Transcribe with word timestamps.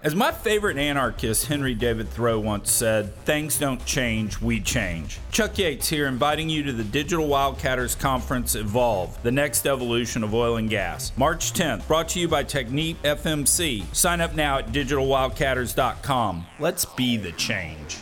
As 0.00 0.14
my 0.14 0.30
favorite 0.30 0.76
anarchist, 0.76 1.46
Henry 1.46 1.74
David 1.74 2.08
Thoreau, 2.10 2.38
once 2.38 2.70
said, 2.70 3.12
things 3.24 3.58
don't 3.58 3.84
change, 3.84 4.40
we 4.40 4.60
change. 4.60 5.18
Chuck 5.32 5.58
Yates 5.58 5.88
here, 5.88 6.06
inviting 6.06 6.48
you 6.48 6.62
to 6.62 6.72
the 6.72 6.84
Digital 6.84 7.26
Wildcatters 7.26 7.98
Conference 7.98 8.54
Evolve, 8.54 9.20
the 9.24 9.32
next 9.32 9.66
evolution 9.66 10.22
of 10.22 10.32
oil 10.34 10.58
and 10.58 10.70
gas. 10.70 11.10
March 11.16 11.52
10th, 11.52 11.84
brought 11.88 12.08
to 12.10 12.20
you 12.20 12.28
by 12.28 12.44
Technip 12.44 12.94
FMC. 13.02 13.92
Sign 13.92 14.20
up 14.20 14.36
now 14.36 14.58
at 14.58 14.68
digitalwildcatters.com. 14.68 16.46
Let's 16.60 16.84
be 16.84 17.16
the 17.16 17.32
change. 17.32 17.96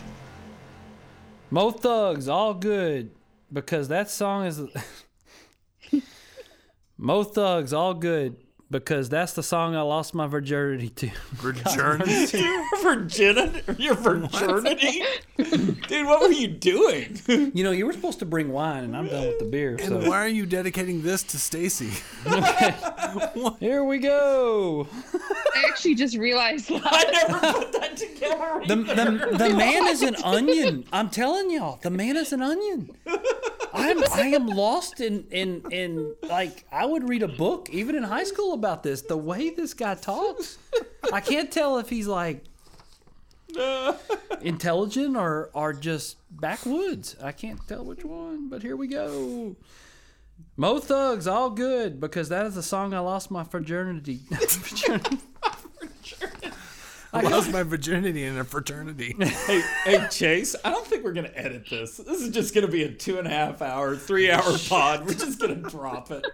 Mo 1.48 1.70
Thugs, 1.70 2.28
all 2.28 2.52
good, 2.52 3.10
because 3.50 3.88
that 3.88 4.10
song 4.10 4.44
is. 4.44 4.60
Mo 6.98 7.24
Thugs, 7.24 7.72
all 7.72 7.94
good, 7.94 8.36
because 8.70 9.08
that's 9.08 9.32
the 9.32 9.42
song 9.42 9.76
I 9.76 9.82
lost 9.82 10.14
my 10.14 10.26
virginity 10.26 10.88
to. 10.90 11.10
Virginity. 11.34 12.38
Your 12.38 12.82
virginity? 12.82 13.82
Your 13.82 13.94
virginity? 13.94 15.02
Dude, 15.36 16.06
what 16.06 16.20
were 16.20 16.32
you 16.32 16.48
doing? 16.48 17.20
You 17.28 17.62
know, 17.62 17.70
you 17.70 17.86
were 17.86 17.92
supposed 17.92 18.18
to 18.20 18.26
bring 18.26 18.50
wine, 18.50 18.84
and 18.84 18.96
I'm 18.96 19.06
done 19.06 19.26
with 19.26 19.38
the 19.38 19.44
beer. 19.44 19.76
and 19.76 19.80
So 19.80 20.08
why 20.08 20.18
are 20.18 20.28
you 20.28 20.46
dedicating 20.46 21.02
this 21.02 21.22
to 21.24 21.38
Stacy? 21.38 21.90
here 23.60 23.84
we 23.84 23.98
go. 23.98 24.88
I 25.54 25.64
actually 25.68 25.94
just 25.94 26.16
realized 26.16 26.68
that. 26.68 26.82
I 26.84 27.26
never 27.28 27.58
put 27.58 27.72
that 27.72 27.96
together. 27.96 28.62
The, 28.66 28.76
the, 28.76 29.38
the 29.38 29.54
man 29.54 29.86
is 29.86 30.02
an 30.02 30.16
onion. 30.24 30.84
I'm 30.92 31.10
telling 31.10 31.50
y'all, 31.50 31.78
the 31.82 31.90
man 31.90 32.16
is 32.16 32.32
an 32.32 32.42
onion. 32.42 32.90
I'm 33.76 34.02
I 34.12 34.28
am 34.28 34.46
lost 34.46 35.00
in 35.00 35.26
in 35.30 35.62
in 35.70 36.14
like 36.22 36.64
I 36.72 36.86
would 36.86 37.08
read 37.08 37.22
a 37.22 37.28
book 37.28 37.68
even 37.70 37.94
in 37.94 38.02
high 38.02 38.24
school 38.24 38.54
about 38.56 38.82
this. 38.82 39.02
The 39.02 39.16
way 39.16 39.50
this 39.50 39.74
guy 39.74 39.94
talks, 40.00 40.58
I 41.12 41.20
can't 41.20 41.52
tell 41.52 41.78
if 41.78 41.88
he's 41.88 42.08
like 42.08 42.44
intelligent 44.40 45.16
or 45.16 45.50
or 45.54 45.72
just 45.72 46.16
backwoods. 46.30 47.16
I 47.22 47.32
can't 47.32 47.60
tell 47.68 47.84
which 47.84 48.04
one. 48.04 48.48
But 48.48 48.62
here 48.62 48.76
we 48.76 48.88
go. 48.88 49.56
Mo 50.56 50.78
Thugs, 50.78 51.26
all 51.26 51.50
good 51.50 52.00
because 52.00 52.28
that 52.30 52.46
is 52.46 52.54
the 52.54 52.62
song 52.62 52.94
I 52.94 53.00
lost 53.00 53.30
my 53.30 53.42
virginity. 53.42 54.20
I 57.12 57.20
lost 57.22 57.50
my 57.50 57.62
virginity 57.62 58.24
in 58.24 58.36
a 58.36 58.44
fraternity. 58.44 59.14
Hey, 59.18 59.62
hey, 59.84 60.06
Chase, 60.10 60.54
I 60.64 60.70
don't 60.70 60.86
think 60.86 61.02
we're 61.02 61.12
going 61.14 61.26
to 61.26 61.38
edit 61.38 61.68
this. 61.70 61.96
This 61.96 62.20
is 62.20 62.30
just 62.30 62.52
going 62.54 62.66
to 62.66 62.72
be 62.72 62.82
a 62.82 62.92
two 62.92 63.18
and 63.18 63.26
a 63.26 63.30
half 63.30 63.62
hour, 63.62 63.96
three 63.96 64.30
hour 64.30 64.58
pod. 64.68 65.06
We're 65.06 65.14
just 65.14 65.40
going 65.40 65.62
to 65.62 65.70
drop 65.70 66.10
it. 66.10 66.26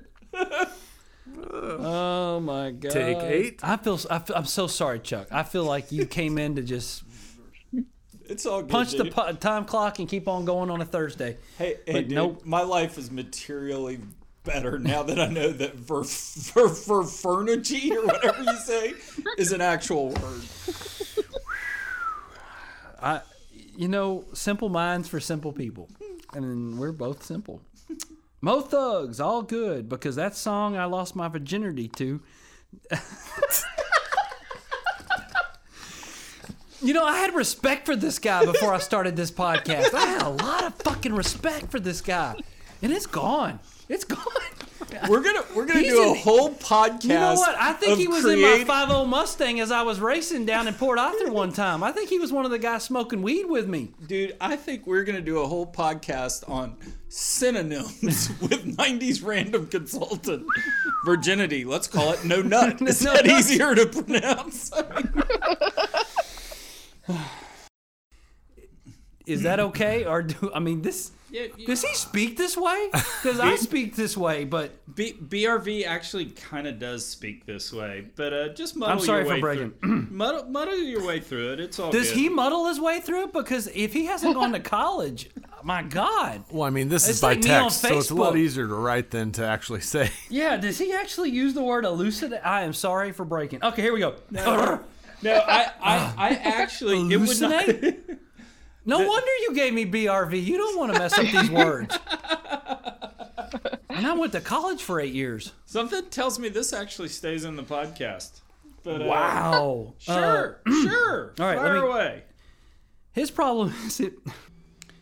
Oh 1.50 2.40
my 2.40 2.70
god! 2.70 2.92
Take 2.92 3.18
eight. 3.18 3.60
I 3.62 3.76
feel, 3.76 3.98
I 4.10 4.18
feel 4.20 4.36
I'm 4.36 4.44
so 4.44 4.66
sorry, 4.66 5.00
Chuck. 5.00 5.28
I 5.30 5.42
feel 5.42 5.64
like 5.64 5.90
you 5.92 6.06
came 6.06 6.38
in 6.38 6.56
to 6.56 6.62
just 6.62 7.02
It's 8.26 8.46
all 8.46 8.60
good. 8.62 8.70
punch 8.70 8.92
the 8.92 9.04
dude. 9.04 9.14
pu- 9.14 9.32
time 9.34 9.64
clock 9.64 9.98
and 9.98 10.08
keep 10.08 10.28
on 10.28 10.44
going 10.44 10.70
on 10.70 10.80
a 10.80 10.84
Thursday. 10.84 11.36
Hey, 11.58 11.76
hey 11.86 11.92
but 11.92 12.08
dude, 12.08 12.12
nope. 12.12 12.42
my 12.44 12.62
life 12.62 12.96
is 12.98 13.10
materially 13.10 13.98
better 14.44 14.78
now 14.78 15.02
that 15.04 15.20
I 15.20 15.26
know 15.28 15.50
that 15.52 15.74
ver, 15.76 16.02
ver, 16.02 16.68
ver, 16.68 17.04
furniture 17.04 17.98
or 17.98 18.06
whatever 18.06 18.42
you 18.42 18.56
say 18.56 18.94
is 19.38 19.52
an 19.52 19.60
actual 19.60 20.08
word. 20.10 20.42
I, 23.00 23.20
you 23.76 23.88
know, 23.88 24.24
simple 24.32 24.68
minds 24.68 25.08
for 25.08 25.18
simple 25.20 25.52
people, 25.52 25.88
and 26.34 26.78
we're 26.78 26.92
both 26.92 27.24
simple. 27.24 27.60
Mo 28.44 28.60
Thugs, 28.60 29.20
all 29.20 29.42
good 29.42 29.88
because 29.88 30.16
that 30.16 30.36
song 30.36 30.76
I 30.76 30.84
lost 30.84 31.14
my 31.16 31.28
virginity 31.28 31.88
to. 31.88 32.20
You 36.84 36.92
know, 36.92 37.04
I 37.04 37.18
had 37.18 37.32
respect 37.36 37.86
for 37.86 37.94
this 37.94 38.18
guy 38.18 38.44
before 38.44 38.74
I 38.74 38.78
started 38.78 39.14
this 39.14 39.30
podcast. 39.30 39.94
I 39.94 40.04
had 40.04 40.22
a 40.22 40.28
lot 40.28 40.64
of 40.64 40.74
fucking 40.74 41.14
respect 41.14 41.70
for 41.70 41.78
this 41.78 42.00
guy, 42.00 42.34
and 42.82 42.90
it's 42.92 43.06
gone. 43.06 43.60
It's 43.88 44.02
gone. 44.02 44.18
We're 45.08 45.22
gonna 45.22 45.42
we're 45.54 45.66
gonna 45.66 45.80
He's 45.80 45.92
do 45.92 46.02
a 46.02 46.10
in- 46.12 46.16
whole 46.18 46.50
podcast. 46.50 47.02
You 47.04 47.08
know 47.10 47.34
what? 47.34 47.56
I 47.58 47.72
think 47.72 47.92
of 47.92 47.98
he 47.98 48.08
was 48.08 48.24
in 48.24 48.40
my 48.40 48.58
50 48.64 49.06
Mustang 49.06 49.60
as 49.60 49.70
I 49.70 49.82
was 49.82 50.00
racing 50.00 50.46
down 50.46 50.68
in 50.68 50.74
Port 50.74 50.98
Arthur 50.98 51.30
one 51.32 51.52
time. 51.64 51.82
I 51.82 51.92
think 51.92 52.08
he 52.08 52.18
was 52.18 52.32
one 52.32 52.44
of 52.44 52.50
the 52.50 52.58
guys 52.58 52.82
smoking 52.84 53.22
weed 53.22 53.46
with 53.46 53.68
me. 53.68 53.92
Dude, 54.06 54.36
I 54.40 54.56
think 54.56 54.86
we're 54.86 55.04
gonna 55.04 55.20
do 55.20 55.38
a 55.40 55.46
whole 55.46 55.66
podcast 55.66 56.48
on 56.48 56.76
synonyms 57.08 58.30
with 58.40 58.76
'90s 58.76 59.24
random 59.24 59.66
consultant 59.66 60.44
virginity. 61.04 61.64
Let's 61.64 61.86
call 61.88 62.12
it 62.12 62.24
no 62.24 62.42
nut. 62.42 62.80
Is 62.82 63.02
No 63.02 63.12
that 63.14 63.26
nut. 63.26 63.38
easier 63.38 63.74
to 63.74 63.86
pronounce? 63.86 64.70
Is 69.26 69.42
that 69.42 69.60
okay? 69.60 70.04
Or 70.04 70.22
do 70.22 70.50
I 70.54 70.58
mean 70.58 70.82
this? 70.82 71.12
Yeah, 71.32 71.46
you- 71.56 71.66
Does 71.66 71.82
he 71.82 71.94
speak 71.94 72.36
this 72.36 72.56
way? 72.56 72.90
Because 73.22 73.40
I 73.40 73.56
speak 73.56 73.94
this 73.96 74.16
way, 74.16 74.44
but 74.44 74.72
B- 74.94 75.14
BRV 75.14 75.86
actually 75.86 76.26
kind 76.26 76.66
of 76.66 76.78
does 76.78 77.06
speak 77.06 77.46
this 77.46 77.72
way, 77.72 78.06
but 78.16 78.32
uh, 78.32 78.48
just 78.48 78.76
muddle 78.76 78.98
I'm 78.98 79.00
sorry 79.00 79.20
your 79.20 79.28
for 79.28 79.34
way 79.34 79.40
breaking. 79.40 79.70
through. 79.80 80.06
muddle, 80.10 80.44
muddle 80.46 80.76
your 80.76 81.06
way 81.06 81.20
through 81.20 81.52
it. 81.54 81.60
It's 81.60 81.78
all 81.78 81.90
does 81.92 82.10
good. 82.10 82.18
he 82.18 82.28
muddle 82.28 82.66
his 82.66 82.80
way 82.80 83.00
through 83.00 83.24
it? 83.24 83.32
Because 83.32 83.68
if 83.74 83.92
he 83.92 84.06
hasn't 84.06 84.34
gone 84.34 84.52
to 84.52 84.60
college, 84.78 85.30
my 85.62 85.82
God. 85.82 86.44
Well, 86.50 86.64
I 86.64 86.70
mean, 86.70 86.88
this 86.88 87.04
It's 87.08 87.16
is 87.18 87.20
by 87.22 87.28
like 87.30 87.38
me 87.38 87.44
text, 87.44 87.80
so 87.80 87.96
it's 87.98 88.10
a 88.10 88.14
lot 88.14 88.36
easier 88.36 88.66
to 88.66 88.74
write 88.74 89.10
than 89.12 89.30
to 89.32 89.46
actually 89.46 89.80
say. 89.82 90.10
Yeah, 90.28 90.56
does 90.56 90.78
he 90.78 90.92
actually 90.92 91.30
use 91.30 91.54
the 91.54 91.62
word 91.62 91.84
elucidate? 91.84 92.40
I 92.44 92.62
am 92.64 92.72
sorry 92.72 93.12
for 93.12 93.24
breaking. 93.24 93.62
Okay, 93.64 93.82
here 93.82 93.92
we 93.94 94.00
go. 94.00 94.16
No, 94.30 94.82
I, 95.24 95.70
I, 95.80 96.14
I 96.18 96.28
actually 96.42 96.98
it 97.12 97.16
would 97.18 97.40
not. 97.40 97.64
No 98.84 98.98
wonder 98.98 99.30
you 99.42 99.54
gave 99.54 99.72
me 99.74 99.86
BRV. 99.86 100.42
You 100.44 100.56
don't 100.56 100.76
want 100.78 100.92
to 100.92 100.98
mess 100.98 101.16
up 101.16 101.26
these 101.26 101.50
words. 101.50 101.96
And 103.90 104.06
I 104.06 104.14
went 104.14 104.32
to 104.32 104.40
college 104.40 104.82
for 104.82 104.98
eight 105.00 105.12
years. 105.14 105.52
Something 105.66 106.06
tells 106.10 106.38
me 106.38 106.48
this 106.48 106.72
actually 106.72 107.08
stays 107.08 107.44
in 107.44 107.54
the 107.56 107.62
podcast. 107.62 108.40
But 108.82 109.02
uh, 109.02 109.04
Wow. 109.04 109.94
Sure, 109.98 110.60
uh, 110.66 110.72
sure. 110.82 111.34
all 111.38 111.46
right, 111.46 111.56
Fire 111.58 111.74
let 111.74 111.82
me- 111.84 111.88
away. 111.88 112.22
His 113.12 113.30
problem 113.30 113.72
is 113.86 114.00
it. 114.00 114.14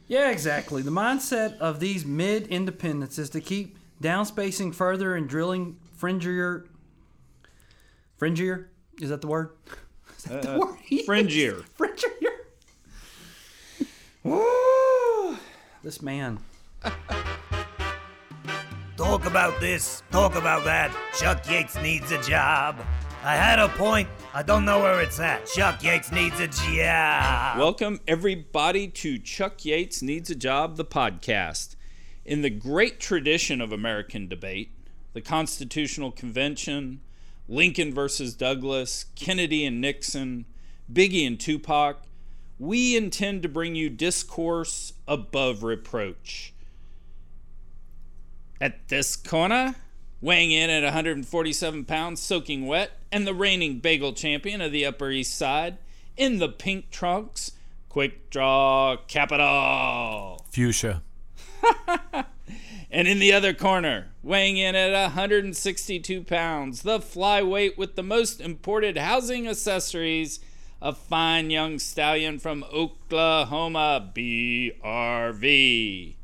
Yeah, 0.08 0.30
exactly. 0.30 0.82
The 0.82 0.90
mindset 0.90 1.56
of 1.58 1.78
these 1.80 2.04
mid 2.04 2.48
independents 2.48 3.18
is 3.18 3.30
to 3.30 3.40
keep 3.40 3.78
downspacing 4.02 4.74
further 4.74 5.14
and 5.14 5.28
drilling 5.28 5.78
fringier. 5.98 6.66
Fringier? 8.20 8.66
Is 9.00 9.08
that 9.10 9.20
the 9.22 9.28
word? 9.28 9.50
Is 10.18 10.24
that 10.24 10.42
the 10.42 10.50
uh, 10.52 10.56
uh, 10.56 10.58
word? 10.58 10.78
Fringier. 11.06 11.64
Fringier. 11.78 12.09
Woo! 14.22 15.38
This 15.82 16.02
man. 16.02 16.38
Talk 18.98 19.24
about 19.24 19.58
this, 19.60 20.02
talk 20.10 20.34
about 20.34 20.62
that. 20.64 20.94
Chuck 21.18 21.48
Yates 21.48 21.76
needs 21.76 22.12
a 22.12 22.20
job. 22.22 22.84
I 23.24 23.34
had 23.34 23.58
a 23.58 23.68
point. 23.70 24.10
I 24.34 24.42
don't 24.42 24.66
know 24.66 24.80
where 24.80 25.00
it's 25.00 25.18
at. 25.20 25.46
Chuck 25.46 25.82
Yates 25.82 26.12
needs 26.12 26.38
a 26.38 26.48
job. 26.48 27.58
Welcome, 27.58 27.98
everybody, 28.06 28.88
to 28.88 29.18
Chuck 29.18 29.64
Yates 29.64 30.02
Needs 30.02 30.28
a 30.28 30.34
Job, 30.34 30.76
the 30.76 30.84
podcast. 30.84 31.76
In 32.26 32.42
the 32.42 32.50
great 32.50 33.00
tradition 33.00 33.62
of 33.62 33.72
American 33.72 34.28
debate, 34.28 34.70
the 35.14 35.22
Constitutional 35.22 36.12
Convention, 36.12 37.00
Lincoln 37.48 37.94
versus 37.94 38.34
Douglas, 38.34 39.06
Kennedy 39.14 39.64
and 39.64 39.80
Nixon, 39.80 40.44
Biggie 40.92 41.26
and 41.26 41.40
Tupac, 41.40 42.02
we 42.60 42.94
intend 42.94 43.42
to 43.42 43.48
bring 43.48 43.74
you 43.74 43.88
discourse 43.88 44.92
above 45.08 45.62
reproach. 45.62 46.52
At 48.60 48.88
this 48.88 49.16
corner, 49.16 49.76
weighing 50.20 50.52
in 50.52 50.68
at 50.68 50.84
147 50.84 51.86
pounds, 51.86 52.20
soaking 52.20 52.66
wet, 52.66 52.92
and 53.10 53.26
the 53.26 53.32
reigning 53.32 53.78
bagel 53.78 54.12
champion 54.12 54.60
of 54.60 54.72
the 54.72 54.84
Upper 54.84 55.10
East 55.10 55.36
Side, 55.36 55.78
in 56.18 56.38
the 56.38 56.50
pink 56.50 56.90
trunks, 56.90 57.52
quick 57.88 58.28
draw 58.28 58.98
capital. 59.08 60.44
Fuchsia. 60.52 61.02
And 62.92 63.06
in 63.06 63.20
the 63.20 63.32
other 63.32 63.54
corner, 63.54 64.08
weighing 64.20 64.56
in 64.56 64.74
at 64.74 64.92
162 64.92 66.24
pounds, 66.24 66.82
the 66.82 66.98
flyweight 66.98 67.78
with 67.78 67.94
the 67.94 68.02
most 68.02 68.40
imported 68.40 68.96
housing 68.96 69.46
accessories, 69.46 70.40
a 70.82 70.94
fine 70.94 71.50
young 71.50 71.78
stallion 71.78 72.38
from 72.38 72.64
Oklahoma, 72.72 74.10
BRV. 74.14 76.14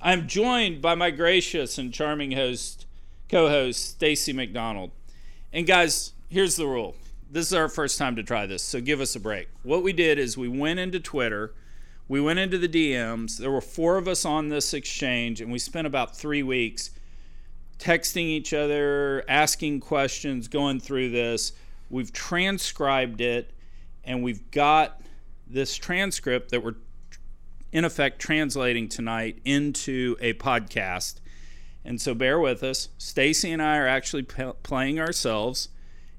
I'm 0.00 0.28
joined 0.28 0.82
by 0.82 0.94
my 0.94 1.10
gracious 1.10 1.78
and 1.78 1.92
charming 1.92 2.32
host, 2.32 2.84
co-host 3.30 3.82
Stacy 3.82 4.34
McDonald. 4.34 4.90
And 5.52 5.66
guys, 5.66 6.12
here's 6.28 6.56
the 6.56 6.66
rule. 6.66 6.94
This 7.30 7.46
is 7.46 7.54
our 7.54 7.70
first 7.70 7.96
time 7.96 8.14
to 8.16 8.22
try 8.22 8.44
this, 8.44 8.62
so 8.62 8.80
give 8.80 9.00
us 9.00 9.16
a 9.16 9.20
break. 9.20 9.48
What 9.62 9.82
we 9.82 9.94
did 9.94 10.18
is 10.18 10.36
we 10.36 10.48
went 10.48 10.78
into 10.78 11.00
Twitter, 11.00 11.54
we 12.06 12.20
went 12.20 12.38
into 12.38 12.58
the 12.58 12.68
DMs. 12.68 13.38
There 13.38 13.50
were 13.50 13.62
four 13.62 13.96
of 13.96 14.06
us 14.06 14.26
on 14.26 14.50
this 14.50 14.74
exchange, 14.74 15.40
and 15.40 15.50
we 15.50 15.58
spent 15.58 15.86
about 15.86 16.14
three 16.14 16.42
weeks 16.42 16.90
texting 17.78 18.24
each 18.24 18.52
other, 18.52 19.24
asking 19.26 19.80
questions, 19.80 20.46
going 20.46 20.80
through 20.80 21.10
this. 21.10 21.52
We've 21.88 22.12
transcribed 22.12 23.22
it, 23.22 23.54
and 24.04 24.22
we've 24.22 24.50
got 24.50 25.00
this 25.46 25.76
transcript 25.76 26.50
that 26.50 26.62
we're 26.62 26.76
in 27.72 27.84
effect 27.84 28.20
translating 28.20 28.88
tonight 28.88 29.40
into 29.44 30.16
a 30.20 30.32
podcast. 30.34 31.16
And 31.84 32.00
so 32.00 32.14
bear 32.14 32.38
with 32.38 32.62
us. 32.62 32.88
Stacy 32.98 33.52
and 33.52 33.60
I 33.60 33.76
are 33.76 33.86
actually 33.86 34.22
p- 34.22 34.52
playing 34.62 34.98
ourselves, 34.98 35.68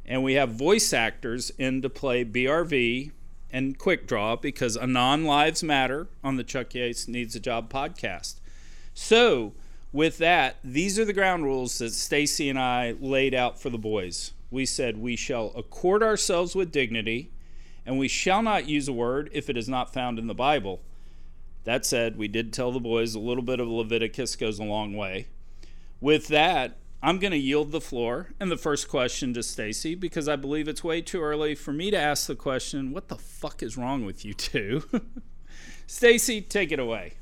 and 0.06 0.24
we 0.24 0.34
have 0.34 0.52
voice 0.52 0.94
actors 0.94 1.52
in 1.58 1.82
to 1.82 1.90
play 1.90 2.24
BRV 2.24 3.12
and 3.50 3.80
Quick 3.80 4.06
Draw 4.06 4.36
because 4.36 4.76
Anon 4.76 5.24
Lives 5.24 5.64
Matter 5.64 6.08
on 6.24 6.36
the 6.36 6.44
Chuck 6.44 6.76
Yates 6.76 7.08
Needs 7.08 7.36
a 7.36 7.40
Job 7.40 7.72
podcast. 7.72 8.36
So, 8.94 9.54
with 9.92 10.18
that, 10.18 10.58
these 10.62 11.00
are 11.00 11.06
the 11.06 11.14
ground 11.14 11.46
rules 11.46 11.78
that 11.78 11.94
Stacy 11.94 12.50
and 12.50 12.60
I 12.60 12.96
laid 13.00 13.34
out 13.34 13.60
for 13.60 13.70
the 13.70 13.78
boys. 13.78 14.34
We 14.52 14.66
said 14.66 14.98
we 14.98 15.16
shall 15.16 15.54
accord 15.56 16.04
ourselves 16.04 16.54
with 16.54 16.72
dignity, 16.72 17.32
and 17.86 18.00
we 18.00 18.08
shall 18.08 18.42
not 18.42 18.68
use 18.68 18.88
a 18.88 18.94
word 18.94 19.30
if 19.34 19.50
it 19.50 19.58
is 19.58 19.70
not 19.70 19.94
found 19.94 20.18
in 20.18 20.28
the 20.28 20.34
Bible. 20.34 20.82
That 21.64 21.86
said, 21.86 22.18
we 22.18 22.28
did 22.28 22.54
tell 22.54 22.72
the 22.72 22.80
boys 22.80 23.16
a 23.16 23.20
little 23.20 23.44
bit 23.44 23.60
of 23.60 23.68
Leviticus 23.68 24.36
goes 24.36 24.60
a 24.60 24.64
long 24.64 24.94
way. 24.96 25.28
With 26.00 26.28
that, 26.28 26.78
I'm 27.02 27.20
going 27.20 27.32
to 27.32 27.38
yield 27.38 27.72
the 27.72 27.82
floor 27.82 28.34
and 28.40 28.52
the 28.52 28.58
first 28.58 28.88
question 28.90 29.34
to 29.34 29.44
Stacy 29.44 29.96
because 29.96 30.28
I 30.28 30.36
believe 30.36 30.68
it's 30.68 30.84
way 30.84 31.02
too 31.02 31.22
early 31.22 31.56
for 31.56 31.72
me 31.72 31.92
to 31.92 31.98
ask 31.98 32.28
the 32.28 32.36
question, 32.36 32.92
what 32.92 33.08
the 33.08 33.18
fuck 33.18 33.62
is 33.62 33.78
wrong 33.78 34.06
with 34.06 34.26
you 34.26 34.34
two? 34.34 34.84
Stacy, 35.88 36.42
take 36.42 36.72
it 36.72 36.80
away. 36.80 37.14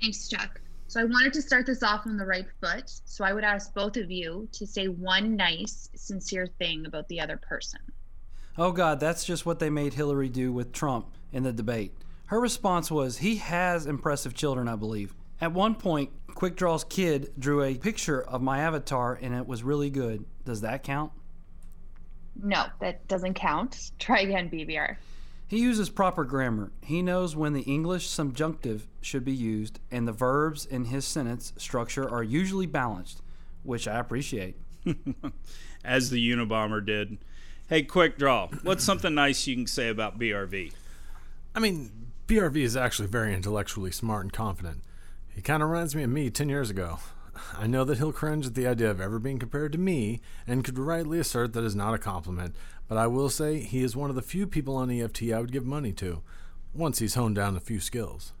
Thanks, 0.00 0.28
Chuck. 0.28 0.60
So 0.88 1.00
I 1.00 1.04
wanted 1.04 1.32
to 1.34 1.42
start 1.42 1.66
this 1.66 1.82
off 1.82 2.06
on 2.06 2.16
the 2.16 2.26
right 2.26 2.46
foot. 2.60 2.90
So 3.06 3.24
I 3.24 3.32
would 3.32 3.44
ask 3.44 3.74
both 3.74 3.96
of 3.96 4.10
you 4.10 4.48
to 4.52 4.66
say 4.66 4.86
one 4.86 5.36
nice, 5.36 5.88
sincere 5.94 6.46
thing 6.58 6.86
about 6.86 7.08
the 7.08 7.20
other 7.20 7.38
person. 7.38 7.80
Oh, 8.58 8.72
God, 8.72 9.00
that's 9.00 9.24
just 9.24 9.44
what 9.44 9.58
they 9.58 9.70
made 9.70 9.94
Hillary 9.94 10.28
do 10.28 10.52
with 10.52 10.72
Trump 10.72 11.08
in 11.32 11.42
the 11.42 11.52
debate. 11.52 11.92
Her 12.26 12.40
response 12.40 12.90
was, 12.90 13.18
He 13.18 13.36
has 13.36 13.86
impressive 13.86 14.34
children, 14.34 14.68
I 14.68 14.76
believe. 14.76 15.14
At 15.40 15.52
one 15.52 15.74
point, 15.74 16.10
Quick 16.34 16.56
Draw's 16.56 16.84
kid 16.84 17.32
drew 17.38 17.62
a 17.62 17.74
picture 17.74 18.22
of 18.22 18.42
my 18.42 18.58
avatar 18.60 19.18
and 19.20 19.34
it 19.34 19.46
was 19.46 19.62
really 19.62 19.90
good. 19.90 20.24
Does 20.44 20.60
that 20.62 20.82
count? 20.82 21.12
No, 22.42 22.66
that 22.80 23.06
doesn't 23.08 23.34
count. 23.34 23.92
Try 23.98 24.20
again, 24.20 24.50
BBR. 24.50 24.96
He 25.48 25.60
uses 25.60 25.88
proper 25.88 26.24
grammar. 26.24 26.72
He 26.82 27.02
knows 27.02 27.36
when 27.36 27.52
the 27.52 27.62
English 27.62 28.08
subjunctive 28.08 28.88
should 29.00 29.24
be 29.24 29.32
used, 29.32 29.78
and 29.92 30.06
the 30.06 30.12
verbs 30.12 30.66
in 30.66 30.86
his 30.86 31.04
sentence 31.04 31.52
structure 31.56 32.08
are 32.08 32.22
usually 32.22 32.66
balanced, 32.66 33.22
which 33.62 33.86
I 33.86 34.00
appreciate. 34.00 34.56
As 35.84 36.10
the 36.10 36.30
Unabomber 36.30 36.84
did. 36.84 37.18
Hey, 37.68 37.82
quick 37.82 38.16
draw. 38.16 38.46
What's 38.62 38.84
something 38.84 39.12
nice 39.12 39.44
you 39.48 39.56
can 39.56 39.66
say 39.66 39.88
about 39.88 40.20
BRV? 40.20 40.72
I 41.52 41.58
mean, 41.58 41.90
BRV 42.28 42.58
is 42.58 42.76
actually 42.76 43.08
very 43.08 43.34
intellectually 43.34 43.90
smart 43.90 44.22
and 44.22 44.32
confident. 44.32 44.84
He 45.34 45.42
kind 45.42 45.64
of 45.64 45.70
reminds 45.70 45.96
me 45.96 46.04
of 46.04 46.10
me 46.10 46.30
10 46.30 46.48
years 46.48 46.70
ago. 46.70 47.00
I 47.58 47.66
know 47.66 47.82
that 47.82 47.98
he'll 47.98 48.12
cringe 48.12 48.46
at 48.46 48.54
the 48.54 48.68
idea 48.68 48.88
of 48.88 49.00
ever 49.00 49.18
being 49.18 49.40
compared 49.40 49.72
to 49.72 49.78
me 49.78 50.20
and 50.46 50.62
could 50.62 50.78
rightly 50.78 51.18
assert 51.18 51.54
that 51.54 51.64
is 51.64 51.74
not 51.74 51.92
a 51.92 51.98
compliment, 51.98 52.54
but 52.86 52.98
I 52.98 53.08
will 53.08 53.28
say 53.28 53.58
he 53.58 53.82
is 53.82 53.96
one 53.96 54.10
of 54.10 54.16
the 54.16 54.22
few 54.22 54.46
people 54.46 54.76
on 54.76 54.88
EFT 54.88 55.24
I 55.32 55.40
would 55.40 55.50
give 55.50 55.66
money 55.66 55.92
to, 55.94 56.22
once 56.72 57.00
he's 57.00 57.14
honed 57.16 57.34
down 57.34 57.56
a 57.56 57.60
few 57.60 57.80
skills. 57.80 58.32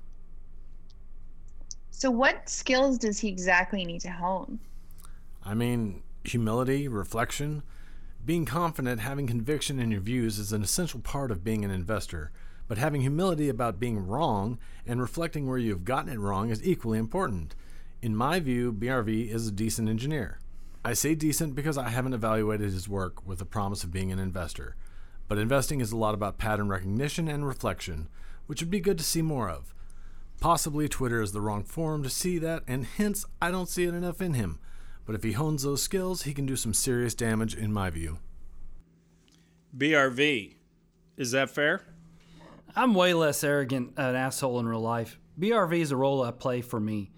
So, 1.90 2.12
what 2.12 2.48
skills 2.48 2.96
does 2.96 3.18
he 3.18 3.28
exactly 3.28 3.84
need 3.84 4.02
to 4.02 4.10
hone? 4.10 4.60
I 5.44 5.54
mean, 5.54 6.04
humility, 6.22 6.86
reflection. 6.86 7.64
Being 8.26 8.44
confident, 8.44 9.00
having 9.00 9.28
conviction 9.28 9.78
in 9.78 9.92
your 9.92 10.00
views 10.00 10.40
is 10.40 10.52
an 10.52 10.64
essential 10.64 10.98
part 10.98 11.30
of 11.30 11.44
being 11.44 11.64
an 11.64 11.70
investor, 11.70 12.32
but 12.66 12.76
having 12.76 13.02
humility 13.02 13.48
about 13.48 13.78
being 13.78 14.04
wrong 14.04 14.58
and 14.84 15.00
reflecting 15.00 15.46
where 15.46 15.58
you've 15.58 15.84
gotten 15.84 16.12
it 16.12 16.18
wrong 16.18 16.50
is 16.50 16.66
equally 16.66 16.98
important. 16.98 17.54
In 18.02 18.16
my 18.16 18.40
view, 18.40 18.72
BRV 18.72 19.30
is 19.30 19.46
a 19.46 19.52
decent 19.52 19.88
engineer. 19.88 20.40
I 20.84 20.92
say 20.92 21.14
decent 21.14 21.54
because 21.54 21.78
I 21.78 21.88
haven't 21.90 22.14
evaluated 22.14 22.72
his 22.72 22.88
work 22.88 23.24
with 23.24 23.38
the 23.38 23.44
promise 23.44 23.84
of 23.84 23.92
being 23.92 24.10
an 24.10 24.18
investor. 24.18 24.74
But 25.28 25.38
investing 25.38 25.80
is 25.80 25.92
a 25.92 25.96
lot 25.96 26.14
about 26.14 26.36
pattern 26.36 26.68
recognition 26.68 27.28
and 27.28 27.46
reflection, 27.46 28.08
which 28.46 28.60
would 28.60 28.72
be 28.72 28.80
good 28.80 28.98
to 28.98 29.04
see 29.04 29.22
more 29.22 29.48
of. 29.48 29.72
Possibly 30.40 30.88
Twitter 30.88 31.22
is 31.22 31.30
the 31.30 31.40
wrong 31.40 31.62
forum 31.62 32.02
to 32.02 32.10
see 32.10 32.38
that, 32.38 32.64
and 32.66 32.86
hence 32.86 33.24
I 33.40 33.52
don't 33.52 33.68
see 33.68 33.84
it 33.84 33.94
enough 33.94 34.20
in 34.20 34.34
him. 34.34 34.58
But 35.06 35.14
if 35.14 35.22
he 35.22 35.32
hones 35.32 35.62
those 35.62 35.82
skills, 35.82 36.22
he 36.22 36.34
can 36.34 36.44
do 36.44 36.56
some 36.56 36.74
serious 36.74 37.14
damage 37.14 37.54
in 37.54 37.72
my 37.72 37.90
view. 37.90 38.18
BRV. 39.76 40.54
Is 41.16 41.30
that 41.30 41.48
fair? 41.50 41.82
I'm 42.74 42.92
way 42.92 43.14
less 43.14 43.42
arrogant 43.42 43.94
an 43.96 44.16
asshole 44.16 44.58
in 44.58 44.68
real 44.68 44.80
life. 44.80 45.18
BRV 45.40 45.80
is 45.80 45.92
a 45.92 45.96
role 45.96 46.22
I 46.22 46.30
play 46.30 46.60
for 46.60 46.80
me. 46.80 47.10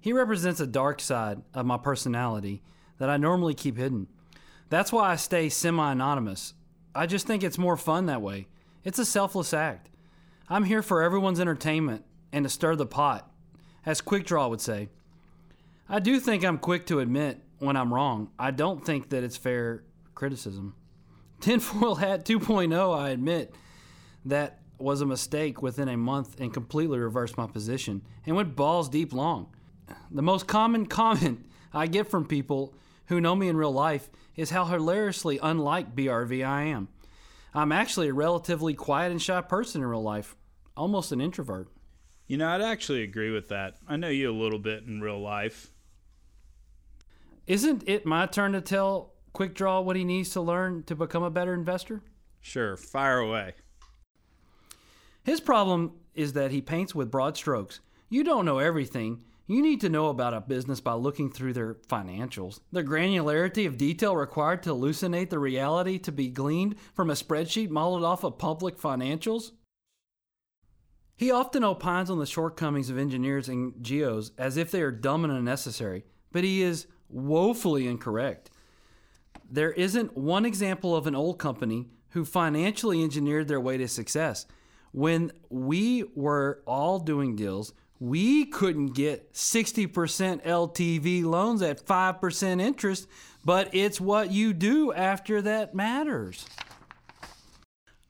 He 0.00 0.12
represents 0.12 0.60
a 0.60 0.66
dark 0.66 1.00
side 1.00 1.40
of 1.54 1.66
my 1.66 1.78
personality 1.78 2.62
that 2.98 3.08
I 3.08 3.16
normally 3.16 3.54
keep 3.54 3.76
hidden. 3.76 4.08
That's 4.68 4.92
why 4.92 5.10
I 5.10 5.16
stay 5.16 5.48
semi 5.48 5.92
anonymous. 5.92 6.54
I 6.94 7.06
just 7.06 7.26
think 7.26 7.42
it's 7.42 7.58
more 7.58 7.76
fun 7.76 8.06
that 8.06 8.22
way. 8.22 8.48
It's 8.84 8.98
a 8.98 9.04
selfless 9.04 9.54
act. 9.54 9.90
I'm 10.48 10.64
here 10.64 10.82
for 10.82 11.02
everyone's 11.02 11.40
entertainment 11.40 12.04
and 12.32 12.44
to 12.44 12.48
stir 12.48 12.76
the 12.76 12.86
pot, 12.86 13.30
as 13.84 14.00
Quick 14.00 14.24
Draw 14.24 14.48
would 14.48 14.60
say. 14.60 14.88
I 15.88 16.00
do 16.00 16.18
think 16.18 16.44
I'm 16.44 16.58
quick 16.58 16.86
to 16.86 16.98
admit 16.98 17.40
when 17.58 17.76
I'm 17.76 17.94
wrong. 17.94 18.30
I 18.38 18.50
don't 18.50 18.84
think 18.84 19.10
that 19.10 19.22
it's 19.22 19.36
fair 19.36 19.84
criticism. 20.14 20.74
Tinfoil 21.40 21.96
Hat 21.96 22.24
2.0, 22.24 22.98
I 22.98 23.10
admit 23.10 23.54
that 24.24 24.60
was 24.78 25.00
a 25.00 25.06
mistake 25.06 25.62
within 25.62 25.88
a 25.88 25.96
month 25.96 26.40
and 26.40 26.52
completely 26.52 26.98
reversed 26.98 27.38
my 27.38 27.46
position 27.46 28.02
and 28.26 28.34
went 28.34 28.56
balls 28.56 28.88
deep 28.88 29.12
long. 29.12 29.54
The 30.10 30.22
most 30.22 30.46
common 30.46 30.86
comment 31.00 31.46
I 31.72 31.86
get 31.86 32.08
from 32.08 32.26
people 32.26 32.74
who 33.06 33.20
know 33.20 33.36
me 33.36 33.48
in 33.48 33.56
real 33.56 33.72
life 33.72 34.10
is 34.34 34.50
how 34.50 34.64
hilariously 34.64 35.38
unlike 35.42 35.94
BRV 35.94 36.46
I 36.46 36.62
am. 36.64 36.88
I'm 37.54 37.72
actually 37.72 38.08
a 38.08 38.14
relatively 38.14 38.74
quiet 38.74 39.12
and 39.12 39.22
shy 39.22 39.40
person 39.40 39.82
in 39.82 39.86
real 39.86 40.02
life, 40.02 40.36
almost 40.76 41.12
an 41.12 41.20
introvert. 41.20 41.68
You 42.26 42.36
know, 42.38 42.48
I'd 42.48 42.60
actually 42.60 43.02
agree 43.02 43.30
with 43.30 43.48
that. 43.48 43.76
I 43.88 43.96
know 43.96 44.08
you 44.08 44.30
a 44.30 44.32
little 44.32 44.58
bit 44.58 44.82
in 44.82 45.00
real 45.00 45.20
life. 45.20 45.72
Isn't 47.46 47.84
it 47.86 48.04
my 48.04 48.26
turn 48.26 48.52
to 48.52 48.60
tell 48.60 49.14
Quick 49.32 49.54
Draw 49.54 49.80
what 49.80 49.96
he 49.96 50.04
needs 50.04 50.30
to 50.30 50.40
learn 50.40 50.82
to 50.84 50.96
become 50.96 51.22
a 51.22 51.30
better 51.30 51.54
investor? 51.54 52.02
Sure, 52.40 52.76
fire 52.76 53.18
away. 53.18 53.54
His 55.22 55.40
problem 55.40 55.92
is 56.14 56.32
that 56.32 56.50
he 56.50 56.60
paints 56.60 56.94
with 56.94 57.10
broad 57.10 57.36
strokes. 57.36 57.80
You 58.08 58.24
don't 58.24 58.44
know 58.44 58.58
everything. 58.58 59.22
You 59.46 59.62
need 59.62 59.80
to 59.82 59.88
know 59.88 60.08
about 60.08 60.34
a 60.34 60.40
business 60.40 60.80
by 60.80 60.94
looking 60.94 61.30
through 61.30 61.52
their 61.52 61.74
financials. 61.74 62.58
The 62.72 62.82
granularity 62.82 63.66
of 63.66 63.78
detail 63.78 64.16
required 64.16 64.64
to 64.64 64.70
hallucinate 64.70 65.30
the 65.30 65.38
reality 65.38 65.98
to 65.98 66.10
be 66.10 66.28
gleaned 66.28 66.74
from 66.94 67.10
a 67.10 67.14
spreadsheet 67.14 67.70
modeled 67.70 68.04
off 68.04 68.24
of 68.24 68.38
public 68.38 68.76
financials. 68.76 69.52
He 71.16 71.30
often 71.30 71.62
opines 71.62 72.10
on 72.10 72.18
the 72.18 72.26
shortcomings 72.26 72.90
of 72.90 72.98
engineers 72.98 73.48
and 73.48 73.74
geos 73.82 74.32
as 74.36 74.56
if 74.56 74.72
they 74.72 74.82
are 74.82 74.90
dumb 74.90 75.24
and 75.24 75.32
unnecessary, 75.32 76.04
but 76.32 76.42
he 76.42 76.62
is 76.62 76.88
woefully 77.08 77.86
incorrect. 77.86 78.50
There 79.50 79.72
isn't 79.72 80.16
one 80.16 80.44
example 80.44 80.96
of 80.96 81.06
an 81.06 81.14
old 81.14 81.38
company 81.38 81.86
who 82.10 82.24
financially 82.24 83.02
engineered 83.02 83.48
their 83.48 83.60
way 83.60 83.76
to 83.76 83.88
success. 83.88 84.46
When 84.92 85.32
we 85.50 86.04
were 86.14 86.62
all 86.66 86.98
doing 86.98 87.36
deals, 87.36 87.72
we 87.98 88.46
couldn't 88.46 88.94
get 88.94 89.32
60% 89.32 90.44
LTV 90.44 91.24
loans 91.24 91.62
at 91.62 91.84
5% 91.84 92.60
interest, 92.60 93.06
but 93.44 93.74
it's 93.74 94.00
what 94.00 94.30
you 94.32 94.52
do 94.52 94.92
after 94.92 95.40
that 95.42 95.74
matters. 95.74 96.46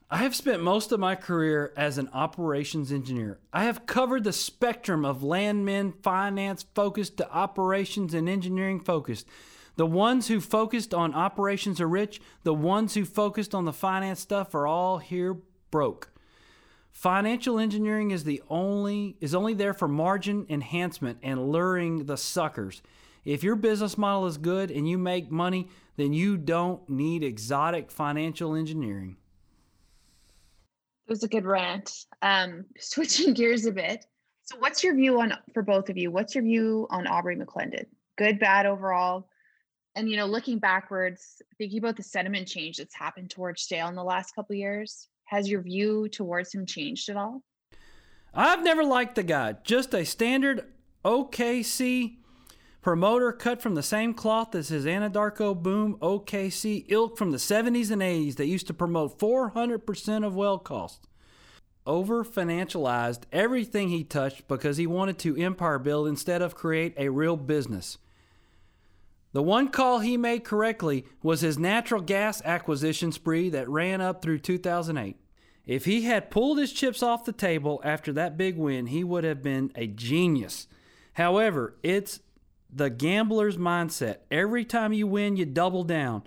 I 0.09 0.19
have 0.19 0.37
spent 0.37 0.63
most 0.63 0.93
of 0.93 1.01
my 1.01 1.17
career 1.17 1.73
as 1.77 1.99
an 1.99 2.09
operations 2.13 2.93
engineer. 2.93 3.41
I 3.53 3.65
have 3.65 3.87
covered 3.87 4.23
the 4.23 4.33
spectrum 4.33 5.05
of 5.05 5.25
landmen, 5.25 5.95
finance 6.01 6.65
focused 6.77 7.17
to 7.17 7.29
operations 7.33 8.15
and 8.15 8.29
engineering 8.29 8.79
focused. 8.79 9.27
The 9.75 9.85
ones 9.85 10.29
who 10.29 10.41
focused 10.41 10.95
on 10.95 11.13
operations 11.13 11.81
are 11.81 11.89
rich, 11.89 12.21
the 12.45 12.55
ones 12.55 12.95
who 12.95 13.05
focused 13.05 13.53
on 13.53 13.65
the 13.65 13.73
finance 13.73 14.21
stuff 14.21 14.55
are 14.55 14.65
all 14.65 14.99
here 14.99 15.39
broke. 15.73 16.13
Financial 16.93 17.59
engineering 17.59 18.13
is 18.13 18.23
the 18.23 18.41
only 18.49 19.17
is 19.21 19.35
only 19.35 19.55
there 19.55 19.75
for 19.75 19.89
margin 19.89 20.47
enhancement 20.49 21.19
and 21.21 21.51
luring 21.51 22.07
the 22.07 22.17
suckers. 22.17 22.81
If 23.25 23.43
your 23.43 23.57
business 23.57 23.99
model 23.99 24.27
is 24.27 24.39
good 24.39 24.71
and 24.71 24.89
you 24.89 24.99
make 24.99 25.33
money, 25.33 25.69
then 25.97 26.13
you 26.13 26.37
don't 26.37 26.89
need 26.89 27.25
exotic 27.25 27.91
financial 27.91 28.55
engineering. 28.55 29.17
It 31.07 31.11
was 31.11 31.23
a 31.23 31.29
good 31.29 31.45
rant. 31.45 31.93
Um, 32.23 32.65
switching 32.79 33.35
gears 33.35 33.67
a 33.67 33.73
bit. 33.73 34.07
So, 34.43 34.57
what's 34.59 34.85
your 34.85 34.95
view 34.95 35.21
on 35.21 35.33
for 35.53 35.63
both 35.63 35.89
of 35.89 35.97
you? 35.97 36.11
What's 36.11 36.35
your 36.35 36.45
view 36.45 36.87
on 36.91 37.07
Aubrey 37.07 37.37
McClendon? 37.37 37.87
Good, 38.17 38.39
bad 38.39 38.67
overall? 38.67 39.29
And 39.95 40.11
you 40.11 40.17
know, 40.17 40.27
looking 40.27 40.59
backwards, 40.59 41.41
thinking 41.59 41.79
about 41.79 41.97
the 41.97 42.03
sentiment 42.03 42.47
change 42.47 42.77
that's 42.77 42.95
happened 42.95 43.31
towards 43.31 43.67
Dale 43.67 43.89
in 43.89 43.95
the 43.95 44.05
last 44.05 44.35
couple 44.35 44.55
years, 44.55 45.09
has 45.25 45.49
your 45.49 45.63
view 45.63 46.09
towards 46.09 46.53
him 46.53 46.67
changed 46.67 47.09
at 47.09 47.17
all? 47.17 47.43
I've 48.35 48.63
never 48.63 48.85
liked 48.85 49.15
the 49.15 49.23
guy. 49.23 49.57
Just 49.65 49.95
a 49.95 50.05
standard 50.05 50.67
OKC 51.05 52.19
promoter 52.87 53.33
cut 53.33 53.61
from 53.61 53.75
the 53.75 53.83
same 53.83 54.15
cloth 54.15 54.55
as 54.55 54.69
his 54.69 54.85
Anadarko 54.85 55.61
Boom 55.61 55.97
OKC 56.01 56.85
ilk 56.87 57.19
from 57.19 57.33
the 57.33 57.37
70s 57.37 57.91
and 57.91 58.01
80s 58.01 58.37
that 58.37 58.47
used 58.47 58.69
to 58.69 58.73
promote 58.73 59.19
400% 59.19 60.25
of 60.25 60.37
well 60.37 60.57
cost. 60.57 61.09
Over 61.85 62.25
financialized 62.25 63.23
everything 63.33 63.89
he 63.89 64.05
touched 64.05 64.47
because 64.47 64.77
he 64.77 64.87
wanted 64.87 65.19
to 65.19 65.37
empire 65.37 65.81
build 65.81 66.07
instead 66.07 66.41
of 66.41 66.55
create 66.55 66.95
a 66.97 67.09
real 67.09 67.37
business. 67.37 67.99
The 69.33 69.43
one 69.43 69.67
call 69.71 69.99
he 69.99 70.17
made 70.17 70.45
correctly 70.45 71.07
was 71.25 71.41
his 71.41 71.59
natural 71.59 72.03
gas 72.03 72.41
acquisition 72.45 73.11
spree 73.11 73.51
that 73.51 73.69
ran 73.69 74.01
up 74.01 74.23
through 74.23 74.39
2008. 74.39 75.17
If 75.67 75.87
he 75.87 76.03
had 76.03 76.31
pulled 76.31 76.59
his 76.59 76.73
chips 76.73 77.03
off 77.03 77.25
the 77.25 77.33
table 77.33 77.81
after 77.83 78.13
that 78.13 78.37
big 78.39 78.57
win, 78.57 78.87
he 78.87 79.03
would 79.03 79.25
have 79.25 79.43
been 79.43 79.73
a 79.75 79.89
genius. 79.89 80.69
However, 81.15 81.75
it's 81.83 82.21
the 82.71 82.91
gambler's 82.91 83.57
mindset. 83.57 84.19
Every 84.31 84.65
time 84.65 84.93
you 84.93 85.07
win, 85.07 85.37
you 85.37 85.47
double 85.47 85.85
down. 85.85 86.25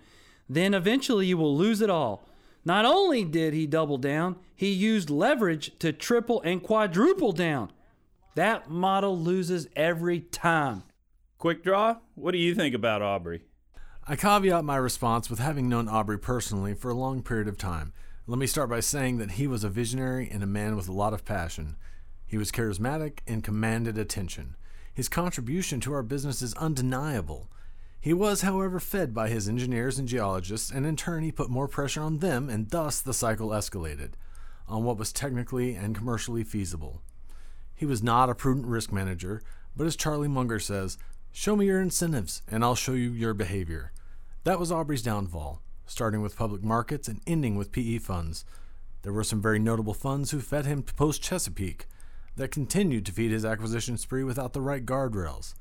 Then 0.48 0.74
eventually 0.74 1.28
you 1.28 1.38
will 1.38 1.56
lose 1.56 1.82
it 1.82 1.90
all. 1.90 2.28
Not 2.66 2.86
only 2.86 3.24
did 3.24 3.54
he 3.54 3.68
double 3.68 3.98
down, 3.98 4.38
he 4.56 4.72
used 4.72 5.10
leverage 5.10 5.78
to 5.80 5.94
triple 5.94 6.42
and 6.42 6.62
quadruple 6.62 7.32
down. 7.32 7.72
That 8.36 8.70
model 8.70 9.18
loses 9.18 9.68
every 9.76 10.20
time. 10.20 10.84
Quick 11.38 11.64
draw, 11.64 11.98
what 12.16 12.32
do 12.32 12.38
you 12.38 12.54
think 12.54 12.76
about 12.76 13.02
Aubrey? 13.02 13.44
I 14.08 14.16
caveat 14.16 14.66
my 14.66 14.76
response 14.76 15.30
with 15.30 15.40
having 15.40 15.70
known 15.70 15.88
Aubrey 15.88 16.18
personally 16.18 16.74
for 16.74 16.90
a 16.90 16.96
long 16.96 17.22
period 17.22 17.48
of 17.48 17.58
time. 17.58 17.94
Let 18.28 18.40
me 18.40 18.48
start 18.48 18.70
by 18.70 18.80
saying 18.80 19.18
that 19.20 19.32
he 19.32 19.48
was 19.48 19.64
a 19.64 19.70
visionary 19.70 20.30
and 20.30 20.44
a 20.44 20.48
man 20.48 20.76
with 20.76 20.88
a 20.88 20.94
lot 20.94 21.14
of 21.14 21.26
passion. 21.26 21.76
He 22.26 22.38
was 22.38 22.52
charismatic 22.52 23.20
and 23.26 23.44
commanded 23.44 23.98
attention. 23.98 24.56
His 25.00 25.08
contribution 25.08 25.80
to 25.80 25.94
our 25.94 26.04
business 26.04 26.42
is 26.42 26.54
undeniable. 26.56 27.48
He 28.02 28.12
was, 28.12 28.42
however, 28.42 28.82
fed 28.82 29.14
by 29.14 29.30
his 29.30 29.48
engineers 29.48 29.98
and 29.98 30.10
geologists, 30.10 30.72
and 30.72 30.86
in 30.86 30.98
turn 30.98 31.24
he 31.24 31.32
put 31.32 31.50
more 31.50 31.70
pressure 31.70 32.02
on 32.02 32.18
them, 32.18 32.50
and 32.50 32.70
thus 32.70 33.00
the 33.00 33.14
cycle 33.14 33.52
escalated 33.52 34.16
on 34.68 34.84
what 34.84 34.98
was 34.98 35.14
technically 35.14 35.74
and 35.74 35.96
commercially 35.96 36.44
feasible. 36.44 37.02
He 37.74 37.86
was 37.86 38.04
not 38.04 38.30
a 38.30 38.36
prudent 38.36 38.66
risk 38.66 38.92
manager, 38.92 39.42
but 39.74 39.88
as 39.88 39.96
Charlie 39.96 40.28
Munger 40.28 40.60
says, 40.60 40.98
show 41.32 41.56
me 41.56 41.68
your 41.68 41.80
incentives 41.80 42.42
and 42.50 42.62
I'll 42.62 42.76
show 42.76 42.92
you 42.92 43.12
your 43.12 43.34
behavior. 43.34 43.94
That 44.44 44.60
was 44.60 44.70
Aubrey's 44.70 45.02
downfall, 45.02 45.62
starting 45.86 46.22
with 46.22 46.36
public 46.36 46.62
markets 46.62 47.08
and 47.08 47.22
ending 47.26 47.56
with 47.56 47.72
PE 47.72 48.00
funds. 48.00 48.44
There 49.04 49.14
were 49.14 49.24
some 49.24 49.42
very 49.42 49.60
notable 49.60 49.94
funds 49.94 50.32
who 50.32 50.42
fed 50.42 50.66
him 50.66 50.84
post 50.84 51.24
Chesapeake 51.24 51.86
that 52.40 52.52
continued 52.52 53.06
to 53.06 53.12
feed 53.12 53.32
his 53.32 53.44
acquisition 53.44 53.98
spree 53.98 54.24
without 54.24 54.54
the 54.54 54.62
right 54.62 54.86
guardrails. 54.86 55.56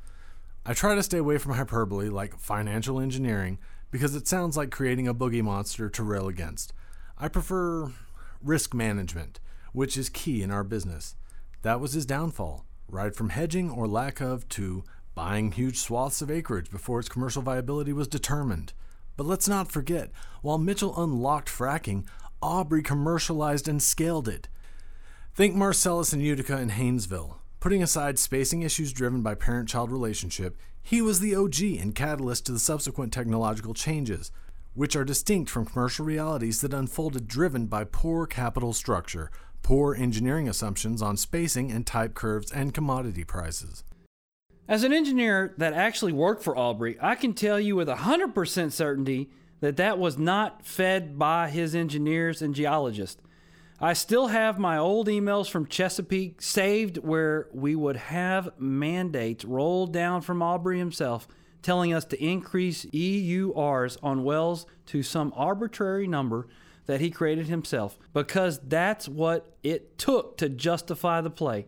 I 0.64 0.74
try 0.74 0.94
to 0.94 1.02
stay 1.02 1.18
away 1.18 1.38
from 1.38 1.54
hyperbole 1.54 2.08
like 2.08 2.38
financial 2.38 3.00
engineering 3.00 3.58
because 3.90 4.14
it 4.14 4.28
sounds 4.28 4.56
like 4.56 4.70
creating 4.70 5.08
a 5.08 5.14
boogie 5.14 5.42
monster 5.42 5.90
to 5.90 6.02
rail 6.04 6.28
against. 6.28 6.72
I 7.18 7.26
prefer 7.26 7.90
risk 8.40 8.74
management, 8.74 9.40
which 9.72 9.96
is 9.96 10.08
key 10.08 10.40
in 10.40 10.52
our 10.52 10.62
business. 10.62 11.16
That 11.62 11.80
was 11.80 11.94
his 11.94 12.06
downfall, 12.06 12.64
right 12.88 13.14
from 13.14 13.30
hedging 13.30 13.70
or 13.70 13.88
lack 13.88 14.20
of 14.20 14.48
to 14.50 14.84
buying 15.16 15.50
huge 15.50 15.78
swaths 15.78 16.22
of 16.22 16.30
acreage 16.30 16.70
before 16.70 17.00
its 17.00 17.08
commercial 17.08 17.42
viability 17.42 17.92
was 17.92 18.06
determined. 18.06 18.72
But 19.16 19.26
let's 19.26 19.48
not 19.48 19.72
forget, 19.72 20.12
while 20.42 20.58
Mitchell 20.58 21.02
unlocked 21.02 21.48
fracking, 21.48 22.04
Aubrey 22.40 22.84
commercialized 22.84 23.66
and 23.66 23.82
scaled 23.82 24.28
it. 24.28 24.48
Think 25.38 25.54
Marcellus 25.54 26.12
and 26.12 26.20
Utica 26.20 26.56
and 26.56 26.72
Haynesville. 26.72 27.36
Putting 27.60 27.80
aside 27.80 28.18
spacing 28.18 28.62
issues 28.62 28.92
driven 28.92 29.22
by 29.22 29.36
parent 29.36 29.68
child 29.68 29.92
relationship, 29.92 30.58
he 30.82 31.00
was 31.00 31.20
the 31.20 31.36
OG 31.36 31.62
and 31.78 31.94
catalyst 31.94 32.46
to 32.46 32.52
the 32.52 32.58
subsequent 32.58 33.12
technological 33.12 33.72
changes, 33.72 34.32
which 34.74 34.96
are 34.96 35.04
distinct 35.04 35.48
from 35.48 35.64
commercial 35.64 36.04
realities 36.04 36.60
that 36.60 36.74
unfolded 36.74 37.28
driven 37.28 37.66
by 37.66 37.84
poor 37.84 38.26
capital 38.26 38.72
structure, 38.72 39.30
poor 39.62 39.94
engineering 39.94 40.48
assumptions 40.48 41.00
on 41.00 41.16
spacing 41.16 41.70
and 41.70 41.86
type 41.86 42.14
curves, 42.14 42.50
and 42.50 42.74
commodity 42.74 43.22
prices. 43.22 43.84
As 44.66 44.82
an 44.82 44.92
engineer 44.92 45.54
that 45.56 45.72
actually 45.72 46.14
worked 46.14 46.42
for 46.42 46.58
Aubrey, 46.58 46.98
I 47.00 47.14
can 47.14 47.32
tell 47.32 47.60
you 47.60 47.76
with 47.76 47.86
100% 47.86 48.72
certainty 48.72 49.30
that 49.60 49.76
that 49.76 50.00
was 50.00 50.18
not 50.18 50.66
fed 50.66 51.16
by 51.16 51.48
his 51.48 51.76
engineers 51.76 52.42
and 52.42 52.56
geologists. 52.56 53.22
I 53.80 53.92
still 53.92 54.26
have 54.26 54.58
my 54.58 54.76
old 54.76 55.06
emails 55.06 55.48
from 55.48 55.66
Chesapeake 55.66 56.42
saved 56.42 56.98
where 56.98 57.46
we 57.52 57.76
would 57.76 57.94
have 57.94 58.50
mandates 58.58 59.44
rolled 59.44 59.92
down 59.92 60.20
from 60.20 60.42
Aubrey 60.42 60.78
himself 60.78 61.28
telling 61.62 61.94
us 61.94 62.04
to 62.06 62.20
increase 62.24 62.86
EURs 62.86 63.96
on 64.02 64.24
wells 64.24 64.66
to 64.86 65.04
some 65.04 65.32
arbitrary 65.36 66.08
number 66.08 66.48
that 66.86 67.00
he 67.00 67.08
created 67.08 67.46
himself 67.46 67.96
because 68.12 68.58
that's 68.66 69.08
what 69.08 69.54
it 69.62 69.96
took 69.96 70.36
to 70.38 70.48
justify 70.48 71.20
the 71.20 71.30
play. 71.30 71.66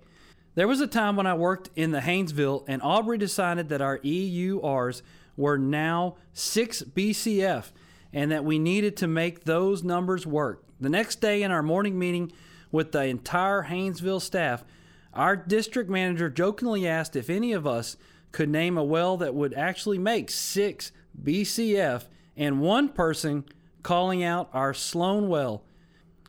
There 0.56 0.66
was 0.66 0.80
a 0.80 0.88
time 0.88 1.14
when 1.14 1.28
I 1.28 1.34
worked 1.34 1.70
in 1.76 1.92
the 1.92 2.00
Haynesville 2.00 2.64
and 2.66 2.82
Aubrey 2.82 3.18
decided 3.18 3.68
that 3.68 3.82
our 3.82 3.98
EURs 3.98 5.02
were 5.36 5.58
now 5.58 6.16
6 6.32 6.82
BCF 6.82 7.70
and 8.12 8.30
that 8.30 8.44
we 8.44 8.58
needed 8.58 8.96
to 8.98 9.06
make 9.06 9.44
those 9.44 9.82
numbers 9.84 10.26
work. 10.26 10.64
The 10.80 10.88
next 10.88 11.20
day, 11.20 11.42
in 11.42 11.50
our 11.50 11.62
morning 11.62 11.98
meeting 11.98 12.32
with 12.72 12.92
the 12.92 13.04
entire 13.04 13.64
Haynesville 13.64 14.22
staff, 14.22 14.64
our 15.12 15.36
district 15.36 15.90
manager 15.90 16.30
jokingly 16.30 16.86
asked 16.86 17.16
if 17.16 17.28
any 17.28 17.52
of 17.52 17.66
us 17.66 17.96
could 18.32 18.48
name 18.48 18.78
a 18.78 18.84
well 18.84 19.16
that 19.16 19.34
would 19.34 19.54
actually 19.54 19.98
make 19.98 20.30
6 20.30 20.92
BCF, 21.22 22.04
and 22.36 22.60
one 22.60 22.88
person 22.88 23.44
calling 23.82 24.22
out 24.22 24.48
our 24.52 24.72
Sloan 24.72 25.28
well, 25.28 25.64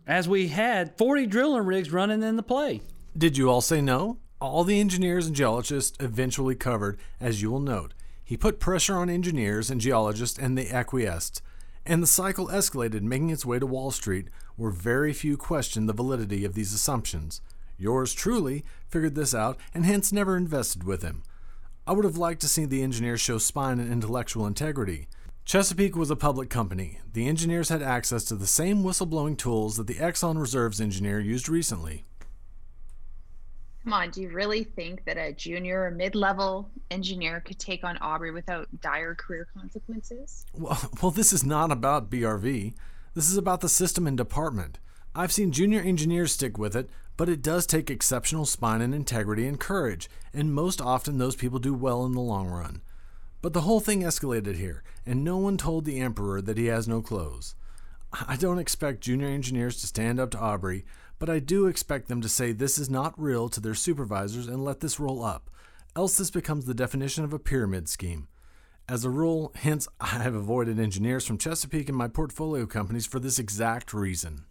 as 0.08 0.28
we 0.28 0.48
had 0.48 0.98
40 0.98 1.28
drilling 1.28 1.66
rigs 1.66 1.92
running 1.92 2.24
in 2.24 2.36
the 2.36 2.44
play. 2.44 2.82
Did 3.18 3.38
you 3.38 3.50
all 3.50 3.62
say 3.62 3.82
no? 3.82 4.18
All 4.40 4.64
the 4.64 4.80
engineers 4.80 5.28
and 5.28 5.36
geologists 5.36 5.96
eventually 6.04 6.56
covered, 6.56 7.00
as 7.20 7.42
you 7.42 7.52
will 7.52 7.60
note. 7.60 7.94
He 8.24 8.36
put 8.36 8.60
pressure 8.60 8.96
on 8.96 9.10
engineers 9.10 9.70
and 9.70 9.80
geologists, 9.80 10.40
and 10.40 10.58
they 10.58 10.68
acquiesced 10.68 11.42
and 11.86 12.02
the 12.02 12.08
cycle 12.08 12.48
escalated, 12.48 13.02
making 13.02 13.30
its 13.30 13.46
way 13.46 13.60
to 13.60 13.66
Wall 13.66 13.92
Street, 13.92 14.28
where 14.56 14.72
very 14.72 15.14
few 15.14 15.38
questioned 15.38 15.90
the 15.90 15.94
validity 15.94 16.46
of 16.46 16.54
these 16.54 16.74
assumptions. 16.74 17.42
Yours 17.78 18.14
truly 18.14 18.64
figured 18.88 19.16
this 19.16 19.34
out 19.34 19.58
and 19.74 19.86
hence 19.86 20.12
never 20.12 20.38
invested 20.38 20.84
with 20.84 21.02
him. 21.02 21.24
I 21.88 21.94
would 21.94 22.06
have 22.06 22.18
liked 22.18 22.42
to 22.42 22.48
see 22.48 22.66
the 22.66 22.84
engineers 22.84 23.22
show 23.22 23.40
spine 23.40 23.80
and 23.80 23.92
intellectual 23.92 24.46
integrity. 24.46 25.08
Chesapeake 25.46 25.96
was 25.96 26.12
a 26.12 26.16
public 26.16 26.50
company. 26.50 27.00
The 27.12 27.28
engineers 27.28 27.70
had 27.70 27.82
access 27.82 28.24
to 28.26 28.36
the 28.36 28.46
same 28.46 28.84
whistleblowing 28.84 29.38
tools 29.38 29.78
that 29.78 29.88
the 29.88 29.96
Exxon 29.96 30.40
Reserves 30.40 30.80
engineer 30.80 31.20
used 31.20 31.50
recently. 31.50 32.06
Come 33.84 33.94
on, 33.94 34.12
do 34.12 34.22
you 34.22 34.30
really 34.30 34.64
think 34.64 35.06
that 35.06 35.18
a 35.18 35.34
junior 35.34 35.84
or 35.84 35.92
mid 35.92 36.14
level 36.14 36.70
engineer 36.92 37.40
could 37.40 37.58
take 37.58 37.84
on 37.84 37.98
Aubrey 37.98 38.32
without 38.32 38.68
dire 38.82 39.16
career 39.16 39.48
consequences? 39.54 40.46
Well, 40.54 40.80
well, 41.02 41.12
this 41.12 41.34
is 41.34 41.44
not 41.44 41.72
about 41.72 42.10
BRV. 42.10 42.74
This 43.16 43.30
is 43.30 43.38
about 43.38 43.62
the 43.62 43.70
system 43.70 44.06
and 44.06 44.16
department. 44.16 44.80
I've 45.14 45.32
seen 45.32 45.52
junior 45.52 45.82
engineers 45.82 46.32
stick 46.32 46.58
with 46.58 46.76
it, 46.76 46.90
but 47.18 47.28
it 47.28 47.42
does 47.42 47.66
take 47.66 47.90
exceptional 47.90 48.46
spine 48.46 48.82
and 48.82 48.96
integrity 48.96 49.46
and 49.46 49.60
courage, 49.60 50.10
and 50.34 50.54
most 50.54 50.80
often 50.80 51.18
those 51.18 51.36
people 51.36 51.60
do 51.60 51.74
well 51.74 52.06
in 52.06 52.14
the 52.14 52.22
long 52.22 52.48
run. 52.48 52.82
But 53.42 53.54
the 53.54 53.62
whole 53.62 53.80
thing 53.80 54.04
escalated 54.04 54.56
here, 54.56 54.84
and 55.06 55.24
no 55.24 55.38
one 55.38 55.58
told 55.58 55.84
the 55.84 56.00
Emperor 56.00 56.42
that 56.42 56.58
he 56.58 56.68
has 56.68 56.88
no 56.88 57.02
clothes. 57.02 57.56
I 58.14 58.36
don't 58.36 58.60
expect 58.60 59.02
junior 59.02 59.28
engineers 59.28 59.82
to 59.82 59.88
stand 59.88 60.20
up 60.20 60.32
to 60.32 60.40
Aubrey, 60.40 60.86
but 61.22 61.30
I 61.30 61.38
do 61.38 61.68
expect 61.68 62.08
them 62.08 62.20
to 62.22 62.28
say 62.28 62.52
this 62.52 62.80
is 62.80 62.90
not 62.90 63.14
real 63.16 63.48
to 63.50 63.60
their 63.60 63.76
supervisors 63.76 64.48
and 64.48 64.66
let 64.66 64.80
this 64.80 65.00
roll 65.00 65.24
up, 65.24 65.52
else 65.96 66.18
this 66.18 66.32
becomes 66.32 66.66
the 66.66 66.74
definition 66.74 67.24
of 67.24 67.32
a 67.32 67.38
pyramid 67.38 67.88
scheme. 67.88 68.28
As 68.90 69.06
a 69.06 69.12
rule, 69.12 69.52
hence, 69.54 69.88
I 70.02 70.08
have 70.24 70.34
avoided 70.34 70.80
engineers 70.80 71.28
from 71.28 71.38
Chesapeake 71.38 71.90
and 71.90 71.98
my 71.98 72.08
portfolio 72.08 72.66
companies 72.66 73.06
for 73.06 73.20
this 73.20 73.38
exact 73.38 73.94
reason. 73.94 74.46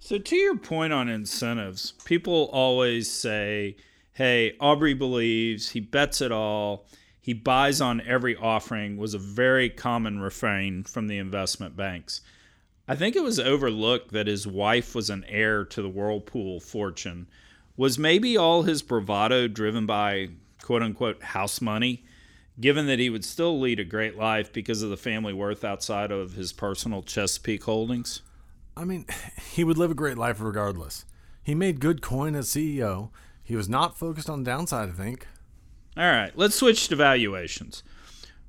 So, 0.00 0.18
to 0.18 0.34
your 0.34 0.56
point 0.56 0.92
on 0.92 1.08
incentives, 1.08 1.92
people 2.04 2.50
always 2.52 3.08
say, 3.08 3.76
hey, 4.14 4.56
Aubrey 4.58 4.94
believes, 4.94 5.68
he 5.68 5.78
bets 5.78 6.20
it 6.20 6.32
all, 6.32 6.88
he 7.20 7.34
buys 7.34 7.80
on 7.80 8.00
every 8.00 8.34
offering, 8.34 8.96
was 8.96 9.14
a 9.14 9.18
very 9.18 9.70
common 9.70 10.18
refrain 10.18 10.82
from 10.82 11.06
the 11.06 11.18
investment 11.18 11.76
banks. 11.76 12.20
I 12.88 12.96
think 12.96 13.14
it 13.14 13.22
was 13.22 13.38
overlooked 13.38 14.12
that 14.12 14.26
his 14.26 14.46
wife 14.46 14.94
was 14.94 15.10
an 15.10 15.24
heir 15.28 15.64
to 15.66 15.82
the 15.82 15.88
Whirlpool 15.88 16.58
fortune. 16.58 17.28
Was 17.76 17.98
maybe 17.98 18.36
all 18.36 18.62
his 18.62 18.82
bravado 18.82 19.46
driven 19.46 19.86
by 19.86 20.30
quote 20.62 20.82
unquote 20.82 21.22
house 21.22 21.60
money? 21.60 22.04
given 22.60 22.86
that 22.86 22.98
he 22.98 23.10
would 23.10 23.24
still 23.24 23.58
lead 23.60 23.78
a 23.78 23.84
great 23.84 24.16
life 24.16 24.52
because 24.52 24.82
of 24.82 24.90
the 24.90 24.96
family 24.96 25.32
worth 25.32 25.64
outside 25.64 26.10
of 26.10 26.32
his 26.32 26.52
personal 26.52 27.02
Chesapeake 27.02 27.64
holdings? 27.64 28.22
I 28.76 28.84
mean, 28.84 29.06
he 29.52 29.64
would 29.64 29.78
live 29.78 29.90
a 29.90 29.94
great 29.94 30.18
life 30.18 30.40
regardless. 30.40 31.04
He 31.42 31.54
made 31.54 31.80
good 31.80 32.02
coin 32.02 32.34
as 32.34 32.48
CEO. 32.48 33.10
He 33.42 33.56
was 33.56 33.68
not 33.68 33.98
focused 33.98 34.28
on 34.28 34.42
the 34.42 34.50
downside, 34.50 34.90
I 34.90 34.92
think. 34.92 35.26
All 35.96 36.10
right, 36.10 36.36
let's 36.36 36.56
switch 36.56 36.88
to 36.88 36.96
valuations. 36.96 37.82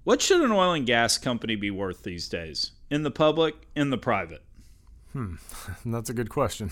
What 0.03 0.21
should 0.21 0.41
an 0.41 0.51
oil 0.51 0.73
and 0.73 0.85
gas 0.85 1.17
company 1.17 1.55
be 1.55 1.71
worth 1.71 2.03
these 2.03 2.27
days? 2.27 2.71
In 2.89 3.03
the 3.03 3.11
public, 3.11 3.67
in 3.75 3.91
the 3.91 3.97
private? 3.97 4.41
Hmm, 5.13 5.35
that's 5.85 6.09
a 6.09 6.13
good 6.13 6.29
question. 6.29 6.71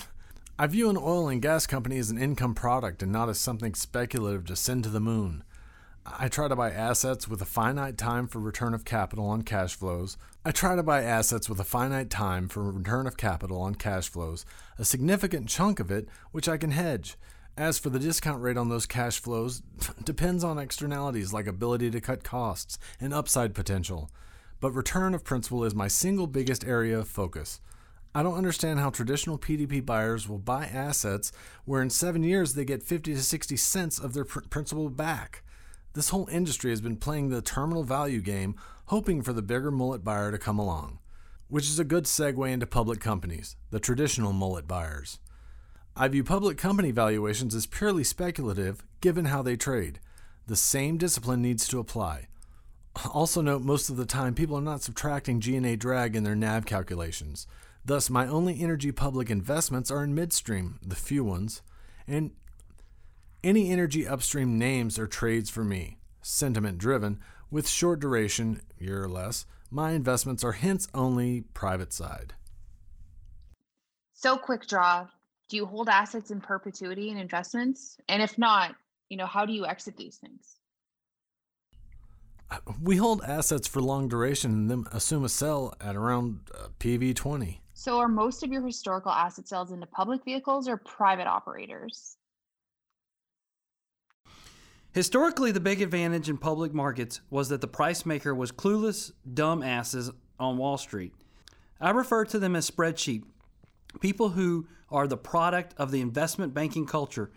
I 0.57 0.65
view 0.65 0.89
an 0.89 0.97
oil 0.97 1.29
and 1.29 1.41
gas 1.41 1.67
company 1.67 2.00
as 2.00 2.09
an 2.09 2.17
income 2.17 2.55
product 2.55 3.03
and 3.03 3.12
not 3.12 3.29
as 3.29 3.39
something 3.39 3.75
speculative 3.75 4.45
to 4.45 4.55
send 4.55 4.83
to 4.86 4.89
the 4.89 5.00
moon. 5.00 5.43
I 6.03 6.29
try 6.29 6.47
to 6.47 6.55
buy 6.55 6.71
assets 6.71 7.27
with 7.27 7.41
a 7.41 7.45
finite 7.45 7.97
time 7.97 8.27
for 8.27 8.39
return 8.39 8.74
of 8.74 8.86
capital 8.86 9.27
on 9.27 9.43
cash 9.43 9.75
flows. 9.75 10.17
I 10.43 10.51
try 10.51 10.75
to 10.75 10.81
buy 10.81 11.03
assets 11.03 11.50
with 11.50 11.59
a 11.59 11.65
finite 11.65 12.09
time 12.09 12.47
for 12.47 12.63
return 12.63 13.05
of 13.05 13.17
capital 13.17 13.62
on 13.62 13.75
cash 13.75 14.07
flows, 14.07 14.45
a 14.79 14.86
significant 14.86 15.50
chunk 15.50 15.79
of 15.79 15.91
it 15.91 16.07
which 16.31 16.50
I 16.50 16.57
can 16.57 16.71
hedge. 16.71 17.15
As 17.57 17.77
for 17.77 17.89
the 17.91 18.00
discount 18.00 18.41
rate 18.41 18.57
on 18.57 18.69
those 18.69 18.86
cash 18.86 19.19
flows, 19.19 19.62
depends 20.03 20.43
on 20.43 20.57
externalities 20.57 21.33
like 21.33 21.45
ability 21.45 21.91
to 21.91 22.01
cut 22.01 22.24
costs 22.24 22.79
and 23.00 23.13
upside 23.13 23.53
potential. 23.53 24.09
But 24.60 24.72
return 24.72 25.14
of 25.14 25.24
principal 25.24 25.64
is 25.64 25.76
my 25.76 25.88
single 25.88 26.28
biggest 26.28 26.66
area 26.66 27.00
of 27.00 27.08
focus. 27.08 27.62
I 28.16 28.24
don't 28.24 28.38
understand 28.38 28.80
how 28.80 28.90
traditional 28.90 29.38
PDP 29.38 29.86
buyers 29.86 30.28
will 30.28 30.40
buy 30.40 30.66
assets 30.66 31.32
where 31.66 31.82
in 31.82 31.92
seven 31.92 32.24
years 32.24 32.56
they 32.56 32.66
get 32.66 32.82
50 32.82 33.14
to 33.14 33.22
60 33.22 33.56
cents 33.58 34.00
of 34.00 34.14
their 34.14 34.26
pr- 34.26 34.40
principal 34.50 34.90
back. 34.90 35.44
This 35.94 36.10
whole 36.10 36.28
industry 36.32 36.72
has 36.72 36.82
been 36.82 36.98
playing 36.98 37.30
the 37.30 37.42
terminal 37.42 37.84
value 37.84 38.22
game, 38.22 38.56
hoping 38.86 39.22
for 39.22 39.34
the 39.34 39.44
bigger 39.44 39.70
mullet 39.70 40.04
buyer 40.04 40.32
to 40.32 40.40
come 40.40 40.58
along, 40.58 40.98
which 41.48 41.66
is 41.66 41.78
a 41.78 41.84
good 41.84 42.06
segue 42.06 42.52
into 42.52 42.66
public 42.66 43.00
companies, 43.00 43.56
the 43.70 43.80
traditional 43.80 44.34
mullet 44.34 44.68
buyers. 44.68 45.20
I 45.96 46.08
view 46.08 46.24
public 46.24 46.58
company 46.58 46.92
valuations 46.92 47.54
as 47.54 47.66
purely 47.66 48.04
speculative 48.04 48.84
given 49.02 49.26
how 49.26 49.42
they 49.42 49.58
trade. 49.58 50.00
The 50.48 50.56
same 50.56 50.98
discipline 50.98 51.42
needs 51.42 51.68
to 51.68 51.80
apply. 51.80 52.28
Also 53.13 53.42
note 53.42 53.62
most 53.62 53.89
of 53.89 53.98
the 53.98 54.06
time 54.06 54.34
people 54.34 54.58
are 54.58 54.62
not 54.62 54.82
subtracting 54.82 55.39
G&A 55.39 55.75
drag 55.75 56.16
in 56.16 56.24
their 56.24 56.36
NAV 56.36 56.66
calculations. 56.66 57.48
Thus 57.86 58.10
my 58.10 58.27
only 58.27 58.62
energy 58.62 58.92
public 58.92 59.30
investments 59.30 59.92
are 59.92 60.04
in 60.04 60.16
midstream, 60.16 60.80
the 60.82 60.96
few 60.96 61.24
ones, 61.24 61.62
and 62.08 62.32
any 63.44 63.70
energy 63.72 64.08
upstream 64.08 64.58
names 64.58 64.98
are 64.98 65.08
trades 65.08 65.50
for 65.50 65.63
me, 65.63 66.00
sentiment 66.22 66.80
driven, 66.80 67.20
with 67.50 67.70
short 67.70 68.00
duration, 68.00 68.62
year 68.77 69.04
or 69.04 69.08
less. 69.08 69.46
My 69.70 69.92
investments 69.92 70.44
are 70.44 70.54
hence 70.54 70.88
only 70.94 71.42
private 71.54 71.94
side. 71.94 72.34
So 74.13 74.38
quick 74.38 74.68
draw. 74.68 75.08
Do 75.50 75.56
you 75.56 75.66
hold 75.66 75.88
assets 75.88 76.32
in 76.32 76.42
perpetuity 76.42 77.10
in 77.10 77.18
investments? 77.18 77.98
And 78.10 78.22
if 78.22 78.38
not, 78.38 78.75
you 79.08 79.16
know, 79.16 79.27
how 79.27 79.46
do 79.46 79.54
you 79.54 79.66
exit 79.66 79.96
these 79.96 80.18
things? 80.18 80.57
We 82.82 82.96
hold 82.98 83.22
assets 83.24 83.68
for 83.68 83.82
long 83.82 84.08
duration 84.08 84.51
and 84.51 84.72
then 84.72 84.86
assume 84.92 85.25
a 85.25 85.30
sell 85.30 85.75
at 85.82 85.96
around 85.96 86.39
uh, 86.54 86.68
PV 86.80 87.16
20. 87.16 87.62
So 87.74 88.00
are 88.00 88.08
most 88.08 88.44
of 88.44 88.51
your 88.51 88.66
historical 88.66 89.12
asset 89.12 89.48
sales 89.48 89.72
into 89.72 89.86
public 89.86 90.24
vehicles 90.24 90.68
or 90.68 90.77
private 90.77 91.27
operators? 91.27 92.18
Historically, 94.94 95.51
the 95.51 95.60
big 95.60 95.82
advantage 95.82 96.30
in 96.30 96.38
public 96.38 96.74
markets 96.74 97.22
was 97.30 97.50
that 97.50 97.62
the 97.62 97.68
price 97.68 98.06
maker 98.06 98.34
was 98.34 98.51
clueless, 98.51 99.12
dumb 99.32 99.62
asses 99.62 100.10
on 100.39 100.58
Wall 100.58 100.77
Street. 100.77 101.13
I 101.80 101.92
refer 101.92 102.25
to 102.25 102.39
them 102.39 102.56
as 102.56 102.70
spreadsheet 102.70 103.24
people 104.00 104.30
who 104.30 104.68
are 104.89 105.08
the 105.08 105.18
product 105.18 105.74
of 105.77 105.92
the 105.92 106.01
investment 106.01 106.54
banking 106.54 106.86
culture, 106.86 107.30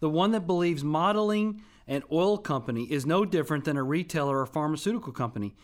the 0.00 0.10
one 0.10 0.32
that 0.32 0.46
believes 0.46 0.82
modeling 0.82 1.62
an 1.86 2.02
oil 2.10 2.38
company 2.38 2.84
is 2.84 3.06
no 3.06 3.24
different 3.24 3.64
than 3.64 3.76
a 3.76 3.82
retailer 3.82 4.40
or 4.40 4.46
pharmaceutical 4.46 5.12
company, 5.12 5.54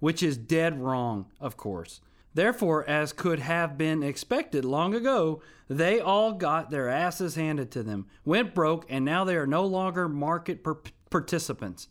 which 0.00 0.22
is 0.22 0.36
dead 0.36 0.80
wrong, 0.80 1.26
of 1.40 1.56
course. 1.56 2.00
Therefore, 2.34 2.88
as 2.88 3.12
could 3.12 3.38
have 3.40 3.78
been 3.78 4.02
expected 4.02 4.64
long 4.64 4.94
ago, 4.94 5.42
they 5.68 5.98
all 5.98 6.32
got 6.32 6.70
their 6.70 6.88
asses 6.88 7.34
handed 7.34 7.70
to 7.72 7.82
them, 7.82 8.06
went 8.24 8.54
broke, 8.54 8.86
and 8.88 9.04
now 9.04 9.24
they 9.24 9.36
are 9.36 9.46
no 9.46 9.64
longer 9.64 10.08
market 10.08 10.62
per- 10.62 10.80
participants. 11.10 11.88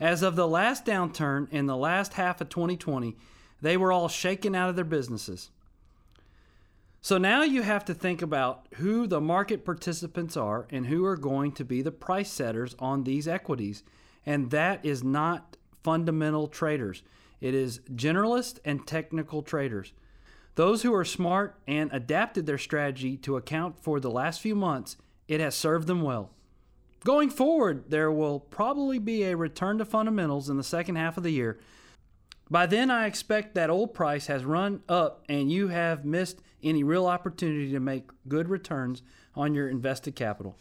As 0.00 0.22
of 0.22 0.36
the 0.36 0.48
last 0.48 0.84
downturn 0.84 1.48
in 1.50 1.66
the 1.66 1.76
last 1.76 2.14
half 2.14 2.40
of 2.40 2.48
2020, 2.48 3.16
they 3.62 3.76
were 3.76 3.92
all 3.92 4.08
shaken 4.08 4.54
out 4.54 4.68
of 4.68 4.76
their 4.76 4.84
businesses. 4.84 5.50
So 7.04 7.18
now 7.18 7.42
you 7.42 7.60
have 7.60 7.84
to 7.84 7.92
think 7.92 8.22
about 8.22 8.66
who 8.76 9.06
the 9.06 9.20
market 9.20 9.62
participants 9.62 10.38
are 10.38 10.66
and 10.70 10.86
who 10.86 11.04
are 11.04 11.18
going 11.18 11.52
to 11.52 11.62
be 11.62 11.82
the 11.82 11.92
price 11.92 12.32
setters 12.32 12.74
on 12.78 13.04
these 13.04 13.28
equities. 13.28 13.82
And 14.24 14.50
that 14.52 14.82
is 14.82 15.04
not 15.04 15.58
fundamental 15.82 16.48
traders, 16.48 17.02
it 17.42 17.54
is 17.54 17.80
generalist 17.94 18.58
and 18.64 18.86
technical 18.86 19.42
traders. 19.42 19.92
Those 20.54 20.80
who 20.80 20.94
are 20.94 21.04
smart 21.04 21.60
and 21.68 21.90
adapted 21.92 22.46
their 22.46 22.56
strategy 22.56 23.18
to 23.18 23.36
account 23.36 23.78
for 23.78 24.00
the 24.00 24.10
last 24.10 24.40
few 24.40 24.54
months, 24.54 24.96
it 25.28 25.40
has 25.40 25.54
served 25.54 25.86
them 25.86 26.00
well. 26.00 26.30
Going 27.04 27.28
forward, 27.28 27.90
there 27.90 28.10
will 28.10 28.40
probably 28.40 28.98
be 28.98 29.24
a 29.24 29.36
return 29.36 29.76
to 29.76 29.84
fundamentals 29.84 30.48
in 30.48 30.56
the 30.56 30.64
second 30.64 30.96
half 30.96 31.18
of 31.18 31.22
the 31.22 31.32
year. 31.32 31.58
By 32.50 32.64
then, 32.64 32.90
I 32.90 33.04
expect 33.04 33.54
that 33.56 33.68
oil 33.68 33.88
price 33.88 34.28
has 34.28 34.46
run 34.46 34.82
up 34.88 35.22
and 35.28 35.52
you 35.52 35.68
have 35.68 36.06
missed 36.06 36.40
any 36.64 36.82
real 36.82 37.06
opportunity 37.06 37.70
to 37.72 37.80
make 37.80 38.10
good 38.28 38.48
returns 38.48 39.02
on 39.34 39.54
your 39.54 39.68
invested 39.68 40.14
capital. 40.16 40.56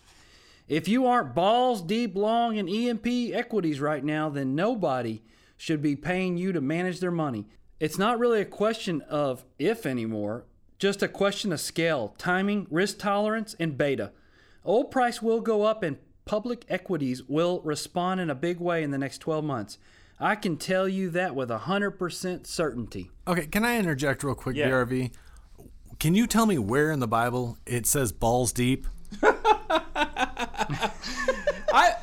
If 0.68 0.88
you 0.88 1.06
aren't 1.06 1.36
balls 1.36 1.82
deep 1.82 2.16
long 2.16 2.56
in 2.58 2.70
E&P 2.70 3.34
equities 3.34 3.80
right 3.80 4.04
now, 4.04 4.30
then 4.30 4.56
nobody 4.56 5.22
should 5.58 5.82
be 5.82 5.96
paying 5.96 6.38
you 6.38 6.52
to 6.54 6.62
manage 6.62 7.00
their 7.00 7.12
money. 7.12 7.48
It's 7.80 7.98
not 7.98 8.20
really 8.20 8.42
a 8.42 8.46
question 8.46 9.02
of 9.02 9.44
if 9.60 9.86
anymore, 9.86 10.46
just 10.80 11.04
a 11.04 11.08
question 11.08 11.52
of 11.52 11.60
scale, 11.60 12.16
timing, 12.18 12.68
risk 12.70 12.98
tolerance, 13.00 13.56
and 13.60 13.78
beta. 13.78 14.12
Oil 14.66 14.86
price 14.86 15.22
will 15.22 15.42
go 15.42 15.64
up 15.64 15.84
and 15.84 15.98
public 16.26 16.66
equities 16.70 17.24
will 17.24 17.62
respond 17.62 18.22
in 18.22 18.30
a 18.30 18.36
big 18.36 18.60
way 18.60 18.84
in 18.84 18.92
the 18.92 18.98
next 18.98 19.18
12 19.20 19.44
months. 19.44 19.78
I 20.20 20.36
can 20.36 20.56
tell 20.58 20.88
you 20.88 21.10
that 21.10 21.36
with 21.36 21.50
100% 21.50 22.48
certainty. 22.48 23.12
Okay, 23.28 23.48
can 23.48 23.66
I 23.66 23.78
interject 23.78 24.24
real 24.24 24.36
quick, 24.36 24.56
Yeah. 24.56 24.70
BRV? 24.70 25.12
Can 26.04 26.14
you 26.16 26.28
tell 26.28 26.46
me 26.46 26.58
where 26.58 26.92
in 26.92 27.00
the 27.00 27.08
Bible 27.08 27.58
it 27.66 27.88
says 27.88 28.12
balls 28.12 28.52
deep? 28.52 28.88
I 29.24 30.36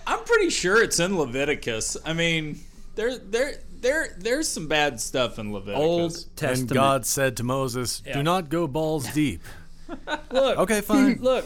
I'm 0.07 0.25
pretty 0.25 0.49
sure 0.49 0.83
it's 0.83 0.99
in 0.99 1.19
Leviticus. 1.19 1.99
I 2.07 2.15
mean, 2.15 2.61
there 2.95 3.19
there 3.19 3.57
there 3.79 4.17
there's 4.17 4.49
some 4.49 4.69
bad 4.69 5.03
stuff 5.03 5.39
in 5.39 5.53
Leviticus. 5.53 5.85
Old 5.85 6.13
Testament. 6.35 6.61
And 6.61 6.71
God 6.71 7.05
said 7.05 7.37
to 7.37 7.45
Moses, 7.45 8.03
Yeah. 8.07 8.15
Do 8.15 8.23
not 8.23 8.49
go 8.49 8.67
balls 8.67 9.07
deep. 9.13 9.43
Look, 10.31 10.59
Okay, 10.61 10.81
fine. 10.81 11.19
Look, 11.21 11.45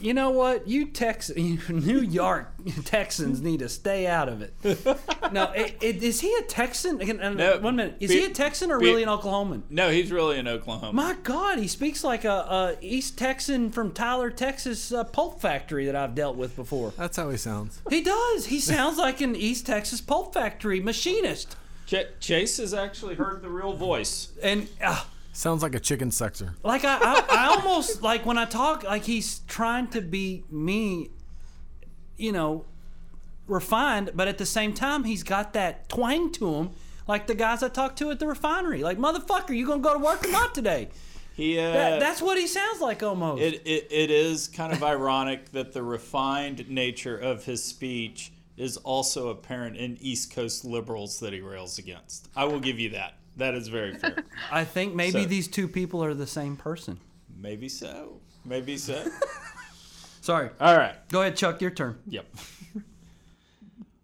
you 0.00 0.14
know 0.14 0.30
what? 0.30 0.66
You 0.68 0.86
Tex, 0.86 1.30
you 1.36 1.58
New 1.68 2.00
York 2.00 2.52
Texans 2.84 3.40
need 3.40 3.60
to 3.60 3.68
stay 3.68 4.06
out 4.06 4.28
of 4.28 4.42
it. 4.42 4.54
No, 5.32 5.50
it, 5.50 5.76
it, 5.80 6.02
is 6.04 6.20
he 6.20 6.32
a 6.38 6.42
Texan? 6.42 6.98
No, 6.98 7.58
one 7.58 7.74
minute. 7.74 7.96
Is 7.98 8.10
be- 8.10 8.20
he 8.20 8.24
a 8.26 8.30
Texan 8.30 8.70
or 8.70 8.78
be- 8.78 8.86
really 8.86 9.02
an 9.02 9.08
Oklahoman? 9.08 9.62
No, 9.68 9.90
he's 9.90 10.12
really 10.12 10.38
an 10.38 10.46
Oklahoma. 10.46 10.92
My 10.92 11.16
God, 11.24 11.58
he 11.58 11.66
speaks 11.66 12.04
like 12.04 12.24
a, 12.24 12.30
a 12.30 12.76
East 12.80 13.18
Texan 13.18 13.70
from 13.72 13.90
Tyler, 13.90 14.30
Texas 14.30 14.92
uh, 14.92 15.02
pulp 15.02 15.40
factory 15.40 15.86
that 15.86 15.96
I've 15.96 16.14
dealt 16.14 16.36
with 16.36 16.54
before. 16.54 16.92
That's 16.96 17.16
how 17.16 17.28
he 17.30 17.36
sounds. 17.38 17.80
He 17.90 18.02
does. 18.02 18.46
He 18.46 18.60
sounds 18.60 18.98
like 18.98 19.20
an 19.20 19.34
East 19.34 19.66
Texas 19.66 20.00
pulp 20.00 20.32
factory 20.32 20.78
machinist. 20.78 21.56
Ch- 21.86 22.06
Chase 22.20 22.58
has 22.58 22.72
actually 22.72 23.16
heard 23.16 23.42
the 23.42 23.48
real 23.50 23.72
voice. 23.72 24.28
And 24.44 24.68
uh, 24.80 25.02
Sounds 25.36 25.62
like 25.62 25.74
a 25.74 25.80
chicken 25.80 26.08
sexer. 26.08 26.54
like 26.62 26.82
I, 26.86 26.96
I, 26.96 27.24
I 27.30 27.46
almost 27.48 28.00
like 28.02 28.24
when 28.24 28.38
I 28.38 28.46
talk, 28.46 28.84
like 28.84 29.04
he's 29.04 29.40
trying 29.40 29.88
to 29.88 30.00
be 30.00 30.44
me, 30.50 31.10
you 32.16 32.32
know, 32.32 32.64
refined, 33.46 34.12
but 34.14 34.28
at 34.28 34.38
the 34.38 34.46
same 34.46 34.72
time, 34.72 35.04
he's 35.04 35.22
got 35.22 35.52
that 35.52 35.90
twang 35.90 36.32
to 36.32 36.54
him, 36.54 36.70
like 37.06 37.26
the 37.26 37.34
guys 37.34 37.62
I 37.62 37.68
talk 37.68 37.96
to 37.96 38.10
at 38.10 38.18
the 38.18 38.26
refinery. 38.26 38.82
Like, 38.82 38.96
motherfucker, 38.96 39.54
you 39.54 39.66
gonna 39.66 39.82
go 39.82 39.92
to 39.92 39.98
work 40.02 40.24
or 40.24 40.30
not 40.32 40.54
today? 40.54 40.88
He 41.34 41.58
uh, 41.58 41.70
That, 41.70 42.00
that's 42.00 42.22
what 42.22 42.38
he 42.38 42.46
sounds 42.46 42.80
like 42.80 43.02
almost. 43.02 43.42
it, 43.42 43.60
it 43.66 43.88
it 43.90 44.10
is 44.10 44.48
kind 44.48 44.72
of 44.72 44.82
ironic 44.82 45.52
that 45.52 45.74
the 45.74 45.82
refined 45.82 46.70
nature 46.70 47.18
of 47.18 47.44
his 47.44 47.62
speech 47.62 48.32
is 48.56 48.78
also 48.78 49.28
apparent 49.28 49.76
in 49.76 49.98
East 50.00 50.32
Coast 50.32 50.64
liberals 50.64 51.20
that 51.20 51.34
he 51.34 51.42
rails 51.42 51.78
against. 51.78 52.30
I 52.34 52.46
will 52.46 52.58
give 52.60 52.78
you 52.80 52.88
that. 52.90 53.18
That 53.36 53.54
is 53.54 53.68
very 53.68 53.94
fair. 53.94 54.24
I 54.50 54.64
think 54.64 54.94
maybe 54.94 55.22
So- 55.22 55.28
these 55.28 55.48
two 55.48 55.68
people 55.68 56.02
are 56.02 56.14
the 56.14 56.26
same 56.26 56.56
person. 56.56 57.00
Maybe 57.38 57.68
so. 57.68 58.20
Maybe 58.44 58.76
so. 58.78 59.04
Sorry. 60.22 60.50
All 60.60 60.76
right. 60.76 60.96
Go 61.10 61.20
ahead, 61.20 61.36
Chuck. 61.36 61.60
Your 61.60 61.70
turn. 61.70 61.98
Yep. 62.08 62.26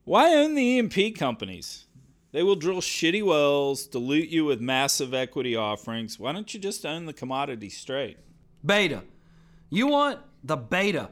Why 0.05 0.35
own 0.35 0.55
the 0.55 0.62
E&P 0.62 1.12
companies? 1.12 1.87
They 2.33 2.42
will 2.42 2.57
drill 2.57 2.81
shitty 2.81 3.23
wells, 3.25 3.87
dilute 3.87 4.29
you 4.29 4.45
with 4.45 4.61
massive 4.61 5.14
equity 5.14 5.55
offerings. 5.55 6.18
Why 6.18 6.33
don't 6.33 6.53
you 6.53 6.59
just 6.61 6.85
own 6.85 7.07
the 7.07 7.12
commodity 7.12 7.68
straight? 7.68 8.18
Beta. 8.64 9.03
You 9.71 9.87
want 9.87 10.18
the 10.42 10.57
beta. 10.57 11.11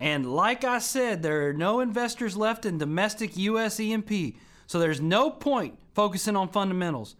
And 0.00 0.32
like 0.34 0.64
I 0.64 0.78
said, 0.78 1.22
there 1.22 1.48
are 1.48 1.52
no 1.52 1.80
investors 1.80 2.36
left 2.36 2.64
in 2.66 2.78
domestic 2.78 3.36
US 3.36 3.80
E&P, 3.80 4.36
so 4.66 4.78
there's 4.78 5.00
no 5.00 5.30
point 5.30 5.78
focusing 5.94 6.36
on 6.36 6.48
fundamentals. 6.48 7.16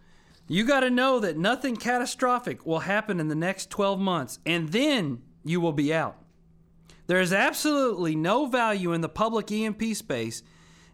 You 0.47 0.63
got 0.63 0.79
to 0.81 0.89
know 0.89 1.19
that 1.19 1.37
nothing 1.37 1.75
catastrophic 1.75 2.65
will 2.65 2.79
happen 2.79 3.19
in 3.19 3.27
the 3.27 3.35
next 3.35 3.69
12 3.69 3.99
months, 3.99 4.39
and 4.45 4.69
then 4.69 5.21
you 5.43 5.59
will 5.59 5.73
be 5.73 5.93
out. 5.93 6.17
There 7.07 7.19
is 7.19 7.33
absolutely 7.33 8.15
no 8.15 8.45
value 8.45 8.93
in 8.93 9.01
the 9.01 9.09
public 9.09 9.51
E&P 9.51 9.93
space 9.93 10.43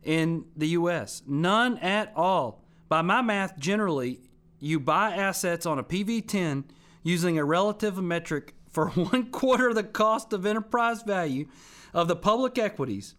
in 0.04 0.46
the 0.56 0.70
US. 0.70 1.22
None 1.28 1.78
at 1.80 2.12
all. 2.16 2.64
By 2.90 3.02
my 3.02 3.22
math, 3.22 3.58
generally, 3.58 4.22
you 4.60 4.80
buy 4.80 5.16
assets 5.16 5.66
on 5.66 5.80
a 5.80 5.84
PV10 5.84 6.66
using 7.04 7.38
a 7.38 7.46
relative 7.46 8.02
metric 8.02 8.56
for 8.72 8.90
one 8.90 9.32
quarter 9.32 9.74
the 9.74 9.84
cost 9.84 10.34
of 10.34 10.46
enterprise 10.46 11.04
value 11.04 11.48
of 11.94 12.08
the 12.08 12.16
public 12.16 12.58
equities. 12.58 13.16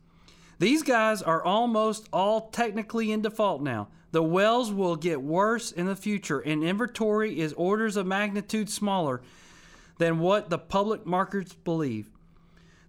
These 0.58 0.82
guys 0.82 1.20
are 1.22 1.44
almost 1.44 2.08
all 2.12 2.48
technically 2.50 3.12
in 3.12 3.22
default 3.22 3.62
now. 3.62 3.88
The 4.14 4.22
wells 4.22 4.72
will 4.72 4.94
get 4.94 5.20
worse 5.22 5.72
in 5.72 5.86
the 5.86 5.96
future, 5.96 6.38
and 6.38 6.62
inventory 6.62 7.40
is 7.40 7.52
orders 7.54 7.96
of 7.96 8.06
magnitude 8.06 8.70
smaller 8.70 9.22
than 9.98 10.20
what 10.20 10.50
the 10.50 10.58
public 10.58 11.04
markets 11.04 11.52
believe. 11.52 12.12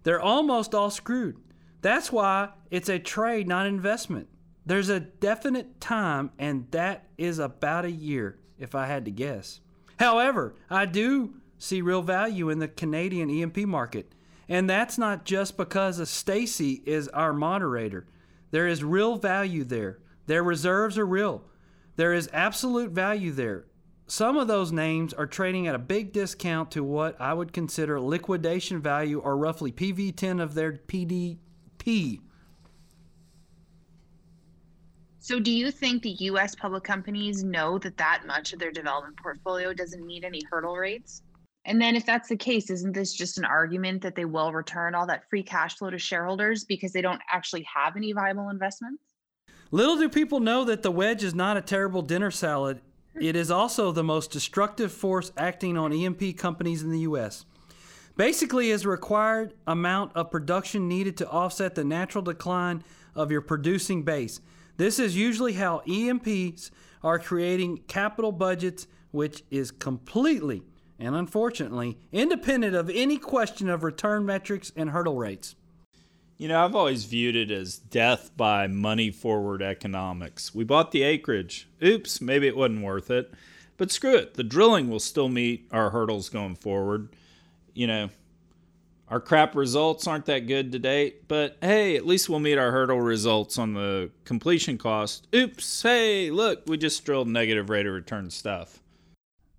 They're 0.04 0.20
almost 0.20 0.72
all 0.72 0.88
screwed. 0.88 1.36
That's 1.82 2.12
why 2.12 2.50
it's 2.70 2.88
a 2.88 3.00
trade, 3.00 3.48
not 3.48 3.66
investment. 3.66 4.28
There's 4.64 4.88
a 4.88 5.00
definite 5.00 5.80
time, 5.80 6.30
and 6.38 6.68
that 6.70 7.08
is 7.18 7.40
about 7.40 7.84
a 7.84 7.90
year, 7.90 8.38
if 8.56 8.76
I 8.76 8.86
had 8.86 9.04
to 9.06 9.10
guess. 9.10 9.58
However, 9.98 10.54
I 10.70 10.86
do 10.86 11.34
see 11.58 11.82
real 11.82 12.02
value 12.02 12.50
in 12.50 12.60
the 12.60 12.68
Canadian 12.68 13.30
E&P 13.30 13.64
market, 13.64 14.12
and 14.48 14.70
that's 14.70 14.96
not 14.96 15.24
just 15.24 15.56
because 15.56 16.08
Stacy 16.08 16.84
is 16.86 17.08
our 17.08 17.32
moderator. 17.32 18.06
There 18.52 18.68
is 18.68 18.84
real 18.84 19.16
value 19.16 19.64
there. 19.64 19.98
Their 20.26 20.42
reserves 20.42 20.98
are 20.98 21.06
real. 21.06 21.44
There 21.96 22.12
is 22.12 22.28
absolute 22.32 22.90
value 22.90 23.32
there. 23.32 23.64
Some 24.08 24.36
of 24.36 24.46
those 24.46 24.70
names 24.70 25.12
are 25.14 25.26
trading 25.26 25.66
at 25.66 25.74
a 25.74 25.80
big 25.80 26.12
discount 26.12 26.70
to 26.72 26.84
what 26.84 27.20
I 27.20 27.32
would 27.34 27.52
consider 27.52 28.00
liquidation 28.00 28.80
value 28.80 29.18
or 29.18 29.36
roughly 29.36 29.72
PV10 29.72 30.40
of 30.40 30.54
their 30.54 30.72
PDP. 30.72 32.20
So, 35.18 35.40
do 35.40 35.50
you 35.50 35.72
think 35.72 36.02
the 36.02 36.16
US 36.30 36.54
public 36.54 36.84
companies 36.84 37.42
know 37.42 37.78
that 37.78 37.96
that 37.96 38.22
much 38.28 38.52
of 38.52 38.60
their 38.60 38.70
development 38.70 39.16
portfolio 39.16 39.72
doesn't 39.72 40.06
meet 40.06 40.22
any 40.22 40.40
hurdle 40.48 40.76
rates? 40.76 41.22
And 41.64 41.82
then, 41.82 41.96
if 41.96 42.06
that's 42.06 42.28
the 42.28 42.36
case, 42.36 42.70
isn't 42.70 42.92
this 42.92 43.12
just 43.12 43.38
an 43.38 43.44
argument 43.44 44.02
that 44.02 44.14
they 44.14 44.24
will 44.24 44.52
return 44.52 44.94
all 44.94 45.06
that 45.06 45.28
free 45.28 45.42
cash 45.42 45.78
flow 45.78 45.90
to 45.90 45.98
shareholders 45.98 46.62
because 46.62 46.92
they 46.92 47.02
don't 47.02 47.20
actually 47.28 47.64
have 47.64 47.96
any 47.96 48.12
viable 48.12 48.50
investments? 48.50 49.02
Little 49.72 49.96
do 49.96 50.08
people 50.08 50.38
know 50.38 50.64
that 50.64 50.82
the 50.82 50.92
wedge 50.92 51.24
is 51.24 51.34
not 51.34 51.56
a 51.56 51.60
terrible 51.60 52.02
dinner 52.02 52.30
salad. 52.30 52.80
It 53.20 53.34
is 53.34 53.50
also 53.50 53.90
the 53.90 54.04
most 54.04 54.30
destructive 54.30 54.92
force 54.92 55.32
acting 55.36 55.76
on 55.76 55.92
E&P 55.92 56.34
companies 56.34 56.82
in 56.82 56.90
the 56.90 57.00
U.S. 57.00 57.44
Basically, 58.16 58.70
is 58.70 58.84
a 58.84 58.88
required 58.88 59.54
amount 59.66 60.12
of 60.14 60.30
production 60.30 60.86
needed 60.86 61.16
to 61.16 61.28
offset 61.28 61.74
the 61.74 61.84
natural 61.84 62.22
decline 62.22 62.84
of 63.14 63.32
your 63.32 63.40
producing 63.40 64.04
base. 64.04 64.40
This 64.76 64.98
is 64.98 65.16
usually 65.16 65.54
how 65.54 65.82
E&Ps 65.86 66.70
are 67.02 67.18
creating 67.18 67.78
capital 67.88 68.32
budgets, 68.32 68.86
which 69.10 69.42
is 69.50 69.70
completely 69.70 70.62
and 70.98 71.14
unfortunately 71.14 71.98
independent 72.12 72.76
of 72.76 72.90
any 72.90 73.18
question 73.18 73.68
of 73.68 73.82
return 73.82 74.24
metrics 74.24 74.70
and 74.76 74.90
hurdle 74.90 75.16
rates. 75.16 75.56
You 76.38 76.48
know, 76.48 76.62
I've 76.62 76.74
always 76.74 77.04
viewed 77.04 77.34
it 77.34 77.50
as 77.50 77.78
death 77.78 78.30
by 78.36 78.66
money 78.66 79.10
forward 79.10 79.62
economics. 79.62 80.54
We 80.54 80.64
bought 80.64 80.92
the 80.92 81.02
acreage. 81.02 81.66
Oops, 81.82 82.20
maybe 82.20 82.46
it 82.46 82.56
wasn't 82.56 82.82
worth 82.82 83.10
it. 83.10 83.32
But 83.78 83.90
screw 83.90 84.16
it, 84.16 84.34
the 84.34 84.44
drilling 84.44 84.90
will 84.90 85.00
still 85.00 85.28
meet 85.28 85.68
our 85.72 85.90
hurdles 85.90 86.28
going 86.28 86.56
forward. 86.56 87.08
You 87.72 87.86
know, 87.86 88.10
our 89.08 89.20
crap 89.20 89.54
results 89.54 90.06
aren't 90.06 90.26
that 90.26 90.46
good 90.46 90.72
to 90.72 90.78
date, 90.78 91.28
but 91.28 91.56
hey, 91.62 91.96
at 91.96 92.06
least 92.06 92.28
we'll 92.28 92.40
meet 92.40 92.58
our 92.58 92.72
hurdle 92.72 93.00
results 93.00 93.56
on 93.58 93.74
the 93.74 94.10
completion 94.24 94.76
cost. 94.78 95.26
Oops, 95.34 95.82
hey, 95.82 96.30
look, 96.30 96.64
we 96.66 96.76
just 96.76 97.04
drilled 97.04 97.28
negative 97.28 97.70
rate 97.70 97.86
of 97.86 97.94
return 97.94 98.30
stuff. 98.30 98.82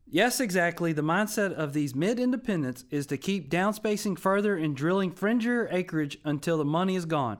Yes, 0.09 0.39
exactly. 0.39 0.93
The 0.93 1.01
mindset 1.01 1.53
of 1.53 1.73
these 1.73 1.93
mid 1.93 2.17
independents 2.19 2.85
is 2.89 3.05
to 3.07 3.17
keep 3.17 3.49
downspacing 3.49 4.17
further 4.17 4.55
and 4.55 4.75
drilling 4.75 5.11
fringier 5.11 5.67
acreage 5.71 6.17
until 6.23 6.57
the 6.57 6.65
money 6.65 6.95
is 6.95 7.05
gone. 7.05 7.39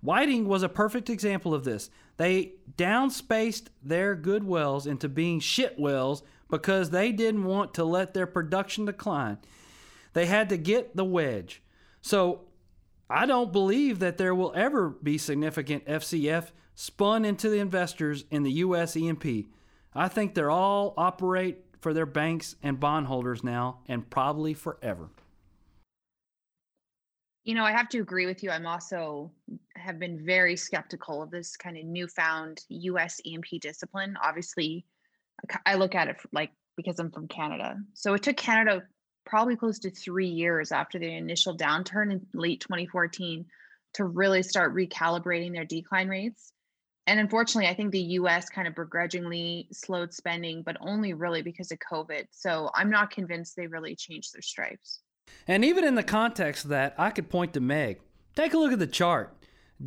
Whiting 0.00 0.46
was 0.46 0.62
a 0.62 0.68
perfect 0.68 1.10
example 1.10 1.54
of 1.54 1.64
this. 1.64 1.90
They 2.16 2.52
downspaced 2.76 3.66
their 3.82 4.14
good 4.14 4.44
wells 4.44 4.86
into 4.86 5.08
being 5.08 5.40
shit 5.40 5.78
wells 5.78 6.22
because 6.48 6.90
they 6.90 7.10
didn't 7.10 7.44
want 7.44 7.74
to 7.74 7.84
let 7.84 8.14
their 8.14 8.26
production 8.26 8.84
decline. 8.84 9.38
They 10.12 10.26
had 10.26 10.50
to 10.50 10.56
get 10.56 10.94
the 10.94 11.04
wedge. 11.04 11.62
So 12.00 12.42
I 13.10 13.26
don't 13.26 13.52
believe 13.52 13.98
that 13.98 14.18
there 14.18 14.34
will 14.34 14.52
ever 14.54 14.90
be 14.90 15.18
significant 15.18 15.86
FCF 15.86 16.52
spun 16.76 17.24
into 17.24 17.48
the 17.48 17.58
investors 17.58 18.24
in 18.30 18.44
the 18.44 18.52
US 18.52 18.96
E&P. 18.96 19.48
I 19.94 20.08
think 20.08 20.34
they're 20.34 20.50
all 20.50 20.94
operate 20.96 21.63
for 21.84 21.92
their 21.92 22.06
banks 22.06 22.56
and 22.62 22.80
bondholders 22.80 23.44
now 23.44 23.76
and 23.88 24.08
probably 24.08 24.54
forever. 24.54 25.10
You 27.44 27.54
know, 27.54 27.64
I 27.64 27.72
have 27.72 27.90
to 27.90 27.98
agree 27.98 28.24
with 28.24 28.42
you. 28.42 28.50
I'm 28.50 28.66
also 28.66 29.30
have 29.76 29.98
been 29.98 30.24
very 30.24 30.56
skeptical 30.56 31.22
of 31.22 31.30
this 31.30 31.58
kind 31.58 31.76
of 31.76 31.84
newfound 31.84 32.62
US 32.70 33.20
E&P 33.26 33.58
discipline. 33.58 34.16
Obviously, 34.24 34.86
I 35.66 35.74
look 35.74 35.94
at 35.94 36.08
it 36.08 36.16
like 36.32 36.52
because 36.74 36.98
I'm 36.98 37.10
from 37.10 37.28
Canada. 37.28 37.76
So 37.92 38.14
it 38.14 38.22
took 38.22 38.38
Canada 38.38 38.84
probably 39.26 39.54
close 39.54 39.78
to 39.80 39.90
3 39.90 40.26
years 40.26 40.72
after 40.72 40.98
the 40.98 41.14
initial 41.14 41.54
downturn 41.54 42.12
in 42.12 42.26
late 42.32 42.62
2014 42.62 43.44
to 43.92 44.04
really 44.06 44.42
start 44.42 44.74
recalibrating 44.74 45.52
their 45.52 45.66
decline 45.66 46.08
rates 46.08 46.53
and 47.06 47.20
unfortunately, 47.20 47.68
I 47.68 47.74
think 47.74 47.92
the 47.92 48.00
US 48.00 48.48
kind 48.48 48.66
of 48.66 48.74
begrudgingly 48.74 49.68
slowed 49.72 50.12
spending, 50.14 50.62
but 50.62 50.76
only 50.80 51.12
really 51.12 51.42
because 51.42 51.70
of 51.70 51.78
COVID. 51.78 52.26
So 52.30 52.70
I'm 52.74 52.90
not 52.90 53.10
convinced 53.10 53.56
they 53.56 53.66
really 53.66 53.94
changed 53.94 54.34
their 54.34 54.42
stripes. 54.42 55.00
And 55.46 55.64
even 55.64 55.84
in 55.84 55.94
the 55.94 56.02
context 56.02 56.64
of 56.64 56.70
that, 56.70 56.94
I 56.96 57.10
could 57.10 57.28
point 57.28 57.52
to 57.54 57.60
Meg. 57.60 58.00
Take 58.34 58.54
a 58.54 58.58
look 58.58 58.72
at 58.72 58.78
the 58.78 58.86
chart 58.86 59.36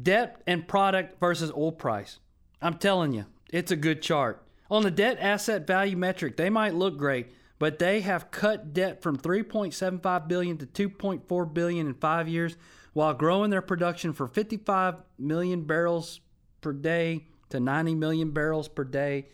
debt 0.03 0.41
and 0.45 0.67
product 0.67 1.19
versus 1.19 1.51
oil 1.51 1.71
price. 1.71 2.19
I'm 2.61 2.75
telling 2.75 3.13
you, 3.13 3.25
it's 3.51 3.71
a 3.71 3.75
good 3.75 4.01
chart. 4.01 4.43
On 4.69 4.83
the 4.83 4.91
debt 4.91 5.17
asset 5.19 5.65
value 5.65 5.95
metric, 5.95 6.35
they 6.35 6.49
might 6.49 6.75
look 6.75 6.97
great, 6.97 7.31
but 7.57 7.79
they 7.79 8.01
have 8.01 8.29
cut 8.29 8.73
debt 8.73 9.01
from 9.01 9.17
3.75 9.17 10.27
billion 10.27 10.57
to 10.57 10.65
2.4 10.65 11.53
billion 11.53 11.87
in 11.87 11.93
5 11.93 12.27
years 12.27 12.57
while 12.93 13.13
growing 13.13 13.49
their 13.49 13.61
production 13.61 14.11
for 14.11 14.27
55 14.27 14.95
million 15.17 15.63
barrels 15.63 16.19
per 16.67 16.73
day 16.73 17.23
to 17.47 17.61
90 17.61 17.95
million 17.95 18.31
barrels 18.31 18.67
per 18.67 18.83
day. 18.83 19.27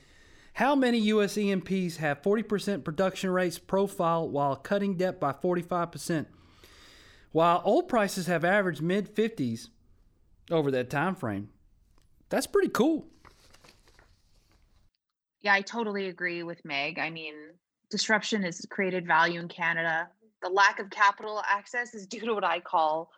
How 0.53 0.75
many 0.75 0.99
U.S. 0.99 1.35
E&Ps 1.35 1.97
have 1.97 2.21
40% 2.21 2.83
production 2.83 3.31
rates 3.31 3.57
profile 3.57 4.29
while 4.29 4.55
cutting 4.55 4.97
debt 4.97 5.19
by 5.19 5.33
45%? 5.33 6.27
While 7.31 7.63
oil 7.65 7.81
prices 7.81 8.27
have 8.27 8.45
averaged 8.45 8.83
mid 8.83 9.15
50s 9.15 9.69
over 10.51 10.69
that 10.69 10.91
time 10.91 11.15
frame, 11.15 11.49
that's 12.29 12.45
pretty 12.45 12.69
cool. 12.69 13.07
Yeah, 15.41 15.55
I 15.55 15.61
totally 15.61 16.09
agree 16.09 16.43
with 16.43 16.63
Meg. 16.63 16.99
I 16.99 17.09
mean, 17.09 17.33
disruption 17.89 18.43
has 18.43 18.63
created 18.69 19.07
value 19.07 19.39
in 19.39 19.47
Canada. 19.47 20.07
The 20.43 20.49
lack 20.49 20.77
of 20.77 20.91
capital 20.91 21.41
access 21.49 21.95
is 21.95 22.05
due 22.13 22.27
to 22.27 22.35
what 22.35 22.43
I 22.43 22.59
call 22.59 23.09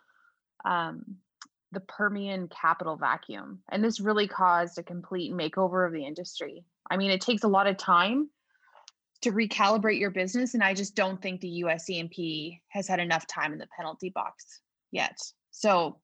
um, 0.64 1.18
the 1.72 1.80
Permian 1.80 2.48
capital 2.48 2.96
vacuum. 2.96 3.60
And 3.70 3.82
this 3.82 4.00
really 4.00 4.28
caused 4.28 4.78
a 4.78 4.82
complete 4.82 5.32
makeover 5.32 5.86
of 5.86 5.92
the 5.92 6.04
industry. 6.04 6.64
I 6.90 6.96
mean, 6.96 7.10
it 7.10 7.20
takes 7.20 7.44
a 7.44 7.48
lot 7.48 7.66
of 7.66 7.76
time 7.76 8.30
to 9.22 9.32
recalibrate 9.32 9.98
your 9.98 10.10
business. 10.10 10.54
And 10.54 10.62
I 10.62 10.74
just 10.74 10.94
don't 10.94 11.20
think 11.20 11.40
the 11.40 11.48
US 11.48 11.88
E&P 11.90 12.60
has 12.68 12.86
had 12.86 13.00
enough 13.00 13.26
time 13.26 13.52
in 13.52 13.58
the 13.58 13.68
penalty 13.76 14.10
box 14.10 14.60
yet. 14.90 15.18
So 15.50 15.98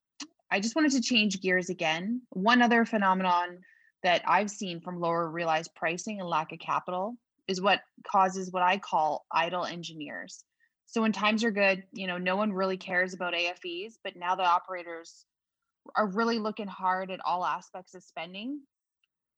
I 0.51 0.61
just 0.61 0.77
wanted 0.77 0.93
to 0.93 1.01
change 1.01 1.41
gears 1.41 1.71
again. 1.71 2.23
One 2.31 2.63
other 2.63 2.85
phenomenon 2.85 3.59
that 4.03 4.23
I've 4.27 4.51
seen 4.51 4.81
from 4.81 5.01
lower 5.01 5.31
realized 5.31 5.75
pricing 5.75 6.21
and 6.21 6.29
lack 6.29 6.53
of 6.53 6.59
capital 6.59 7.17
is 7.49 7.61
what 7.61 7.81
causes 8.07 8.51
what 8.51 8.63
I 8.63 8.79
call 8.79 9.25
idle 9.31 9.65
engineers. 9.65 10.45
So 10.87 11.01
when 11.01 11.13
times 11.13 11.45
are 11.45 11.51
good, 11.51 11.85
you 11.93 12.07
know, 12.07 12.19
no 12.19 12.37
one 12.37 12.53
really 12.53 12.77
cares 12.77 13.15
about 13.15 13.35
AFEs, 13.35 13.95
but 14.05 14.17
now 14.17 14.35
the 14.35 14.45
operators 14.45 15.25
are 15.97 16.07
really 16.07 16.39
looking 16.39 16.67
hard 16.67 17.11
at 17.11 17.21
all 17.25 17.45
aspects 17.45 17.95
of 17.95 18.03
spending. 18.03 18.61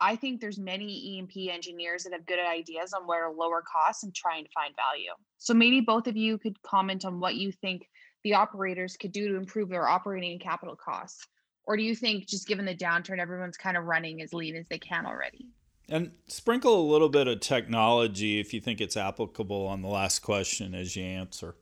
I 0.01 0.17
think 0.17 0.41
there's 0.41 0.59
many 0.59 0.87
E&P 0.87 1.51
engineers 1.51 2.05
that 2.05 2.13
have 2.13 2.27
good 2.27 2.39
ideas 2.39 2.93
on 2.93 3.07
where 3.07 3.27
to 3.27 3.31
lower 3.31 3.63
costs 3.63 4.03
and 4.03 4.15
trying 4.15 4.45
to 4.45 4.51
find 4.53 4.75
value. 4.77 5.13
So 5.39 5.55
maybe 5.55 5.81
both 5.81 6.07
of 6.07 6.17
you 6.17 6.37
could 6.37 6.61
comment 6.63 7.05
on 7.05 7.21
what 7.21 7.37
you 7.37 7.53
think 7.53 7.89
the 8.23 8.35
operators 8.35 8.97
could 8.97 9.13
do 9.13 9.29
to 9.29 9.37
improve 9.37 9.69
their 9.69 9.87
operating 9.87 10.39
capital 10.39 10.77
costs. 10.77 11.27
Or 11.67 11.77
do 11.77 11.83
you 11.83 11.95
think 11.95 12.27
just 12.27 12.47
given 12.47 12.65
the 12.65 12.75
downturn, 12.75 13.19
everyone's 13.19 13.57
kind 13.57 13.77
of 13.77 13.85
running 13.85 14.21
as 14.21 14.35
lean 14.35 14.57
as 14.57 14.67
they 14.69 14.79
can 14.79 15.07
already? 15.07 15.47
And 15.89 16.13
sprinkle 16.27 16.81
a 16.81 16.91
little 16.91 17.09
bit 17.09 17.29
of 17.29 17.41
technology 17.41 18.41
if 18.41 18.55
you 18.55 18.61
think 18.61 18.81
it's 18.81 18.97
applicable 18.97 19.67
on 19.67 19.83
the 19.83 19.89
last 19.89 20.21
question 20.21 20.75
as 20.75 20.97
you 20.97 21.05
answer. 21.05 21.57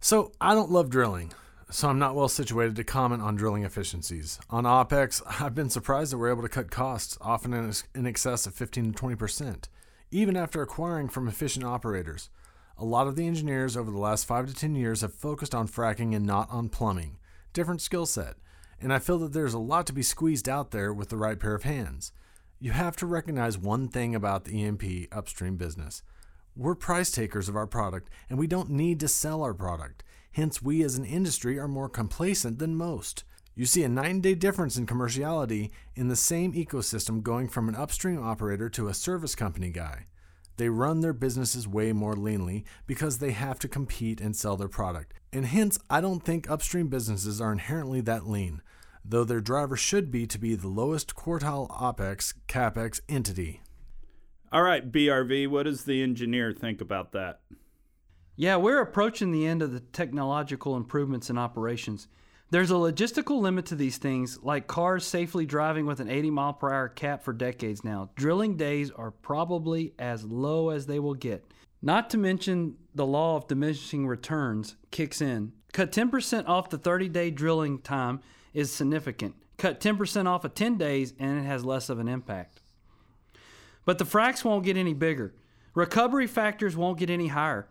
So, 0.00 0.32
I 0.40 0.54
don't 0.54 0.70
love 0.70 0.90
drilling, 0.90 1.32
so 1.70 1.88
I'm 1.88 1.98
not 1.98 2.14
well 2.14 2.28
situated 2.28 2.76
to 2.76 2.84
comment 2.84 3.22
on 3.22 3.36
drilling 3.36 3.62
efficiencies. 3.62 4.38
On 4.48 4.64
OPEX, 4.64 5.22
I've 5.40 5.54
been 5.54 5.68
surprised 5.68 6.12
that 6.12 6.18
we're 6.18 6.30
able 6.30 6.42
to 6.42 6.48
cut 6.48 6.70
costs, 6.70 7.18
often 7.20 7.52
in, 7.94 8.06
excess 8.06 8.46
of 8.46 8.54
15 8.54 8.92
to 8.92 9.02
20%, 9.02 9.64
even 10.10 10.36
after 10.36 10.62
acquiring 10.62 11.08
from 11.08 11.28
efficient 11.28 11.66
operators. 11.66 12.30
A 12.78 12.84
lot 12.84 13.06
of 13.06 13.16
the 13.16 13.26
engineers 13.26 13.76
over 13.76 13.90
the 13.90 13.98
last 13.98 14.24
5 14.24 14.46
to 14.46 14.54
10 14.54 14.76
years 14.76 15.02
have 15.02 15.12
focused 15.12 15.54
on 15.54 15.68
fracking 15.68 16.14
and 16.14 16.24
not 16.24 16.48
on 16.50 16.70
plumbing. 16.70 17.18
Different 17.52 17.82
skill 17.82 18.06
set. 18.06 18.36
And 18.80 18.92
I 18.92 18.98
feel 18.98 19.18
that 19.18 19.32
there's 19.32 19.54
a 19.54 19.58
lot 19.58 19.86
to 19.88 19.92
be 19.92 20.02
squeezed 20.02 20.48
out 20.48 20.70
there 20.70 20.94
with 20.94 21.08
the 21.08 21.16
right 21.16 21.38
pair 21.38 21.54
of 21.54 21.64
hands. 21.64 22.12
You 22.60 22.70
have 22.70 22.96
to 22.96 23.06
recognize 23.06 23.58
one 23.58 23.88
thing 23.88 24.14
about 24.14 24.44
the 24.44 24.58
E&P 24.58 25.08
upstream 25.12 25.56
business. 25.56 26.02
We're 26.56 26.74
price 26.74 27.10
takers 27.10 27.48
of 27.48 27.56
our 27.56 27.66
product, 27.66 28.10
and 28.30 28.38
we 28.38 28.46
don't 28.46 28.70
need 28.70 29.00
to 29.00 29.08
sell 29.08 29.42
our 29.42 29.54
product. 29.54 30.02
Hence, 30.32 30.62
we 30.62 30.82
as 30.82 30.96
an 30.96 31.04
industry 31.04 31.58
are 31.58 31.68
more 31.68 31.88
complacent 31.88 32.58
than 32.58 32.74
most. 32.74 33.24
You 33.54 33.66
see 33.66 33.82
a 33.82 33.88
nine 33.88 34.20
day 34.20 34.34
difference 34.34 34.76
in 34.76 34.86
commerciality 34.86 35.70
in 35.96 36.08
the 36.08 36.14
same 36.14 36.52
ecosystem 36.52 37.22
going 37.22 37.48
from 37.48 37.68
an 37.68 37.74
upstream 37.74 38.22
operator 38.22 38.68
to 38.70 38.86
a 38.86 38.94
service 38.94 39.34
company 39.34 39.70
guy. 39.70 40.06
They 40.58 40.68
run 40.68 41.00
their 41.00 41.12
businesses 41.12 41.66
way 41.66 41.92
more 41.92 42.14
leanly 42.14 42.64
because 42.86 43.18
they 43.18 43.30
have 43.30 43.58
to 43.60 43.68
compete 43.68 44.20
and 44.20 44.36
sell 44.36 44.56
their 44.56 44.68
product. 44.68 45.14
And 45.32 45.46
hence, 45.46 45.78
I 45.88 46.00
don't 46.00 46.24
think 46.24 46.50
upstream 46.50 46.88
businesses 46.88 47.40
are 47.40 47.52
inherently 47.52 48.00
that 48.02 48.28
lean, 48.28 48.62
though 49.04 49.24
their 49.24 49.40
driver 49.40 49.76
should 49.76 50.10
be 50.10 50.26
to 50.26 50.38
be 50.38 50.54
the 50.54 50.68
lowest 50.68 51.14
quartile 51.14 51.68
OPEX, 51.70 52.34
CAPEX 52.48 53.00
entity. 53.08 53.60
All 54.50 54.62
right, 54.62 54.90
BRV, 54.90 55.48
what 55.48 55.64
does 55.64 55.84
the 55.84 56.02
engineer 56.02 56.52
think 56.52 56.80
about 56.80 57.12
that? 57.12 57.40
Yeah, 58.40 58.54
we're 58.54 58.80
approaching 58.80 59.32
the 59.32 59.48
end 59.48 59.62
of 59.62 59.72
the 59.72 59.80
technological 59.80 60.76
improvements 60.76 61.28
in 61.28 61.36
operations. 61.36 62.06
There's 62.50 62.70
a 62.70 62.74
logistical 62.74 63.40
limit 63.40 63.66
to 63.66 63.74
these 63.74 63.98
things, 63.98 64.38
like 64.44 64.68
cars 64.68 65.04
safely 65.04 65.44
driving 65.44 65.86
with 65.86 65.98
an 65.98 66.08
80 66.08 66.30
mile 66.30 66.52
per 66.52 66.72
hour 66.72 66.88
cap 66.88 67.24
for 67.24 67.32
decades 67.32 67.82
now. 67.82 68.10
Drilling 68.14 68.56
days 68.56 68.92
are 68.92 69.10
probably 69.10 69.92
as 69.98 70.22
low 70.22 70.68
as 70.68 70.86
they 70.86 71.00
will 71.00 71.14
get. 71.14 71.52
Not 71.82 72.10
to 72.10 72.16
mention 72.16 72.76
the 72.94 73.04
law 73.04 73.34
of 73.34 73.48
diminishing 73.48 74.06
returns 74.06 74.76
kicks 74.92 75.20
in. 75.20 75.50
Cut 75.72 75.90
10% 75.90 76.46
off 76.46 76.70
the 76.70 76.78
30 76.78 77.08
day 77.08 77.32
drilling 77.32 77.80
time 77.80 78.20
is 78.54 78.70
significant. 78.70 79.34
Cut 79.56 79.80
10% 79.80 80.28
off 80.28 80.44
of 80.44 80.54
10 80.54 80.78
days 80.78 81.12
and 81.18 81.40
it 81.40 81.42
has 81.42 81.64
less 81.64 81.88
of 81.88 81.98
an 81.98 82.06
impact. 82.06 82.60
But 83.84 83.98
the 83.98 84.04
fracs 84.04 84.44
won't 84.44 84.64
get 84.64 84.76
any 84.76 84.94
bigger. 84.94 85.34
Recovery 85.74 86.28
factors 86.28 86.76
won't 86.76 87.00
get 87.00 87.10
any 87.10 87.26
higher. 87.26 87.66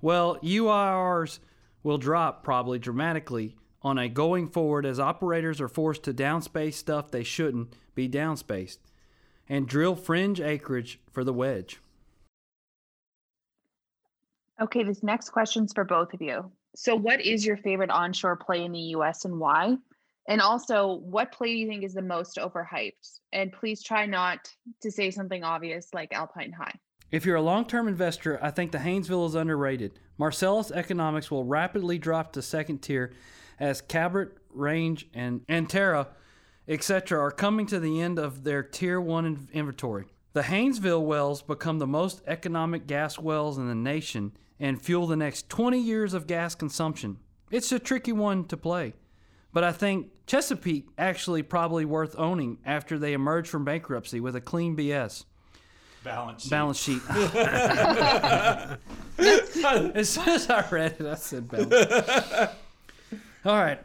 Well, 0.00 0.38
EURs 0.42 1.40
will 1.82 1.98
drop 1.98 2.44
probably 2.44 2.78
dramatically 2.78 3.56
on 3.82 3.98
a 3.98 4.08
going 4.08 4.48
forward 4.48 4.84
as 4.84 5.00
operators 5.00 5.60
are 5.60 5.68
forced 5.68 6.02
to 6.04 6.14
downspace 6.14 6.74
stuff 6.74 7.10
they 7.10 7.22
shouldn't 7.22 7.72
be 7.94 8.08
downspaced 8.08 8.78
and 9.48 9.66
drill 9.66 9.94
fringe 9.94 10.40
acreage 10.40 11.00
for 11.10 11.24
the 11.24 11.32
wedge. 11.32 11.80
Okay, 14.60 14.82
this 14.82 15.02
next 15.02 15.30
question's 15.30 15.72
for 15.72 15.84
both 15.84 16.12
of 16.12 16.20
you. 16.20 16.50
So, 16.74 16.94
what 16.94 17.20
is 17.20 17.46
your 17.46 17.56
favorite 17.56 17.90
onshore 17.90 18.36
play 18.36 18.64
in 18.64 18.72
the 18.72 18.92
US 18.96 19.24
and 19.24 19.38
why? 19.38 19.76
And 20.28 20.42
also, 20.42 20.94
what 20.94 21.32
play 21.32 21.48
do 21.48 21.58
you 21.58 21.66
think 21.66 21.84
is 21.84 21.94
the 21.94 22.02
most 22.02 22.36
overhyped? 22.36 23.20
And 23.32 23.52
please 23.52 23.82
try 23.82 24.04
not 24.04 24.52
to 24.82 24.90
say 24.90 25.10
something 25.10 25.42
obvious 25.42 25.88
like 25.94 26.12
Alpine 26.12 26.52
High. 26.52 26.74
If 27.10 27.24
you're 27.24 27.36
a 27.36 27.42
long 27.42 27.64
term 27.64 27.88
investor, 27.88 28.38
I 28.42 28.50
think 28.50 28.72
the 28.72 28.78
Haynesville 28.78 29.26
is 29.26 29.34
underrated. 29.34 29.98
Marcellus 30.18 30.70
economics 30.70 31.30
will 31.30 31.44
rapidly 31.44 31.98
drop 31.98 32.32
to 32.32 32.42
second 32.42 32.82
tier 32.82 33.12
as 33.58 33.80
Cabot, 33.80 34.36
Range, 34.50 35.08
and 35.14 35.40
Antero, 35.48 36.08
etc., 36.66 37.18
are 37.18 37.30
coming 37.30 37.66
to 37.66 37.80
the 37.80 38.00
end 38.00 38.18
of 38.18 38.44
their 38.44 38.62
tier 38.62 39.00
one 39.00 39.48
inventory. 39.52 40.04
The 40.34 40.42
Haynesville 40.42 41.04
wells 41.04 41.40
become 41.40 41.78
the 41.78 41.86
most 41.86 42.20
economic 42.26 42.86
gas 42.86 43.18
wells 43.18 43.56
in 43.56 43.68
the 43.68 43.74
nation 43.74 44.32
and 44.60 44.80
fuel 44.80 45.06
the 45.06 45.16
next 45.16 45.48
20 45.48 45.80
years 45.80 46.12
of 46.12 46.26
gas 46.26 46.54
consumption. 46.54 47.18
It's 47.50 47.72
a 47.72 47.78
tricky 47.78 48.12
one 48.12 48.44
to 48.48 48.56
play. 48.56 48.92
But 49.52 49.64
I 49.64 49.72
think 49.72 50.10
Chesapeake 50.26 50.90
actually 50.98 51.42
probably 51.42 51.86
worth 51.86 52.14
owning 52.18 52.58
after 52.66 52.98
they 52.98 53.14
emerge 53.14 53.48
from 53.48 53.64
bankruptcy 53.64 54.20
with 54.20 54.36
a 54.36 54.42
clean 54.42 54.76
BS. 54.76 55.24
Balance 56.08 56.42
sheet. 56.42 56.50
Balance 56.50 56.78
sheet. 56.78 57.02
as 59.96 60.08
soon 60.08 60.28
as 60.28 60.48
I 60.48 60.66
read 60.70 60.96
it, 60.98 61.06
I 61.06 61.14
said 61.16 61.48
balance. 61.48 62.54
All 63.44 63.56
right. 63.56 63.78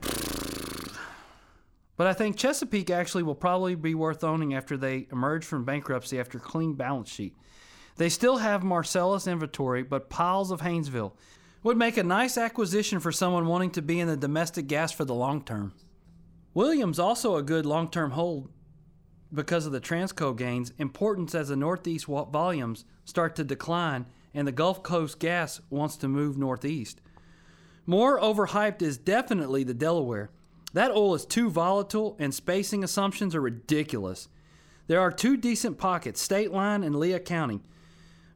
But 1.98 2.08
I 2.08 2.14
think 2.14 2.38
Chesapeake 2.38 2.90
actually 2.90 3.24
will 3.24 3.36
probably 3.36 3.76
be 3.76 3.94
worth 3.94 4.24
owning 4.24 4.54
after 4.54 4.78
they 4.78 5.08
emerge 5.12 5.44
from 5.44 5.66
bankruptcy 5.66 6.20
after 6.20 6.40
clean 6.40 6.74
balance 6.74 7.10
sheet. 7.10 7.36
They 7.98 8.10
still 8.10 8.38
have 8.38 8.64
Marcellus 8.64 9.28
inventory, 9.28 9.84
but 9.84 10.10
piles 10.10 10.50
of 10.50 10.62
Haynesville 10.62 11.12
would 11.62 11.78
make 11.78 11.98
a 11.98 12.04
nice 12.04 12.38
acquisition 12.38 13.00
for 13.00 13.12
someone 13.12 13.48
wanting 13.48 13.72
to 13.72 13.82
be 13.82 14.00
in 14.00 14.08
the 14.08 14.18
domestic 14.18 14.68
gas 14.68 14.92
for 14.92 15.06
the 15.06 15.14
long 15.14 15.44
term. 15.44 15.74
Williams 16.54 17.00
also 17.00 17.36
a 17.36 17.44
good 17.44 17.66
long 17.66 17.90
term 17.90 18.12
hold 18.12 18.50
because 19.34 19.65
of 19.65 19.72
the 19.72 19.82
Transco 19.82 20.38
gains, 20.38 20.74
importance 20.78 21.34
as 21.34 21.50
the 21.50 21.56
Northeast 21.56 22.06
volumes 22.06 22.86
start 23.06 23.36
to 23.36 23.43
decline 23.43 24.06
and 24.34 24.48
the 24.48 24.52
Gulf 24.52 24.84
Coast 24.84 25.19
gas 25.19 25.62
wants 25.69 25.96
to 25.98 26.08
move 26.08 26.38
northeast. 26.38 27.02
More 27.86 28.19
overhyped 28.19 28.82
is 28.82 28.98
definitely 28.98 29.63
the 29.63 29.74
Delaware. 29.74 30.30
That 30.74 30.91
oil 30.91 31.15
is 31.15 31.26
too 31.26 31.50
volatile 31.50 32.15
and 32.19 32.34
spacing 32.34 32.84
assumptions 32.84 33.36
are 33.36 33.41
ridiculous. 33.41 34.28
There 34.88 35.00
are 35.00 35.12
two 35.12 35.38
decent 35.38 35.78
pockets, 35.78 36.22
State 36.22 36.52
Line 36.52 36.84
and 36.84 36.96
Lea 36.96 37.19
County, 37.19 37.62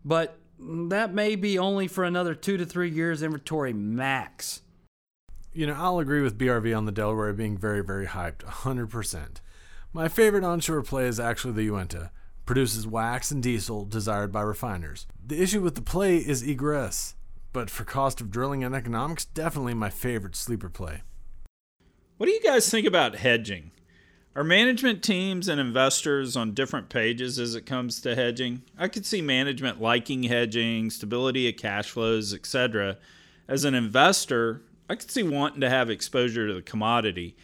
but 0.05 0.37
that 0.59 1.13
may 1.13 1.35
be 1.35 1.57
only 1.57 1.87
for 1.87 2.03
another 2.03 2.33
two 2.33 2.57
to 2.57 2.65
three 2.65 2.89
years 2.89 3.21
inventory 3.21 3.73
max. 3.73 4.61
You 5.53 5.67
know, 5.67 5.75
I'll 5.77 5.99
agree 5.99 6.21
with 6.21 6.37
BRV 6.37 6.77
on 6.77 6.85
the 6.85 6.91
Delaware 6.91 7.33
being 7.33 7.57
very, 7.57 7.83
very 7.83 8.05
hyped, 8.05 8.43
100%. 8.43 9.37
My 9.93 10.09
favorite 10.09 10.43
onshore 10.43 10.83
play 10.83 11.07
is 11.07 11.19
actually 11.19 11.53
the 11.53 11.63
Uinta. 11.63 12.11
Produces 12.45 12.85
wax 12.85 13.31
and 13.31 13.41
diesel 13.41 13.85
desired 13.85 14.31
by 14.31 14.41
refiners. 14.41 15.07
The 15.25 15.41
issue 15.41 15.61
with 15.61 15.75
the 15.75 15.81
play 15.81 16.17
is 16.17 16.43
egress, 16.43 17.15
but 17.53 17.69
for 17.69 17.85
cost 17.85 18.19
of 18.19 18.29
drilling 18.29 18.63
and 18.63 18.75
economics, 18.75 19.25
definitely 19.25 19.73
my 19.73 19.89
favorite 19.89 20.35
sleeper 20.35 20.69
play. 20.69 21.03
What 22.17 22.25
do 22.25 22.33
you 22.33 22.41
guys 22.41 22.69
think 22.69 22.85
about 22.85 23.15
hedging? 23.15 23.71
Are 24.35 24.43
management 24.43 25.03
teams 25.03 25.47
and 25.47 25.59
investors 25.59 26.35
on 26.35 26.53
different 26.53 26.89
pages 26.89 27.39
as 27.39 27.55
it 27.55 27.65
comes 27.65 28.01
to 28.01 28.13
hedging? 28.13 28.63
I 28.77 28.89
could 28.89 29.05
see 29.05 29.21
management 29.21 29.81
liking 29.81 30.23
hedging, 30.23 30.89
stability 30.89 31.49
of 31.49 31.55
cash 31.55 31.89
flows, 31.89 32.33
etc. 32.33 32.97
As 33.47 33.63
an 33.63 33.73
investor, 33.73 34.61
I 34.89 34.95
could 34.95 35.09
see 35.09 35.23
wanting 35.23 35.61
to 35.61 35.69
have 35.69 35.89
exposure 35.89 36.47
to 36.47 36.53
the 36.53 36.61
commodity. 36.61 37.35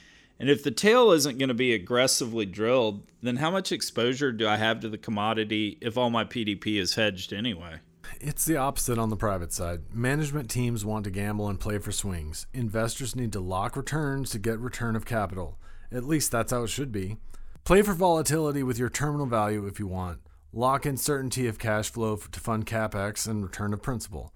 And 0.43 0.49
if 0.49 0.62
the 0.62 0.71
tail 0.71 1.12
isn't 1.12 1.38
going 1.38 1.47
to 1.47 1.53
be 1.53 1.73
aggressively 1.73 2.45
drilled, 2.45 3.08
then 3.21 3.38
how 3.38 3.49
much 3.49 3.71
exposure 3.71 4.34
do 4.34 4.45
I 4.45 4.58
have 4.58 4.82
to 4.82 4.89
the 4.89 4.97
commodity 4.97 5.77
if 5.79 5.97
all 5.97 6.10
my 6.10 6.25
PDP 6.25 6.82
is 6.82 6.95
hedged 6.95 7.32
anyway? 7.32 7.79
It's 8.19 8.43
the 8.43 8.58
opposite 8.58 8.97
on 8.97 9.10
the 9.10 9.15
private 9.15 9.53
side. 9.53 9.84
Management 9.93 10.49
teams 10.49 10.84
want 10.84 11.06
to 11.06 11.12
gamble 11.12 11.47
and 11.47 11.62
play 11.62 11.77
for 11.77 11.93
swings. 11.93 12.45
Investors 12.53 13.15
need 13.15 13.32
to 13.32 13.39
lock 13.39 13.77
returns 13.77 14.32
to 14.32 14.38
get 14.38 14.60
return 14.60 14.97
of 14.97 15.06
capital. 15.06 15.58
At 15.93 16.03
least 16.03 16.29
that's 16.34 16.51
how 16.51 16.63
it 16.63 16.67
should 16.67 16.91
be. 16.91 17.15
Play 17.63 17.82
for 17.82 17.93
volatility 17.93 18.63
with 18.63 18.77
your 18.77 18.89
terminal 18.89 19.27
value 19.27 19.65
if 19.65 19.79
you 19.79 19.88
want. 19.88 20.19
Lock 20.51 20.86
in 20.86 20.97
certainty 20.97 21.47
of 21.47 21.58
cash 21.58 21.89
flow 21.89 22.17
to 22.17 22.39
fund 22.41 22.65
capex 22.65 23.29
and 23.29 23.45
return 23.45 23.73
of 23.73 23.82
principal. 23.82 24.32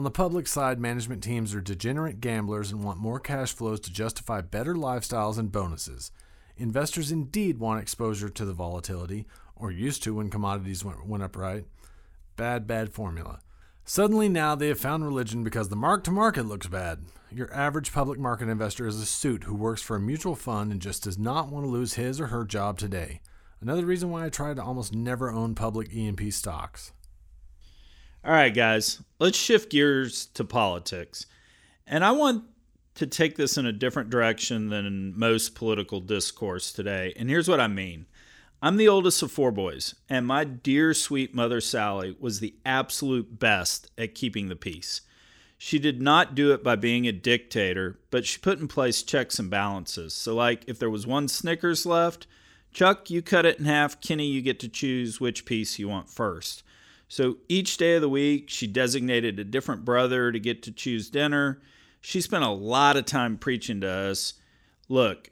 On 0.00 0.04
the 0.04 0.10
public 0.10 0.46
side, 0.46 0.80
management 0.80 1.22
teams 1.22 1.54
are 1.54 1.60
degenerate 1.60 2.22
gamblers 2.22 2.72
and 2.72 2.82
want 2.82 2.98
more 2.98 3.20
cash 3.20 3.52
flows 3.52 3.80
to 3.80 3.92
justify 3.92 4.40
better 4.40 4.74
lifestyles 4.74 5.36
and 5.36 5.52
bonuses. 5.52 6.10
Investors 6.56 7.12
indeed 7.12 7.58
want 7.58 7.82
exposure 7.82 8.30
to 8.30 8.46
the 8.46 8.54
volatility, 8.54 9.26
or 9.54 9.70
used 9.70 10.02
to 10.04 10.14
when 10.14 10.30
commodities 10.30 10.82
went, 10.82 11.06
went 11.06 11.22
up 11.22 11.36
right. 11.36 11.66
Bad, 12.34 12.66
bad 12.66 12.94
formula. 12.94 13.40
Suddenly 13.84 14.30
now 14.30 14.54
they 14.54 14.68
have 14.68 14.80
found 14.80 15.04
religion 15.04 15.44
because 15.44 15.68
the 15.68 15.76
mark 15.76 16.02
to 16.04 16.10
market 16.10 16.46
looks 16.46 16.66
bad. 16.66 17.00
Your 17.30 17.52
average 17.52 17.92
public 17.92 18.18
market 18.18 18.48
investor 18.48 18.86
is 18.86 18.98
a 18.98 19.04
suit 19.04 19.44
who 19.44 19.54
works 19.54 19.82
for 19.82 19.96
a 19.96 20.00
mutual 20.00 20.34
fund 20.34 20.72
and 20.72 20.80
just 20.80 21.04
does 21.04 21.18
not 21.18 21.50
want 21.50 21.66
to 21.66 21.70
lose 21.70 21.92
his 21.92 22.22
or 22.22 22.28
her 22.28 22.46
job 22.46 22.78
today. 22.78 23.20
Another 23.60 23.84
reason 23.84 24.08
why 24.08 24.24
I 24.24 24.30
try 24.30 24.54
to 24.54 24.62
almost 24.62 24.94
never 24.94 25.30
own 25.30 25.54
public 25.54 25.92
E&P 25.92 26.30
stocks. 26.30 26.94
All 28.22 28.32
right, 28.32 28.52
guys, 28.52 29.00
let's 29.18 29.38
shift 29.38 29.70
gears 29.70 30.26
to 30.34 30.44
politics. 30.44 31.24
And 31.86 32.04
I 32.04 32.10
want 32.10 32.44
to 32.96 33.06
take 33.06 33.36
this 33.36 33.56
in 33.56 33.64
a 33.64 33.72
different 33.72 34.10
direction 34.10 34.68
than 34.68 35.18
most 35.18 35.54
political 35.54 36.00
discourse 36.00 36.70
today. 36.70 37.14
And 37.16 37.30
here's 37.30 37.48
what 37.48 37.60
I 37.60 37.66
mean 37.66 38.04
I'm 38.60 38.76
the 38.76 38.88
oldest 38.88 39.22
of 39.22 39.32
four 39.32 39.50
boys, 39.50 39.94
and 40.10 40.26
my 40.26 40.44
dear 40.44 40.92
sweet 40.92 41.34
mother 41.34 41.62
Sally 41.62 42.14
was 42.20 42.40
the 42.40 42.54
absolute 42.66 43.38
best 43.38 43.90
at 43.96 44.14
keeping 44.14 44.48
the 44.48 44.56
peace. 44.56 45.00
She 45.56 45.78
did 45.78 46.02
not 46.02 46.34
do 46.34 46.52
it 46.52 46.62
by 46.62 46.76
being 46.76 47.08
a 47.08 47.12
dictator, 47.12 48.00
but 48.10 48.26
she 48.26 48.38
put 48.38 48.58
in 48.58 48.68
place 48.68 49.02
checks 49.02 49.38
and 49.38 49.48
balances. 49.48 50.12
So, 50.12 50.34
like, 50.34 50.64
if 50.66 50.78
there 50.78 50.90
was 50.90 51.06
one 51.06 51.26
Snickers 51.28 51.86
left, 51.86 52.26
Chuck, 52.70 53.08
you 53.08 53.22
cut 53.22 53.46
it 53.46 53.58
in 53.58 53.64
half. 53.64 54.00
Kenny, 54.02 54.26
you 54.26 54.42
get 54.42 54.60
to 54.60 54.68
choose 54.68 55.20
which 55.20 55.46
piece 55.46 55.78
you 55.78 55.88
want 55.88 56.10
first. 56.10 56.62
So 57.10 57.38
each 57.48 57.76
day 57.76 57.96
of 57.96 58.02
the 58.02 58.08
week, 58.08 58.48
she 58.48 58.68
designated 58.68 59.40
a 59.40 59.44
different 59.44 59.84
brother 59.84 60.30
to 60.30 60.38
get 60.38 60.62
to 60.62 60.70
choose 60.70 61.10
dinner. 61.10 61.60
She 62.00 62.20
spent 62.20 62.44
a 62.44 62.50
lot 62.50 62.96
of 62.96 63.04
time 63.04 63.36
preaching 63.36 63.80
to 63.80 63.90
us 63.90 64.34
look, 64.88 65.30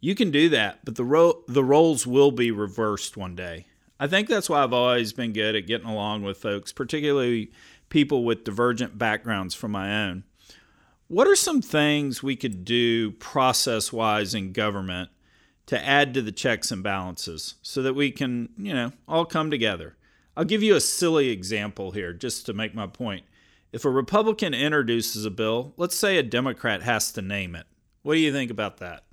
you 0.00 0.16
can 0.16 0.32
do 0.32 0.48
that, 0.48 0.84
but 0.84 0.96
the 0.96 1.04
ro- 1.04 1.44
the 1.46 1.62
roles 1.62 2.04
will 2.04 2.32
be 2.32 2.50
reversed 2.50 3.16
one 3.16 3.36
day. 3.36 3.66
I 4.00 4.08
think 4.08 4.28
that's 4.28 4.50
why 4.50 4.64
I've 4.64 4.72
always 4.72 5.12
been 5.12 5.32
good 5.32 5.54
at 5.54 5.68
getting 5.68 5.86
along 5.86 6.24
with 6.24 6.38
folks, 6.38 6.72
particularly 6.72 7.52
people 7.90 8.24
with 8.24 8.42
divergent 8.42 8.98
backgrounds 8.98 9.54
from 9.54 9.70
my 9.70 10.06
own. 10.06 10.24
What 11.06 11.28
are 11.28 11.36
some 11.36 11.62
things 11.62 12.24
we 12.24 12.34
could 12.34 12.64
do 12.64 13.12
process 13.12 13.92
wise 13.92 14.34
in 14.34 14.52
government 14.52 15.10
to 15.66 15.80
add 15.86 16.12
to 16.14 16.22
the 16.22 16.32
checks 16.32 16.72
and 16.72 16.82
balances 16.82 17.54
so 17.62 17.82
that 17.82 17.94
we 17.94 18.10
can, 18.10 18.48
you 18.58 18.74
know, 18.74 18.90
all 19.06 19.24
come 19.24 19.50
together? 19.50 19.96
I'll 20.36 20.44
give 20.44 20.62
you 20.62 20.76
a 20.76 20.80
silly 20.80 21.30
example 21.30 21.90
here 21.90 22.12
just 22.12 22.46
to 22.46 22.52
make 22.52 22.74
my 22.74 22.86
point. 22.86 23.24
If 23.72 23.84
a 23.84 23.90
Republican 23.90 24.54
introduces 24.54 25.24
a 25.24 25.30
bill, 25.30 25.74
let's 25.76 25.94
say 25.94 26.16
a 26.16 26.22
Democrat 26.22 26.82
has 26.82 27.12
to 27.12 27.22
name 27.22 27.54
it. 27.54 27.66
What 28.02 28.14
do 28.14 28.20
you 28.20 28.32
think 28.32 28.50
about 28.50 28.78
that? 28.78 29.04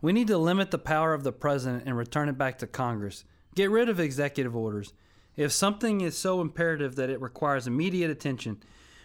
We 0.00 0.12
need 0.12 0.28
to 0.28 0.38
limit 0.38 0.70
the 0.70 0.78
power 0.78 1.14
of 1.14 1.22
the 1.22 1.32
president 1.32 1.84
and 1.86 1.96
return 1.96 2.28
it 2.28 2.38
back 2.38 2.58
to 2.58 2.66
Congress. 2.66 3.24
Get 3.54 3.70
rid 3.70 3.88
of 3.88 4.00
executive 4.00 4.56
orders. 4.56 4.92
If 5.36 5.52
something 5.52 6.00
is 6.00 6.16
so 6.16 6.40
imperative 6.40 6.96
that 6.96 7.10
it 7.10 7.20
requires 7.20 7.66
immediate 7.66 8.10
attention, 8.10 8.62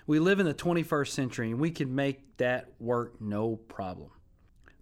we 0.07 0.19
live 0.19 0.39
in 0.39 0.45
the 0.45 0.53
21st 0.53 1.09
century 1.09 1.51
and 1.51 1.59
we 1.59 1.71
can 1.71 1.93
make 1.93 2.37
that 2.37 2.71
work 2.79 3.19
no 3.21 3.57
problem. 3.57 4.09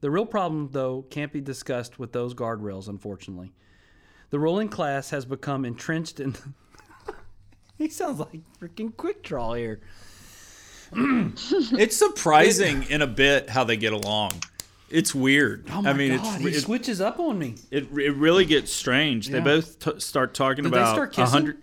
The 0.02 0.12
real 0.12 0.26
problem, 0.26 0.70
though, 0.72 1.04
can't 1.10 1.34
be 1.34 1.42
discussed 1.42 1.98
with 1.98 2.14
those 2.14 2.34
guardrails, 2.34 2.88
unfortunately. 2.88 3.54
The 4.30 4.40
ruling 4.40 4.70
class 4.70 5.10
has 5.10 5.26
become 5.26 5.66
entrenched 5.66 6.20
in. 6.20 6.36
he 7.78 7.90
sounds 7.90 8.20
like 8.20 8.42
freaking 8.60 8.96
quick 8.96 9.24
draw 9.24 9.54
here. 9.54 9.82
it's 10.94 11.98
surprising 11.98 12.84
in 12.84 13.02
a 13.02 13.08
bit 13.08 13.50
how 13.50 13.64
they 13.64 13.78
get 13.78 13.94
along. 13.94 14.32
It's 14.90 15.16
weird. 15.16 15.68
Oh 15.72 15.82
my 15.82 15.90
I 15.90 15.94
mean, 15.94 16.16
God, 16.16 16.36
it's 16.36 16.44
he 16.44 16.58
it, 16.58 16.62
switches 16.62 17.02
up 17.02 17.20
on 17.20 17.40
me. 17.40 17.56
it 17.72 17.86
it 17.98 18.16
really 18.16 18.46
gets 18.46 18.72
strange. 18.72 19.28
They 19.28 19.40
both 19.40 19.80
t- 19.80 20.00
start 20.00 20.34
talking 20.34 20.64
Did 20.64 20.74
about 20.74 21.18
a 21.18 21.26
hundred. 21.26 21.58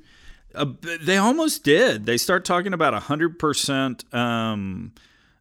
Uh, 0.55 0.67
they 1.01 1.17
almost 1.17 1.65
did. 1.65 2.05
They 2.05 2.19
start 2.19 2.45
talking 2.45 2.75
about 2.75 2.95
a 2.95 3.01
hundred 3.01 3.39
percent 3.39 4.05
um, 4.13 4.93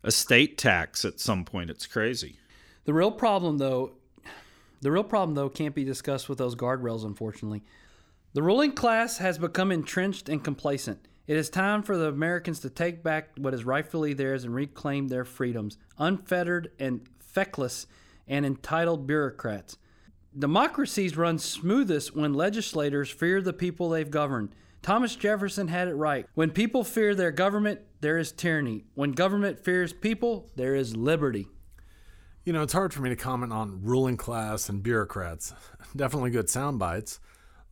estate 0.04 0.58
tax 0.58 1.04
at 1.04 1.20
some 1.20 1.44
point. 1.44 1.70
It's 1.70 1.88
crazy. 1.88 2.38
The 2.86 2.94
real 2.94 3.12
problem, 3.12 3.58
though, 3.58 3.92
the 4.82 4.92
real 4.92 5.04
problem, 5.04 5.36
though, 5.36 5.50
can't 5.50 5.76
be 5.76 5.84
discussed 5.84 6.30
with 6.30 6.38
those 6.38 6.56
guardrails, 6.56 7.04
unfortunately. 7.04 7.62
The 8.34 8.42
ruling 8.42 8.72
class 8.72 9.18
has 9.18 9.38
become 9.38 9.74
entrenched 9.74 10.30
and 10.30 10.42
complacent. 10.42 11.06
It 11.28 11.36
is 11.36 11.50
time 11.50 11.84
for 11.84 11.98
the 11.98 12.08
Americans 12.08 12.62
to 12.62 12.70
take 12.70 13.04
back 13.04 13.32
what 13.38 13.54
is 13.54 13.66
rightfully 13.66 14.14
theirs 14.14 14.46
and 14.46 14.56
reclaim 14.56 15.10
their 15.10 15.26
freedoms, 15.26 15.78
unfettered 15.98 16.72
and 16.80 17.02
feckless 17.20 17.88
and 18.30 18.46
entitled 18.46 19.06
bureaucrats. 19.06 19.78
Democracies 20.38 21.18
run 21.18 21.40
smoothest 21.40 22.16
when 22.16 22.34
legislators 22.34 23.10
fear 23.10 23.42
the 23.42 23.52
people 23.52 23.90
they've 23.90 24.10
governed. 24.10 24.56
Thomas 24.82 25.18
Jefferson 25.18 25.68
had 25.68 25.90
it 25.90 25.96
right. 25.96 26.26
When 26.34 26.52
people 26.52 26.86
fear 26.86 27.14
their 27.14 27.32
government, 27.32 27.82
there 28.00 28.18
is 28.18 28.32
tyranny. 28.32 28.86
When 28.94 29.12
government 29.12 29.60
fears 29.60 29.92
people, 29.92 30.50
there 30.56 30.74
is 30.74 30.96
liberty. 30.96 31.50
You 32.46 32.54
know, 32.54 32.64
it's 32.64 32.74
hard 32.74 32.94
for 32.94 33.02
me 33.02 33.10
to 33.10 33.16
comment 33.18 33.52
on 33.52 33.82
ruling 33.84 34.16
class 34.16 34.70
and 34.70 34.82
bureaucrats. 34.82 35.54
Definitely 35.98 36.32
good 36.32 36.50
sound 36.50 36.80
bites. 36.80 37.20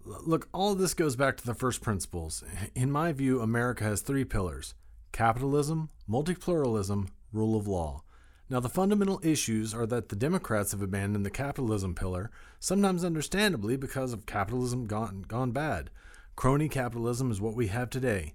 Look, 0.06 0.48
all 0.54 0.72
of 0.72 0.80
this 0.80 0.94
goes 0.94 1.16
back 1.16 1.38
to 1.38 1.46
the 1.46 1.54
first 1.54 1.82
principles. 1.82 2.44
In 2.74 2.92
my 2.92 3.12
view, 3.12 3.42
America 3.42 3.84
has 3.84 4.02
three 4.02 4.26
pillars 4.26 4.74
capitalism, 5.12 5.90
multipluralism, 6.10 7.10
rule 7.34 7.58
of 7.58 7.68
law. 7.68 8.04
Now, 8.50 8.60
the 8.60 8.70
fundamental 8.70 9.20
issues 9.24 9.74
are 9.76 9.86
that 9.86 10.10
the 10.10 10.16
Democrats 10.16 10.72
have 10.72 10.82
abandoned 10.82 11.26
the 11.26 11.30
capitalism 11.30 11.94
pillar, 11.94 12.32
sometimes 12.60 13.04
understandably 13.04 13.78
because 13.78 14.12
of 14.12 14.26
capitalism 14.26 14.88
gone, 14.88 15.24
gone 15.28 15.52
bad. 15.52 15.92
Crony 16.36 16.68
capitalism 16.68 17.30
is 17.30 17.40
what 17.40 17.56
we 17.56 17.68
have 17.68 17.90
today. 17.90 18.34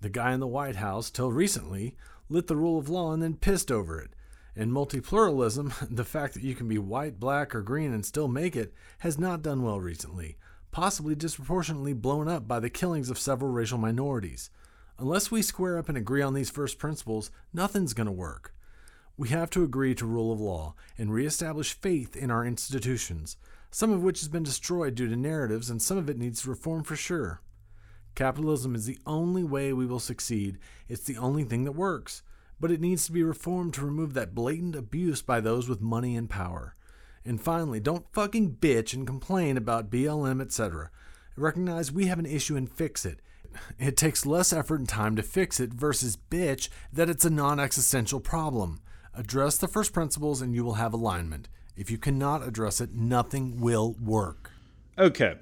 The 0.00 0.10
guy 0.10 0.32
in 0.32 0.38
the 0.38 0.46
White 0.46 0.76
House, 0.76 1.10
till 1.10 1.32
recently, 1.32 1.96
lit 2.28 2.46
the 2.46 2.56
rule 2.56 2.78
of 2.78 2.88
law 2.88 3.12
and 3.12 3.20
then 3.20 3.34
pissed 3.34 3.72
over 3.72 4.00
it. 4.00 4.10
And 4.54 4.70
multipluralism, 4.70 5.72
the 5.90 6.04
fact 6.04 6.34
that 6.34 6.44
you 6.44 6.54
can 6.54 6.68
be 6.68 6.78
white, 6.78 7.18
black, 7.18 7.54
or 7.54 7.62
green 7.62 7.92
and 7.92 8.06
still 8.06 8.28
make 8.28 8.54
it, 8.54 8.72
has 9.00 9.18
not 9.18 9.42
done 9.42 9.62
well 9.62 9.80
recently, 9.80 10.36
possibly 10.70 11.14
disproportionately 11.14 11.92
blown 11.92 12.28
up 12.28 12.46
by 12.46 12.60
the 12.60 12.70
killings 12.70 13.10
of 13.10 13.18
several 13.18 13.50
racial 13.50 13.78
minorities. 13.78 14.50
Unless 14.98 15.30
we 15.30 15.42
square 15.42 15.78
up 15.78 15.88
and 15.88 15.96
agree 15.96 16.22
on 16.22 16.34
these 16.34 16.50
first 16.50 16.78
principles, 16.78 17.30
nothing's 17.52 17.94
going 17.94 18.06
to 18.06 18.12
work. 18.12 18.54
We 19.16 19.28
have 19.30 19.50
to 19.50 19.64
agree 19.64 19.94
to 19.96 20.06
rule 20.06 20.32
of 20.32 20.40
law 20.40 20.74
and 20.96 21.12
reestablish 21.12 21.72
faith 21.72 22.16
in 22.16 22.30
our 22.30 22.44
institutions, 22.44 23.36
some 23.70 23.90
of 23.90 24.02
which 24.02 24.20
has 24.20 24.28
been 24.28 24.42
destroyed 24.42 24.94
due 24.94 25.08
to 25.08 25.16
narratives 25.16 25.70
and 25.70 25.82
some 25.82 25.98
of 25.98 26.08
it 26.08 26.18
needs 26.18 26.46
reform 26.46 26.84
for 26.84 26.96
sure. 26.96 27.40
Capitalism 28.14 28.74
is 28.74 28.86
the 28.86 28.98
only 29.06 29.44
way 29.44 29.72
we 29.72 29.86
will 29.86 30.00
succeed. 30.00 30.58
It's 30.88 31.04
the 31.04 31.18
only 31.18 31.44
thing 31.44 31.64
that 31.64 31.72
works. 31.72 32.22
But 32.60 32.72
it 32.72 32.80
needs 32.80 33.06
to 33.06 33.12
be 33.12 33.22
reformed 33.22 33.74
to 33.74 33.84
remove 33.84 34.14
that 34.14 34.34
blatant 34.34 34.74
abuse 34.74 35.22
by 35.22 35.40
those 35.40 35.68
with 35.68 35.80
money 35.80 36.16
and 36.16 36.28
power. 36.28 36.74
And 37.28 37.38
finally, 37.38 37.78
don't 37.78 38.10
fucking 38.10 38.56
bitch 38.56 38.94
and 38.94 39.06
complain 39.06 39.58
about 39.58 39.90
BLM, 39.90 40.40
etc. 40.40 40.90
Recognize 41.36 41.92
we 41.92 42.06
have 42.06 42.18
an 42.18 42.24
issue 42.24 42.56
and 42.56 42.72
fix 42.72 43.04
it. 43.04 43.20
It 43.78 43.98
takes 43.98 44.24
less 44.24 44.50
effort 44.50 44.78
and 44.80 44.88
time 44.88 45.14
to 45.16 45.22
fix 45.22 45.60
it 45.60 45.74
versus 45.74 46.16
bitch 46.16 46.70
that 46.90 47.10
it's 47.10 47.26
a 47.26 47.30
non 47.30 47.60
existential 47.60 48.18
problem. 48.18 48.80
Address 49.14 49.58
the 49.58 49.68
first 49.68 49.92
principles 49.92 50.40
and 50.40 50.54
you 50.54 50.64
will 50.64 50.74
have 50.74 50.94
alignment. 50.94 51.50
If 51.76 51.90
you 51.90 51.98
cannot 51.98 52.48
address 52.48 52.80
it, 52.80 52.94
nothing 52.94 53.60
will 53.60 53.94
work. 54.02 54.50
Okay. 54.96 55.34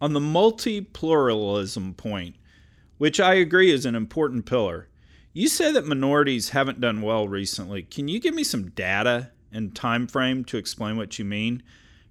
On 0.00 0.12
the 0.14 0.20
multi-pluralism 0.20 1.94
point, 1.94 2.34
which 2.98 3.20
I 3.20 3.34
agree 3.34 3.70
is 3.70 3.86
an 3.86 3.94
important 3.94 4.46
pillar, 4.46 4.88
you 5.32 5.46
say 5.46 5.70
that 5.70 5.86
minorities 5.86 6.48
haven't 6.48 6.80
done 6.80 7.02
well 7.02 7.28
recently. 7.28 7.82
Can 7.84 8.08
you 8.08 8.18
give 8.18 8.34
me 8.34 8.42
some 8.42 8.70
data 8.70 9.30
and 9.52 9.74
time 9.74 10.06
frame 10.06 10.44
to 10.44 10.56
explain 10.56 10.96
what 10.96 11.18
you 11.18 11.24
mean? 11.24 11.62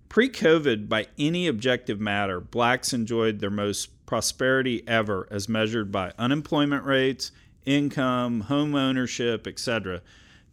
Pre-COVID, 0.09 0.89
by 0.89 1.07
any 1.17 1.47
objective 1.47 1.99
matter, 1.99 2.39
blacks 2.39 2.93
enjoyed 2.93 3.39
their 3.39 3.51
most 3.51 4.05
prosperity 4.05 4.83
ever 4.87 5.27
as 5.29 5.47
measured 5.47 5.91
by 5.91 6.13
unemployment 6.17 6.83
rates, 6.83 7.31
income, 7.65 8.41
home 8.41 8.73
ownership, 8.73 9.45
etc. 9.45 10.01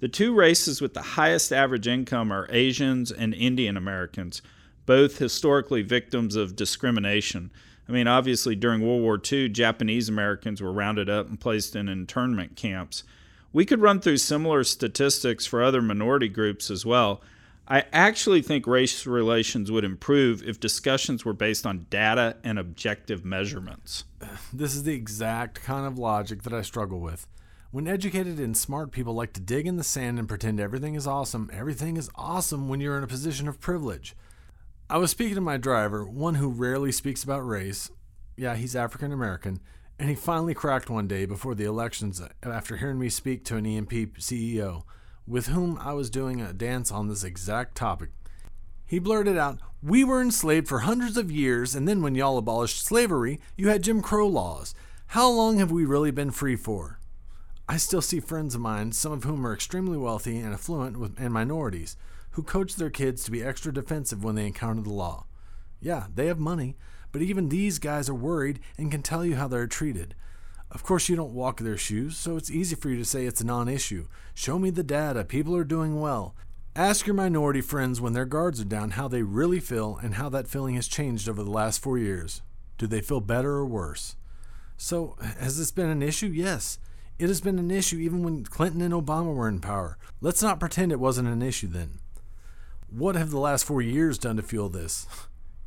The 0.00 0.08
two 0.08 0.34
races 0.34 0.82
with 0.82 0.92
the 0.92 1.00
highest 1.00 1.52
average 1.52 1.88
income 1.88 2.30
are 2.30 2.46
Asians 2.50 3.10
and 3.10 3.32
Indian 3.32 3.78
Americans, 3.78 4.42
both 4.84 5.18
historically 5.18 5.80
victims 5.80 6.36
of 6.36 6.54
discrimination. 6.54 7.50
I 7.88 7.92
mean, 7.92 8.06
obviously, 8.06 8.56
during 8.56 8.82
World 8.82 9.00
War 9.00 9.20
II, 9.32 9.48
Japanese 9.48 10.08
Americans 10.08 10.60
were 10.60 10.72
rounded 10.72 11.08
up 11.08 11.28
and 11.28 11.40
placed 11.40 11.74
in 11.74 11.88
internment 11.88 12.56
camps. 12.56 13.04
We 13.52 13.64
could 13.64 13.80
run 13.80 14.00
through 14.00 14.18
similar 14.18 14.64
statistics 14.64 15.46
for 15.46 15.62
other 15.62 15.80
minority 15.80 16.28
groups 16.28 16.70
as 16.70 16.84
well. 16.84 17.22
I 17.68 17.84
actually 17.92 18.42
think 18.42 18.66
race 18.66 19.06
relations 19.06 19.72
would 19.72 19.84
improve 19.84 20.42
if 20.42 20.60
discussions 20.60 21.24
were 21.24 21.32
based 21.32 21.66
on 21.66 21.86
data 21.90 22.36
and 22.44 22.58
objective 22.58 23.24
measurements. 23.24 24.04
This 24.52 24.76
is 24.76 24.84
the 24.84 24.94
exact 24.94 25.62
kind 25.62 25.84
of 25.84 25.98
logic 25.98 26.44
that 26.44 26.52
I 26.52 26.62
struggle 26.62 27.00
with. 27.00 27.26
When 27.72 27.88
educated 27.88 28.38
and 28.38 28.56
smart 28.56 28.92
people 28.92 29.14
like 29.14 29.32
to 29.32 29.40
dig 29.40 29.66
in 29.66 29.76
the 29.76 29.84
sand 29.84 30.18
and 30.18 30.28
pretend 30.28 30.60
everything 30.60 30.94
is 30.94 31.06
awesome, 31.06 31.50
everything 31.52 31.96
is 31.96 32.08
awesome 32.14 32.68
when 32.68 32.80
you're 32.80 32.96
in 32.96 33.04
a 33.04 33.08
position 33.08 33.48
of 33.48 33.60
privilege. 33.60 34.14
I 34.88 34.98
was 34.98 35.10
speaking 35.10 35.34
to 35.34 35.40
my 35.40 35.56
driver, 35.56 36.04
one 36.04 36.36
who 36.36 36.48
rarely 36.48 36.92
speaks 36.92 37.24
about 37.24 37.46
race. 37.46 37.90
Yeah, 38.36 38.54
he's 38.54 38.76
African 38.76 39.12
American, 39.12 39.58
and 39.98 40.08
he 40.08 40.14
finally 40.14 40.54
cracked 40.54 40.90
one 40.90 41.08
day 41.08 41.24
before 41.24 41.54
the 41.54 41.64
elections 41.64 42.20
uh, 42.20 42.28
after 42.42 42.76
hearing 42.76 42.98
me 42.98 43.08
speak 43.08 43.44
to 43.44 43.56
an 43.56 43.66
E&P 43.66 44.06
CEO, 44.18 44.84
with 45.26 45.46
whom 45.46 45.78
I 45.80 45.92
was 45.92 46.10
doing 46.10 46.40
a 46.40 46.52
dance 46.52 46.90
on 46.92 47.08
this 47.08 47.24
exact 47.24 47.74
topic. 47.74 48.10
He 48.84 48.98
blurted 48.98 49.36
out, 49.36 49.58
We 49.82 50.04
were 50.04 50.20
enslaved 50.20 50.68
for 50.68 50.80
hundreds 50.80 51.16
of 51.16 51.32
years, 51.32 51.74
and 51.74 51.88
then 51.88 52.02
when 52.02 52.14
y'all 52.14 52.38
abolished 52.38 52.84
slavery, 52.84 53.40
you 53.56 53.68
had 53.68 53.82
Jim 53.82 54.02
Crow 54.02 54.28
laws. 54.28 54.74
How 55.08 55.30
long 55.30 55.58
have 55.58 55.70
we 55.70 55.84
really 55.84 56.10
been 56.10 56.30
free 56.30 56.56
for? 56.56 57.00
I 57.68 57.78
still 57.78 58.02
see 58.02 58.20
friends 58.20 58.54
of 58.54 58.60
mine, 58.60 58.92
some 58.92 59.12
of 59.12 59.24
whom 59.24 59.44
are 59.44 59.52
extremely 59.52 59.98
wealthy 59.98 60.38
and 60.38 60.52
affluent 60.52 60.98
with, 60.98 61.18
and 61.18 61.32
minorities, 61.32 61.96
who 62.32 62.42
coach 62.42 62.76
their 62.76 62.90
kids 62.90 63.24
to 63.24 63.30
be 63.30 63.42
extra 63.42 63.72
defensive 63.72 64.22
when 64.22 64.36
they 64.36 64.46
encounter 64.46 64.82
the 64.82 64.92
law. 64.92 65.24
Yeah, 65.80 66.06
they 66.14 66.26
have 66.26 66.38
money, 66.38 66.76
but 67.12 67.22
even 67.22 67.48
these 67.48 67.78
guys 67.78 68.08
are 68.08 68.14
worried 68.14 68.60
and 68.76 68.90
can 68.90 69.02
tell 69.02 69.24
you 69.24 69.36
how 69.36 69.48
they're 69.48 69.66
treated. 69.66 70.14
Of 70.70 70.82
course, 70.82 71.08
you 71.08 71.16
don't 71.16 71.32
walk 71.32 71.60
their 71.60 71.76
shoes, 71.76 72.16
so 72.16 72.36
it's 72.36 72.50
easy 72.50 72.74
for 72.74 72.90
you 72.90 72.96
to 72.96 73.04
say 73.04 73.24
it's 73.24 73.40
a 73.40 73.46
non 73.46 73.68
issue. 73.68 74.08
Show 74.34 74.58
me 74.58 74.70
the 74.70 74.82
data. 74.82 75.24
People 75.24 75.56
are 75.56 75.64
doing 75.64 76.00
well. 76.00 76.34
Ask 76.74 77.06
your 77.06 77.14
minority 77.14 77.62
friends 77.62 78.00
when 78.00 78.12
their 78.12 78.26
guards 78.26 78.60
are 78.60 78.64
down 78.64 78.90
how 78.90 79.08
they 79.08 79.22
really 79.22 79.60
feel 79.60 79.98
and 80.02 80.16
how 80.16 80.28
that 80.28 80.48
feeling 80.48 80.74
has 80.74 80.88
changed 80.88 81.28
over 81.28 81.42
the 81.42 81.50
last 81.50 81.80
four 81.80 81.96
years. 81.96 82.42
Do 82.76 82.86
they 82.86 83.00
feel 83.00 83.20
better 83.20 83.52
or 83.52 83.64
worse? 83.64 84.16
So, 84.76 85.16
has 85.38 85.56
this 85.56 85.70
been 85.70 85.88
an 85.88 86.02
issue? 86.02 86.26
Yes. 86.26 86.78
It 87.18 87.28
has 87.28 87.40
been 87.40 87.58
an 87.58 87.70
issue 87.70 87.96
even 87.96 88.22
when 88.22 88.44
Clinton 88.44 88.82
and 88.82 88.92
Obama 88.92 89.34
were 89.34 89.48
in 89.48 89.60
power. 89.60 89.96
Let's 90.20 90.42
not 90.42 90.60
pretend 90.60 90.92
it 90.92 91.00
wasn't 91.00 91.28
an 91.28 91.40
issue 91.40 91.68
then. 91.68 92.00
What 92.90 93.16
have 93.16 93.30
the 93.30 93.38
last 93.38 93.64
four 93.64 93.80
years 93.80 94.18
done 94.18 94.36
to 94.36 94.42
fuel 94.42 94.68
this? 94.68 95.06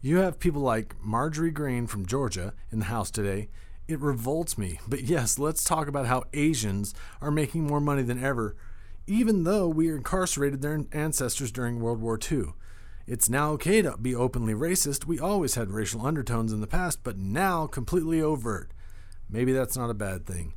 You 0.01 0.19
have 0.19 0.39
people 0.39 0.61
like 0.61 0.95
Marjorie 1.03 1.51
Greene 1.51 1.85
from 1.85 2.05
Georgia 2.05 2.53
in 2.71 2.79
the 2.79 2.85
House 2.85 3.11
today. 3.11 3.49
It 3.85 3.99
revolts 3.99 4.57
me. 4.57 4.79
But 4.87 5.01
yes, 5.01 5.37
let's 5.37 5.65
talk 5.65 5.89
about 5.89 6.05
how 6.05 6.23
Asians 6.31 6.93
are 7.21 7.31
making 7.31 7.67
more 7.67 7.81
money 7.81 8.03
than 8.03 8.23
ever, 8.23 8.55
even 9.07 9.43
though 9.43 9.67
we 9.67 9.89
incarcerated 9.89 10.61
their 10.61 10.85
ancestors 10.93 11.51
during 11.51 11.81
World 11.81 11.99
War 11.99 12.17
II. 12.31 12.53
It's 13.07 13.27
now 13.27 13.51
okay 13.53 13.81
to 13.81 13.97
be 13.97 14.15
openly 14.15 14.53
racist. 14.53 15.03
We 15.03 15.19
always 15.19 15.55
had 15.55 15.69
racial 15.69 16.05
undertones 16.05 16.53
in 16.53 16.61
the 16.61 16.67
past, 16.67 16.99
but 17.03 17.17
now 17.17 17.67
completely 17.67 18.21
overt. 18.21 18.71
Maybe 19.29 19.51
that's 19.51 19.75
not 19.75 19.89
a 19.89 19.95
bad 19.95 20.25
thing. 20.25 20.53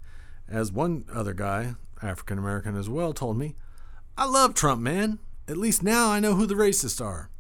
As 0.49 0.71
one 0.71 1.05
other 1.13 1.35
guy, 1.35 1.75
African 2.01 2.39
American 2.39 2.77
as 2.77 2.89
well, 2.89 3.13
told 3.13 3.39
me, 3.39 3.57
I 4.17 4.27
love 4.27 4.55
Trump, 4.55 4.81
man. 4.83 5.19
At 5.49 5.57
least 5.57 5.83
now 5.83 6.11
I 6.11 6.21
know 6.21 6.37
who 6.37 6.47
the 6.47 6.55
racists 6.55 7.05
are. 7.05 7.32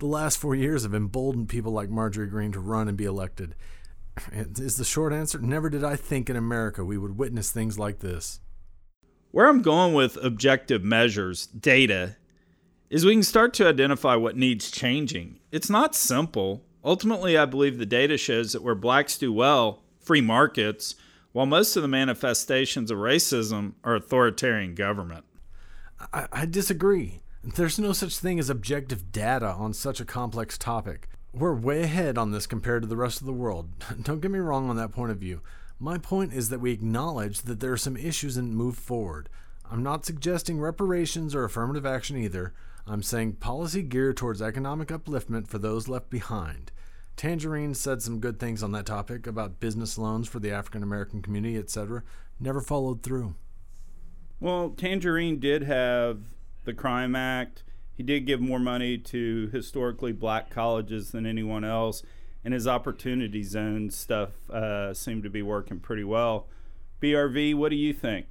The 0.00 0.06
last 0.06 0.38
four 0.38 0.54
years 0.54 0.82
have 0.84 0.94
emboldened 0.94 1.50
people 1.50 1.72
like 1.72 1.90
Marjorie 1.90 2.26
Greene 2.26 2.52
to 2.52 2.60
run 2.60 2.88
and 2.88 2.96
be 2.96 3.04
elected. 3.04 3.54
Is 4.32 4.76
the 4.76 4.84
short 4.84 5.12
answer? 5.12 5.38
Never 5.38 5.68
did 5.68 5.84
I 5.84 5.94
think 5.94 6.30
in 6.30 6.36
America 6.36 6.82
we 6.86 6.96
would 6.96 7.18
witness 7.18 7.50
things 7.50 7.78
like 7.78 7.98
this. 7.98 8.40
Where 9.30 9.46
I'm 9.46 9.60
going 9.60 9.92
with 9.92 10.16
objective 10.24 10.82
measures, 10.82 11.46
data, 11.46 12.16
is 12.88 13.04
we 13.04 13.12
can 13.12 13.22
start 13.22 13.52
to 13.54 13.68
identify 13.68 14.16
what 14.16 14.38
needs 14.38 14.70
changing. 14.70 15.38
It's 15.52 15.68
not 15.68 15.94
simple. 15.94 16.64
Ultimately, 16.82 17.36
I 17.36 17.44
believe 17.44 17.76
the 17.76 17.84
data 17.84 18.16
shows 18.16 18.54
that 18.54 18.62
where 18.62 18.74
blacks 18.74 19.18
do 19.18 19.30
well, 19.30 19.82
free 20.00 20.22
markets, 20.22 20.94
while 21.32 21.44
most 21.44 21.76
of 21.76 21.82
the 21.82 21.88
manifestations 21.88 22.90
of 22.90 22.96
racism 22.96 23.74
are 23.84 23.96
authoritarian 23.96 24.74
government. 24.74 25.26
I, 26.10 26.26
I 26.32 26.46
disagree. 26.46 27.20
There's 27.42 27.78
no 27.78 27.94
such 27.94 28.18
thing 28.18 28.38
as 28.38 28.50
objective 28.50 29.12
data 29.12 29.46
on 29.46 29.72
such 29.72 29.98
a 29.98 30.04
complex 30.04 30.58
topic. 30.58 31.08
We're 31.32 31.54
way 31.54 31.82
ahead 31.82 32.18
on 32.18 32.32
this 32.32 32.46
compared 32.46 32.82
to 32.82 32.88
the 32.88 32.98
rest 32.98 33.20
of 33.20 33.26
the 33.26 33.32
world. 33.32 33.70
Don't 34.02 34.20
get 34.20 34.30
me 34.30 34.38
wrong 34.38 34.68
on 34.68 34.76
that 34.76 34.92
point 34.92 35.10
of 35.10 35.18
view. 35.18 35.40
My 35.78 35.96
point 35.96 36.34
is 36.34 36.50
that 36.50 36.60
we 36.60 36.72
acknowledge 36.72 37.42
that 37.42 37.60
there 37.60 37.72
are 37.72 37.78
some 37.78 37.96
issues 37.96 38.36
and 38.36 38.54
move 38.54 38.76
forward. 38.76 39.30
I'm 39.70 39.82
not 39.82 40.04
suggesting 40.04 40.60
reparations 40.60 41.34
or 41.34 41.44
affirmative 41.44 41.86
action 41.86 42.18
either. 42.18 42.52
I'm 42.86 43.02
saying 43.02 43.34
policy 43.34 43.82
geared 43.82 44.18
towards 44.18 44.42
economic 44.42 44.88
upliftment 44.88 45.48
for 45.48 45.58
those 45.58 45.88
left 45.88 46.10
behind. 46.10 46.72
Tangerine 47.16 47.72
said 47.74 48.02
some 48.02 48.20
good 48.20 48.38
things 48.38 48.62
on 48.62 48.72
that 48.72 48.84
topic 48.84 49.26
about 49.26 49.60
business 49.60 49.96
loans 49.96 50.28
for 50.28 50.40
the 50.40 50.50
African 50.50 50.82
American 50.82 51.22
community, 51.22 51.56
etc. 51.56 52.02
Never 52.38 52.60
followed 52.60 53.02
through. 53.02 53.34
Well, 54.40 54.70
Tangerine 54.70 55.38
did 55.38 55.62
have 55.62 56.18
the 56.64 56.74
Crime 56.74 57.14
Act. 57.14 57.62
He 57.96 58.02
did 58.02 58.26
give 58.26 58.40
more 58.40 58.58
money 58.58 58.96
to 58.96 59.48
historically 59.52 60.12
black 60.12 60.50
colleges 60.50 61.10
than 61.10 61.26
anyone 61.26 61.64
else, 61.64 62.02
and 62.44 62.54
his 62.54 62.66
opportunity 62.66 63.42
zone 63.42 63.90
stuff 63.90 64.48
uh, 64.50 64.94
seemed 64.94 65.22
to 65.24 65.30
be 65.30 65.42
working 65.42 65.80
pretty 65.80 66.04
well. 66.04 66.46
BRV, 67.02 67.54
what 67.54 67.70
do 67.70 67.76
you 67.76 67.92
think? 67.92 68.26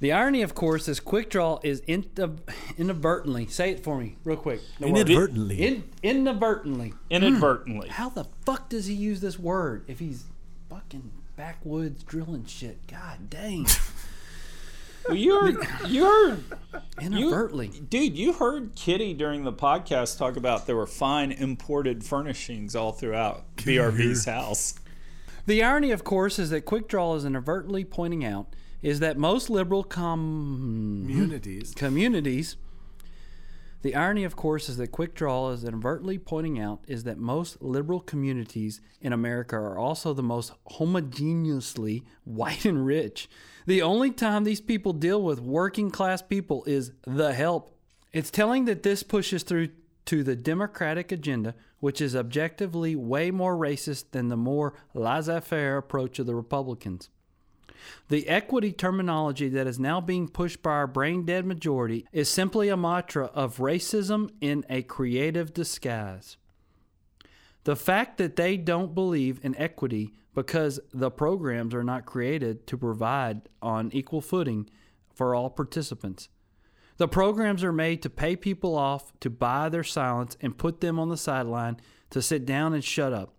The 0.00 0.12
irony, 0.12 0.42
of 0.42 0.54
course, 0.54 0.88
is 0.88 1.00
quick 1.00 1.30
draw 1.30 1.60
is 1.62 1.80
inadvertently. 1.86 3.46
Say 3.46 3.70
it 3.70 3.82
for 3.82 3.98
me, 3.98 4.16
real 4.24 4.36
quick. 4.36 4.60
No 4.78 4.88
inadvertently. 4.88 5.62
In, 5.64 5.84
inadvertently. 6.02 6.92
Inadvertently. 7.08 7.88
How 7.88 8.10
the 8.10 8.24
fuck 8.44 8.68
does 8.68 8.86
he 8.86 8.94
use 8.94 9.20
this 9.20 9.38
word 9.38 9.84
if 9.86 10.00
he's 10.00 10.24
fucking 10.68 11.10
backwoods 11.36 12.02
drilling 12.02 12.44
shit? 12.44 12.86
God 12.86 13.30
dang. 13.30 13.66
Well, 15.06 15.16
you 15.16 15.40
heard, 15.40 15.56
you 15.86 16.04
heard 16.04 16.44
inadvertently, 17.00 17.68
you, 17.68 17.80
dude. 17.80 18.16
You 18.16 18.32
heard 18.32 18.74
Kitty 18.74 19.14
during 19.14 19.44
the 19.44 19.52
podcast 19.52 20.18
talk 20.18 20.36
about 20.36 20.66
there 20.66 20.76
were 20.76 20.86
fine 20.86 21.32
imported 21.32 22.04
furnishings 22.04 22.74
all 22.74 22.92
throughout 22.92 23.44
BRV's 23.56 24.24
house. 24.24 24.74
The 25.46 25.62
irony, 25.62 25.90
of 25.90 26.04
course, 26.04 26.38
is 26.38 26.50
that 26.50 26.62
Quick 26.62 26.88
Draw 26.88 27.16
is 27.16 27.24
inadvertently 27.24 27.84
pointing 27.84 28.24
out 28.24 28.46
is 28.80 29.00
that 29.00 29.16
most 29.16 29.50
liberal 29.50 29.84
com- 29.84 31.04
communities 31.06 31.72
communities 31.74 32.56
the 33.84 33.94
irony, 33.94 34.24
of 34.24 34.34
course, 34.34 34.70
is 34.70 34.78
that 34.78 34.92
Quick 34.92 35.14
Draw 35.14 35.50
is 35.50 35.62
inadvertently 35.62 36.16
pointing 36.16 36.58
out 36.58 36.82
is 36.88 37.04
that 37.04 37.18
most 37.18 37.60
liberal 37.60 38.00
communities 38.00 38.80
in 39.02 39.12
America 39.12 39.56
are 39.56 39.76
also 39.76 40.14
the 40.14 40.22
most 40.22 40.52
homogeneously 40.78 42.02
white 42.24 42.64
and 42.64 42.86
rich. 42.86 43.28
The 43.66 43.82
only 43.82 44.10
time 44.10 44.44
these 44.44 44.60
people 44.60 44.92
deal 44.92 45.22
with 45.22 45.40
working 45.40 45.90
class 45.90 46.20
people 46.20 46.64
is 46.66 46.92
the 47.06 47.32
help. 47.32 47.74
It's 48.12 48.30
telling 48.30 48.66
that 48.66 48.82
this 48.82 49.02
pushes 49.02 49.42
through 49.42 49.70
to 50.06 50.22
the 50.22 50.36
Democratic 50.36 51.10
agenda, 51.10 51.54
which 51.80 52.00
is 52.00 52.14
objectively 52.14 52.94
way 52.94 53.30
more 53.30 53.56
racist 53.56 54.10
than 54.10 54.28
the 54.28 54.36
more 54.36 54.74
laissez 54.92 55.40
faire 55.40 55.78
approach 55.78 56.18
of 56.18 56.26
the 56.26 56.34
Republicans. 56.34 57.08
The 58.08 58.28
equity 58.28 58.72
terminology 58.72 59.48
that 59.48 59.66
is 59.66 59.78
now 59.78 60.00
being 60.00 60.28
pushed 60.28 60.62
by 60.62 60.72
our 60.72 60.86
brain 60.86 61.24
dead 61.24 61.46
majority 61.46 62.06
is 62.12 62.28
simply 62.28 62.68
a 62.68 62.76
mantra 62.76 63.26
of 63.26 63.58
racism 63.58 64.30
in 64.40 64.64
a 64.68 64.82
creative 64.82 65.54
disguise. 65.54 66.36
The 67.64 67.76
fact 67.76 68.18
that 68.18 68.36
they 68.36 68.56
don't 68.56 68.94
believe 68.94 69.40
in 69.42 69.56
equity 69.56 70.12
because 70.34 70.80
the 70.92 71.10
programs 71.10 71.74
are 71.74 71.84
not 71.84 72.06
created 72.06 72.66
to 72.66 72.76
provide 72.76 73.48
on 73.62 73.90
equal 73.92 74.20
footing 74.20 74.68
for 75.14 75.34
all 75.34 75.48
participants. 75.48 76.28
The 76.96 77.08
programs 77.08 77.64
are 77.64 77.72
made 77.72 78.02
to 78.02 78.10
pay 78.10 78.36
people 78.36 78.76
off 78.76 79.12
to 79.20 79.30
buy 79.30 79.68
their 79.68 79.84
silence 79.84 80.36
and 80.40 80.58
put 80.58 80.80
them 80.80 80.98
on 80.98 81.08
the 81.08 81.16
sideline 81.16 81.78
to 82.10 82.22
sit 82.22 82.46
down 82.46 82.74
and 82.74 82.84
shut 82.84 83.12
up. 83.12 83.34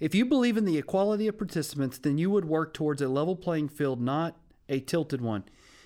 If 0.00 0.14
you 0.14 0.24
believe 0.24 0.56
in 0.56 0.64
the 0.64 0.78
equality 0.78 1.28
of 1.28 1.38
participants, 1.38 1.98
then 1.98 2.18
you 2.18 2.30
would 2.30 2.44
work 2.44 2.74
towards 2.74 3.02
a 3.02 3.08
level 3.08 3.36
playing 3.36 3.68
field, 3.68 4.00
not 4.00 4.36
a 4.68 4.80
tilted 4.80 5.20
one. 5.20 5.44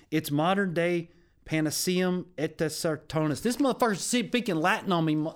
It's 0.09 0.31
modern 0.31 0.73
day 0.73 1.09
Panaceum 1.45 2.25
et 2.37 2.57
Sartonis. 2.57 3.41
This 3.41 3.57
motherfucker's 3.57 4.01
speaking 4.01 4.55
Latin 4.55 4.91
on 4.91 5.05
me. 5.05 5.31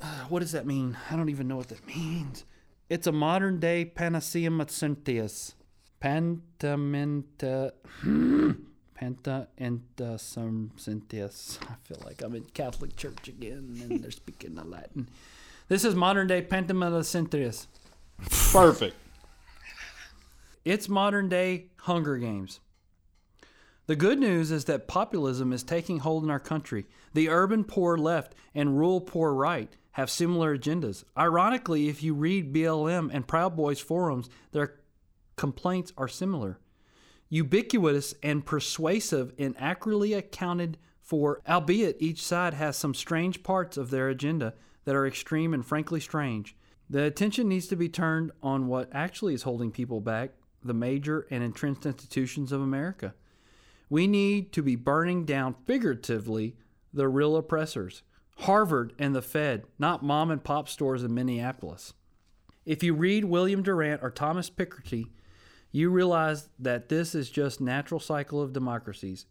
Uh, 0.00 0.06
what 0.28 0.40
does 0.40 0.52
that 0.52 0.66
mean? 0.66 0.96
I 1.10 1.16
don't 1.16 1.28
even 1.28 1.48
know 1.48 1.56
what 1.56 1.68
that 1.68 1.86
means. 1.86 2.44
It's 2.88 3.06
a 3.06 3.12
modern 3.12 3.60
day 3.60 3.84
Panaceum 3.84 4.60
et 4.60 4.70
Cynthius. 4.70 5.54
Pantamenta. 6.00 7.72
Panta 8.94 9.46
and 9.56 9.82
some 10.16 10.72
Cynthius. 10.76 11.60
I 11.62 11.74
feel 11.84 12.02
like 12.04 12.20
I'm 12.20 12.34
in 12.34 12.42
Catholic 12.46 12.96
Church 12.96 13.28
again 13.28 13.78
and 13.82 14.02
they're 14.02 14.10
speaking 14.24 14.56
the 14.56 14.64
Latin. 14.64 15.08
This 15.68 15.84
is 15.84 15.94
modern 15.94 16.26
day 16.26 16.42
Pentamenta 16.42 17.04
Cynthius. 17.04 17.68
Perfect. 18.52 18.96
It's 20.64 20.88
modern 20.88 21.28
day 21.28 21.66
Hunger 21.82 22.16
Games. 22.16 22.58
The 23.86 23.96
good 23.96 24.18
news 24.18 24.50
is 24.50 24.64
that 24.64 24.88
populism 24.88 25.52
is 25.52 25.62
taking 25.62 26.00
hold 26.00 26.24
in 26.24 26.30
our 26.30 26.40
country. 26.40 26.84
The 27.14 27.28
urban 27.28 27.64
poor 27.64 27.96
left 27.96 28.34
and 28.54 28.76
rural 28.76 29.00
poor 29.00 29.32
right 29.32 29.74
have 29.98 30.08
similar 30.08 30.56
agendas. 30.56 31.02
Ironically, 31.18 31.88
if 31.88 32.04
you 32.04 32.14
read 32.14 32.54
BLM 32.54 33.10
and 33.12 33.26
Proud 33.26 33.56
Boys 33.56 33.80
forums, 33.80 34.30
their 34.52 34.76
complaints 35.34 35.92
are 35.98 36.06
similar. 36.06 36.60
Ubiquitous 37.30 38.14
and 38.22 38.46
persuasive 38.46 39.32
and 39.40 39.56
accurately 39.58 40.12
accounted 40.12 40.78
for, 41.02 41.42
albeit 41.48 41.96
each 41.98 42.22
side 42.22 42.54
has 42.54 42.76
some 42.76 42.94
strange 42.94 43.42
parts 43.42 43.76
of 43.76 43.90
their 43.90 44.08
agenda 44.08 44.54
that 44.84 44.94
are 44.94 45.04
extreme 45.04 45.52
and 45.52 45.66
frankly 45.66 45.98
strange. 45.98 46.54
The 46.88 47.02
attention 47.02 47.48
needs 47.48 47.66
to 47.66 47.76
be 47.76 47.88
turned 47.88 48.30
on 48.40 48.68
what 48.68 48.88
actually 48.92 49.34
is 49.34 49.42
holding 49.42 49.72
people 49.72 50.00
back 50.00 50.30
the 50.62 50.74
major 50.74 51.26
and 51.28 51.42
entrenched 51.42 51.86
institutions 51.86 52.52
of 52.52 52.60
America. 52.60 53.14
We 53.90 54.06
need 54.06 54.52
to 54.52 54.62
be 54.62 54.76
burning 54.76 55.24
down 55.24 55.56
figuratively 55.66 56.54
the 56.92 57.08
real 57.08 57.36
oppressors. 57.36 58.02
Harvard 58.40 58.92
and 58.98 59.14
the 59.14 59.22
Fed, 59.22 59.64
not 59.78 60.02
mom 60.02 60.30
and 60.30 60.42
pop 60.42 60.68
stores 60.68 61.02
in 61.02 61.12
Minneapolis. 61.12 61.92
If 62.64 62.82
you 62.82 62.94
read 62.94 63.24
William 63.24 63.62
Durant 63.62 64.02
or 64.02 64.10
Thomas 64.10 64.48
Piketty, 64.48 65.08
you 65.72 65.90
realize 65.90 66.48
that 66.58 66.88
this 66.88 67.14
is 67.14 67.30
just 67.30 67.60
natural 67.60 68.00
cycle 68.00 68.40
of 68.40 68.52
democracies. 68.52 69.26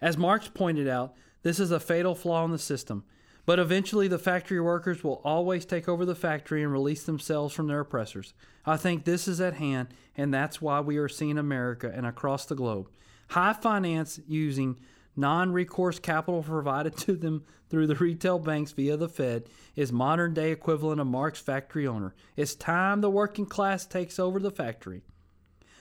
As 0.00 0.16
Marx 0.16 0.48
pointed 0.48 0.88
out, 0.88 1.14
this 1.42 1.58
is 1.58 1.70
a 1.70 1.80
fatal 1.80 2.14
flaw 2.14 2.44
in 2.44 2.50
the 2.50 2.58
system. 2.58 3.04
But 3.44 3.58
eventually, 3.58 4.06
the 4.06 4.20
factory 4.20 4.60
workers 4.60 5.02
will 5.02 5.20
always 5.24 5.64
take 5.64 5.88
over 5.88 6.04
the 6.04 6.14
factory 6.14 6.62
and 6.62 6.70
release 6.70 7.02
themselves 7.02 7.52
from 7.52 7.66
their 7.66 7.80
oppressors. 7.80 8.34
I 8.64 8.76
think 8.76 9.04
this 9.04 9.26
is 9.26 9.40
at 9.40 9.54
hand, 9.54 9.88
and 10.16 10.32
that's 10.32 10.62
why 10.62 10.78
we 10.80 10.96
are 10.98 11.08
seeing 11.08 11.38
America 11.38 11.92
and 11.92 12.06
across 12.06 12.46
the 12.46 12.54
globe. 12.54 12.88
High 13.30 13.54
finance 13.54 14.20
using 14.28 14.76
non 15.16 15.52
recourse 15.52 15.98
capital 15.98 16.42
provided 16.42 16.96
to 16.96 17.14
them 17.16 17.44
through 17.68 17.86
the 17.86 17.94
retail 17.94 18.38
banks 18.38 18.72
via 18.72 18.96
the 18.96 19.08
Fed 19.08 19.44
is 19.76 19.92
modern 19.92 20.34
day 20.34 20.52
equivalent 20.52 21.00
of 21.00 21.06
Marx 21.06 21.40
factory 21.40 21.86
owner. 21.86 22.14
It's 22.36 22.54
time 22.54 23.00
the 23.00 23.10
working 23.10 23.46
class 23.46 23.86
takes 23.86 24.18
over 24.18 24.38
the 24.38 24.50
factory. 24.50 25.02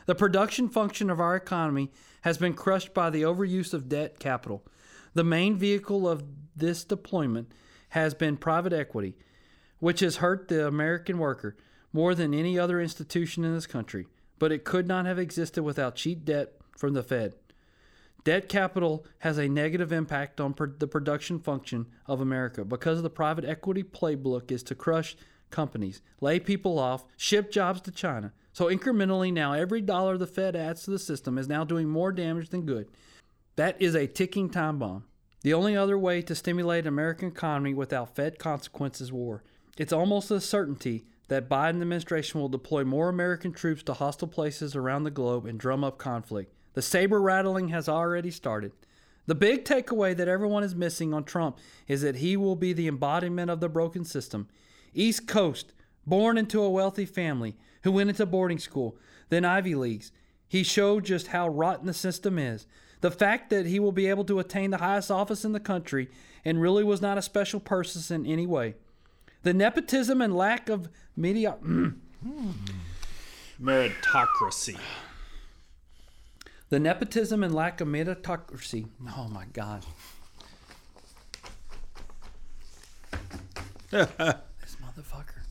The 0.06 0.16
production 0.16 0.70
function 0.70 1.10
of 1.10 1.20
our 1.20 1.36
economy 1.36 1.92
has 2.22 2.38
been 2.38 2.54
crushed 2.54 2.94
by 2.94 3.10
the 3.10 3.24
overuse 3.24 3.74
of 3.74 3.90
debt 3.90 4.20
capital. 4.20 4.64
The 5.14 5.24
main 5.24 5.58
vehicle 5.58 6.08
of 6.08 6.24
this 6.56 6.84
deployment 6.84 7.52
has 7.90 8.14
been 8.14 8.38
private 8.38 8.74
equity, 8.74 9.16
which 9.80 10.00
has 10.00 10.18
hurt 10.18 10.48
the 10.48 10.66
American 10.68 11.18
worker 11.18 11.58
more 11.94 12.16
than 12.16 12.34
any 12.34 12.58
other 12.58 12.80
institution 12.80 13.44
in 13.44 13.54
this 13.54 13.68
country. 13.68 14.08
But 14.40 14.52
it 14.52 14.64
could 14.64 14.88
not 14.88 15.06
have 15.06 15.20
existed 15.20 15.64
without 15.64 15.96
cheap 15.96 16.26
debt 16.26 16.54
from 16.78 16.94
the 16.94 17.04
Fed. 17.04 17.36
Debt 18.24 18.48
capital 18.48 19.06
has 19.20 19.38
a 19.38 19.50
negative 19.50 19.92
impact 19.92 20.40
on 20.40 20.54
per- 20.54 20.76
the 20.78 20.88
production 20.88 21.40
function 21.40 21.88
of 22.06 22.22
America 22.22 22.64
because 22.64 23.02
the 23.02 23.10
private 23.10 23.46
equity 23.46 23.84
playbook 23.84 24.52
is 24.52 24.62
to 24.64 24.76
crush 24.76 25.16
companies, 25.50 26.02
lay 26.20 26.40
people 26.40 26.78
off, 26.78 27.06
ship 27.18 27.52
jobs 27.52 27.82
to 27.82 27.92
China. 27.92 28.32
So 28.54 28.66
incrementally 28.66 29.34
now 29.34 29.54
every 29.54 29.82
dollar 29.82 30.18
the 30.18 30.28
Fed 30.28 30.56
adds 30.56 30.84
to 30.84 30.92
the 30.92 31.00
system 31.00 31.38
is 31.38 31.48
now 31.48 31.64
doing 31.64 31.90
more 31.90 32.12
damage 32.12 32.50
than 32.50 32.66
good. 32.66 32.88
That 33.56 33.82
is 33.82 33.96
a 33.96 34.08
ticking 34.08 34.50
time 34.50 34.78
bomb. 34.78 35.06
The 35.42 35.54
only 35.54 35.76
other 35.76 35.98
way 35.98 36.22
to 36.22 36.36
stimulate 36.36 36.86
American 36.86 37.30
economy 37.30 37.74
without 37.74 38.16
Fed 38.16 38.38
consequences 38.38 39.08
is 39.08 39.12
war. 39.12 39.44
It's 39.78 39.94
almost 39.94 40.30
a 40.30 40.40
certainty 40.40 41.06
that 41.30 41.50
Biden 41.50 41.82
administration 41.82 42.40
will 42.40 42.50
deploy 42.50 42.84
more 42.84 43.10
American 43.10 43.52
troops 43.52 43.82
to 43.84 43.94
hostile 43.94 44.28
places 44.28 44.76
around 44.76 45.04
the 45.04 45.12
globe 45.12 45.46
and 45.46 45.60
drum 45.60 45.84
up 45.84 45.98
conflict. 45.98 46.54
The 46.74 46.82
saber 46.82 47.22
rattling 47.22 47.70
has 47.70 47.90
already 47.90 48.32
started. 48.32 48.72
The 49.28 49.36
big 49.36 49.66
takeaway 49.66 50.16
that 50.18 50.28
everyone 50.28 50.64
is 50.64 50.76
missing 50.76 51.14
on 51.14 51.24
Trump 51.24 51.58
is 51.88 52.02
that 52.02 52.18
he 52.18 52.36
will 52.36 52.56
be 52.56 52.74
the 52.74 52.88
embodiment 52.88 53.52
of 53.52 53.60
the 53.60 53.70
broken 53.70 54.04
system. 54.04 54.48
East 54.94 55.28
Coast, 55.28 55.74
born 56.06 56.38
into 56.38 56.62
a 56.62 56.70
wealthy 56.70 57.06
family, 57.06 57.56
who 57.84 57.92
went 57.92 58.10
into 58.10 58.26
boarding 58.26 58.60
school, 58.60 58.98
then 59.30 59.46
Ivy 59.46 59.76
Leagues. 59.76 60.12
He 60.48 60.64
showed 60.64 61.06
just 61.06 61.28
how 61.28 61.48
rotten 61.48 61.86
the 61.86 61.94
system 61.94 62.38
is. 62.38 62.68
The 63.02 63.12
fact 63.12 63.50
that 63.50 63.66
he 63.66 63.80
will 63.80 63.92
be 63.92 64.08
able 64.08 64.26
to 64.26 64.40
attain 64.40 64.72
the 64.72 64.78
highest 64.78 65.10
office 65.10 65.46
in 65.46 65.54
the 65.54 65.60
country 65.60 66.10
and 66.44 66.62
really 66.62 66.84
was 66.84 67.02
not 67.02 67.18
a 67.18 67.22
special 67.22 67.60
person 67.60 68.26
in 68.26 68.32
any 68.32 68.46
way. 68.46 68.76
The 69.44 69.54
nepotism 69.54 70.22
and 70.22 70.36
lack 70.36 70.70
of 70.70 70.90
media. 71.16 71.58
Meritocracy. 73.62 74.78
The 76.72 76.80
nepotism 76.80 77.44
and 77.44 77.54
lack 77.54 77.82
of 77.82 77.90
meritocracy. 77.90 78.88
Oh 79.18 79.28
my 79.28 79.44
God. 79.52 79.86
this 83.92 84.78
motherfucker. 84.80 85.44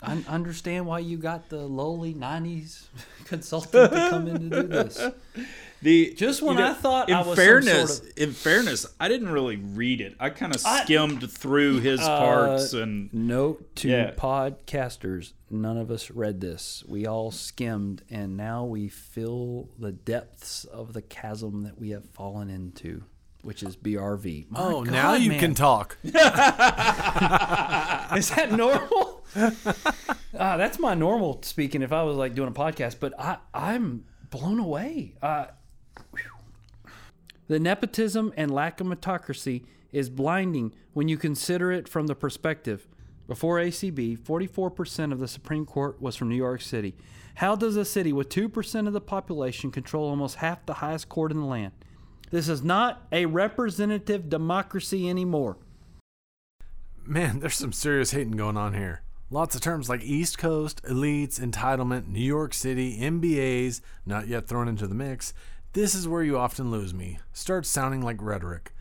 I 0.00 0.22
understand 0.28 0.86
why 0.86 1.00
you 1.00 1.16
got 1.16 1.48
the 1.48 1.66
lowly 1.66 2.14
'90s 2.14 2.84
consultant 3.24 3.92
to 3.92 4.10
come 4.10 4.28
in 4.28 4.48
to 4.48 4.62
do 4.62 4.68
this. 4.68 5.00
The 5.82 6.14
Just 6.14 6.40
when 6.42 6.56
you 6.56 6.62
know, 6.64 6.70
I 6.70 6.74
thought 6.74 7.08
in 7.10 7.14
I 7.14 7.18
was 7.18 7.26
some 7.28 7.36
fairness, 7.36 7.98
sort 7.98 8.18
in 8.18 8.32
fairness, 8.32 8.86
I 8.98 9.08
didn't 9.08 9.28
really 9.28 9.56
read 9.56 10.00
it. 10.00 10.16
I 10.18 10.30
kind 10.30 10.54
of 10.54 10.62
I- 10.64 10.84
skimmed 10.84 11.30
through 11.30 11.80
his 11.80 12.00
parts 12.00 12.72
and 12.72 13.12
Note 13.12 13.76
to 13.76 13.88
Yeah. 13.88 14.10
podcasters: 14.12 15.32
none 15.50 15.76
of 15.76 15.90
us 15.90 16.10
read 16.10 16.40
this. 16.40 16.82
We 16.88 17.06
all 17.06 17.30
skimmed, 17.30 18.02
and 18.10 18.36
now 18.36 18.64
we 18.64 18.88
feel 18.88 19.68
the 19.78 19.92
depths 19.92 20.64
of 20.64 20.92
the 20.94 21.02
chasm 21.02 21.62
that 21.64 21.78
we 21.78 21.90
have 21.90 22.06
fallen 22.06 22.48
into, 22.48 23.04
which 23.42 23.62
is 23.62 23.76
BRV. 23.76 24.46
My 24.50 24.58
Oh, 24.60 24.82
God, 24.82 24.92
now 24.92 25.12
you 25.14 25.30
man. 25.30 25.40
can 25.40 25.54
talk. 25.54 25.98
Is 26.04 26.12
that 28.30 28.48
normal? 28.52 29.24
uh, 29.36 29.50
that's 30.56 30.78
my 30.78 30.94
normal 30.94 31.42
speaking 31.42 31.82
if 31.82 31.92
I 31.92 32.02
was 32.02 32.16
like 32.16 32.34
doing 32.34 32.48
a 32.48 32.52
podcast, 32.52 32.96
but 33.00 33.12
I, 33.20 33.36
I'm 33.52 34.04
blown 34.30 34.58
away. 34.58 35.14
Uh, 35.20 35.46
whew. 35.46 35.54
The 37.48 37.60
nepotism 37.60 38.32
and 38.36 38.50
lack 38.50 38.80
of 38.80 38.86
meritocracy 38.86 39.64
is 39.92 40.10
blinding 40.10 40.72
when 40.92 41.08
you 41.08 41.16
consider 41.16 41.70
it 41.70 41.88
from 41.88 42.06
the 42.06 42.14
perspective. 42.14 42.88
Before 43.28 43.58
ACB, 43.58 44.18
44% 44.18 45.12
of 45.12 45.18
the 45.18 45.28
Supreme 45.28 45.66
Court 45.66 46.00
was 46.00 46.16
from 46.16 46.28
New 46.28 46.36
York 46.36 46.60
City. 46.60 46.94
How 47.36 47.56
does 47.56 47.76
a 47.76 47.84
city 47.84 48.12
with 48.12 48.28
2% 48.28 48.86
of 48.86 48.92
the 48.92 49.00
population 49.00 49.70
control 49.70 50.08
almost 50.08 50.36
half 50.36 50.64
the 50.64 50.74
highest 50.74 51.08
court 51.08 51.32
in 51.32 51.40
the 51.40 51.46
land? 51.46 51.72
This 52.30 52.48
is 52.48 52.62
not 52.62 53.06
a 53.12 53.26
representative 53.26 54.28
democracy 54.28 55.08
anymore. 55.08 55.56
Man, 57.04 57.38
there's 57.40 57.54
some 57.54 57.72
serious 57.72 58.10
hating 58.10 58.36
going 58.36 58.56
on 58.56 58.74
here. 58.74 59.02
Lots 59.30 59.54
of 59.54 59.60
terms 59.60 59.88
like 59.88 60.02
East 60.02 60.38
Coast, 60.38 60.82
elites, 60.84 61.40
entitlement, 61.40 62.08
New 62.08 62.20
York 62.20 62.54
City, 62.54 62.98
MBAs, 62.98 63.80
not 64.04 64.28
yet 64.28 64.46
thrown 64.46 64.68
into 64.68 64.86
the 64.86 64.94
mix. 64.94 65.34
This 65.76 65.94
is 65.94 66.08
where 66.08 66.22
you 66.22 66.38
often 66.38 66.70
lose 66.70 66.94
me. 66.94 67.18
Starts 67.34 67.68
sounding 67.68 68.00
like 68.00 68.22
rhetoric. 68.22 68.72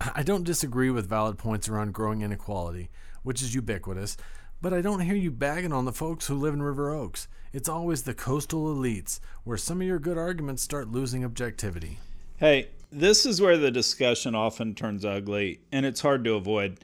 I 0.16 0.24
don't 0.24 0.42
disagree 0.42 0.90
with 0.90 1.08
valid 1.08 1.38
points 1.38 1.68
around 1.68 1.94
growing 1.94 2.22
inequality, 2.22 2.90
which 3.22 3.40
is 3.40 3.54
ubiquitous, 3.54 4.16
but 4.60 4.74
I 4.74 4.80
don't 4.80 4.98
hear 4.98 5.14
you 5.14 5.30
bagging 5.30 5.72
on 5.72 5.84
the 5.84 5.92
folks 5.92 6.26
who 6.26 6.34
live 6.34 6.52
in 6.52 6.60
River 6.60 6.90
Oaks. 6.90 7.28
It's 7.52 7.68
always 7.68 8.02
the 8.02 8.14
coastal 8.14 8.74
elites 8.74 9.20
where 9.44 9.56
some 9.56 9.80
of 9.80 9.86
your 9.86 10.00
good 10.00 10.18
arguments 10.18 10.64
start 10.64 10.90
losing 10.90 11.24
objectivity. 11.24 12.00
Hey, 12.38 12.70
this 12.90 13.24
is 13.26 13.40
where 13.40 13.56
the 13.56 13.70
discussion 13.70 14.34
often 14.34 14.74
turns 14.74 15.04
ugly, 15.04 15.60
and 15.70 15.86
it's 15.86 16.00
hard 16.00 16.24
to 16.24 16.34
avoid. 16.34 16.80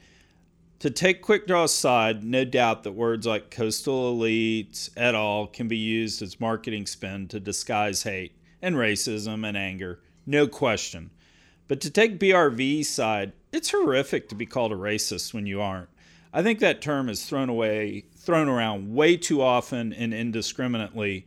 To 0.78 0.90
take 0.90 1.22
Quickdraw's 1.22 1.74
side, 1.74 2.22
no 2.22 2.44
doubt 2.44 2.84
that 2.84 2.92
words 2.92 3.26
like 3.26 3.50
coastal 3.50 4.16
elites 4.16 4.90
et 4.96 5.16
al. 5.16 5.48
can 5.48 5.66
be 5.66 5.76
used 5.76 6.22
as 6.22 6.38
marketing 6.38 6.86
spin 6.86 7.26
to 7.26 7.40
disguise 7.40 8.04
hate 8.04 8.36
and 8.66 8.74
racism 8.74 9.46
and 9.46 9.56
anger, 9.56 10.00
no 10.26 10.48
question. 10.48 11.08
But 11.68 11.80
to 11.82 11.90
take 11.90 12.18
BRV's 12.18 12.88
side, 12.88 13.32
it's 13.52 13.70
horrific 13.70 14.28
to 14.28 14.34
be 14.34 14.44
called 14.44 14.72
a 14.72 14.76
racist 14.76 15.32
when 15.32 15.46
you 15.46 15.60
aren't. 15.60 15.88
I 16.32 16.42
think 16.42 16.58
that 16.58 16.82
term 16.82 17.08
is 17.08 17.24
thrown 17.24 17.48
away, 17.48 18.06
thrown 18.16 18.48
around 18.48 18.92
way 18.92 19.16
too 19.16 19.40
often 19.40 19.92
and 19.92 20.12
indiscriminately, 20.12 21.26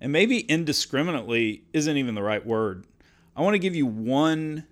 and 0.00 0.12
maybe 0.12 0.38
indiscriminately 0.38 1.64
isn't 1.72 1.96
even 1.96 2.14
the 2.14 2.22
right 2.22 2.46
word. 2.46 2.86
I 3.34 3.42
want 3.42 3.54
to 3.54 3.58
give 3.58 3.74
you 3.74 3.86
one 3.86 4.64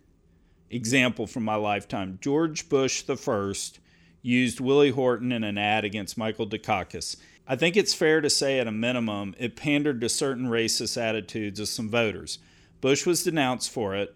example 0.70 1.26
from 1.26 1.42
my 1.42 1.56
lifetime. 1.56 2.18
George 2.20 2.68
Bush 2.68 3.02
the 3.02 3.16
first 3.16 3.80
used 4.22 4.60
Willie 4.60 4.90
Horton 4.90 5.32
in 5.32 5.42
an 5.42 5.58
ad 5.58 5.84
against 5.84 6.16
Michael 6.16 6.46
Dukakis. 6.46 7.16
I 7.46 7.56
think 7.56 7.76
it's 7.76 7.92
fair 7.92 8.20
to 8.22 8.30
say, 8.30 8.58
at 8.58 8.66
a 8.66 8.72
minimum, 8.72 9.34
it 9.38 9.56
pandered 9.56 10.00
to 10.00 10.08
certain 10.08 10.46
racist 10.46 11.00
attitudes 11.00 11.60
of 11.60 11.68
some 11.68 11.90
voters. 11.90 12.38
Bush 12.80 13.04
was 13.04 13.24
denounced 13.24 13.70
for 13.70 13.94
it. 13.94 14.14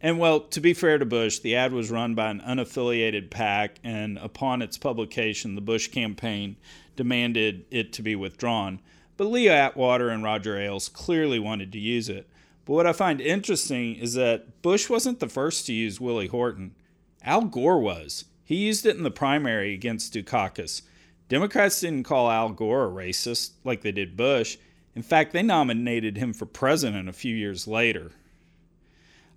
And 0.00 0.18
well, 0.18 0.40
to 0.40 0.60
be 0.60 0.72
fair 0.72 0.96
to 0.96 1.04
Bush, 1.04 1.40
the 1.40 1.56
ad 1.56 1.72
was 1.72 1.90
run 1.90 2.14
by 2.14 2.30
an 2.30 2.40
unaffiliated 2.40 3.30
PAC, 3.30 3.78
and 3.84 4.18
upon 4.18 4.62
its 4.62 4.78
publication, 4.78 5.56
the 5.56 5.60
Bush 5.60 5.88
campaign 5.88 6.56
demanded 6.96 7.66
it 7.70 7.92
to 7.94 8.02
be 8.02 8.14
withdrawn. 8.14 8.80
But 9.16 9.26
Lee 9.26 9.48
Atwater 9.48 10.08
and 10.08 10.22
Roger 10.22 10.58
Ailes 10.58 10.88
clearly 10.88 11.38
wanted 11.38 11.72
to 11.72 11.78
use 11.78 12.08
it. 12.08 12.28
But 12.64 12.74
what 12.74 12.86
I 12.86 12.92
find 12.92 13.20
interesting 13.20 13.96
is 13.96 14.14
that 14.14 14.62
Bush 14.62 14.88
wasn't 14.88 15.18
the 15.18 15.28
first 15.28 15.66
to 15.66 15.72
use 15.72 16.00
Willie 16.00 16.28
Horton. 16.28 16.74
Al 17.22 17.42
Gore 17.42 17.80
was. 17.80 18.26
He 18.44 18.56
used 18.56 18.86
it 18.86 18.96
in 18.96 19.02
the 19.02 19.10
primary 19.10 19.74
against 19.74 20.14
Dukakis. 20.14 20.82
Democrats 21.30 21.80
didn't 21.80 22.02
call 22.02 22.28
Al 22.28 22.48
Gore 22.50 22.86
a 22.86 22.90
racist 22.90 23.52
like 23.62 23.82
they 23.82 23.92
did 23.92 24.16
Bush. 24.16 24.58
In 24.96 25.02
fact, 25.02 25.32
they 25.32 25.44
nominated 25.44 26.16
him 26.16 26.32
for 26.32 26.44
president 26.44 27.08
a 27.08 27.12
few 27.12 27.36
years 27.36 27.68
later. 27.68 28.10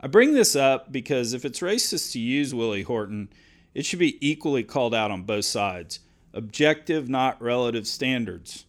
I 0.02 0.08
bring 0.08 0.34
this 0.34 0.56
up 0.56 0.92
because 0.92 1.34
if 1.34 1.46
it's 1.46 1.60
racist 1.60 2.12
to 2.14 2.20
use 2.20 2.54
Willie 2.54 2.82
Horton, 2.82 3.30
it 3.76 3.86
should 3.86 4.00
be 4.00 4.18
equally 4.28 4.64
called 4.64 4.96
out 4.96 5.12
on 5.12 5.22
both 5.22 5.46
sides. 5.46 6.00
Objective, 6.34 7.10
not 7.10 7.40
relative 7.40 7.86
standards. 7.86 8.66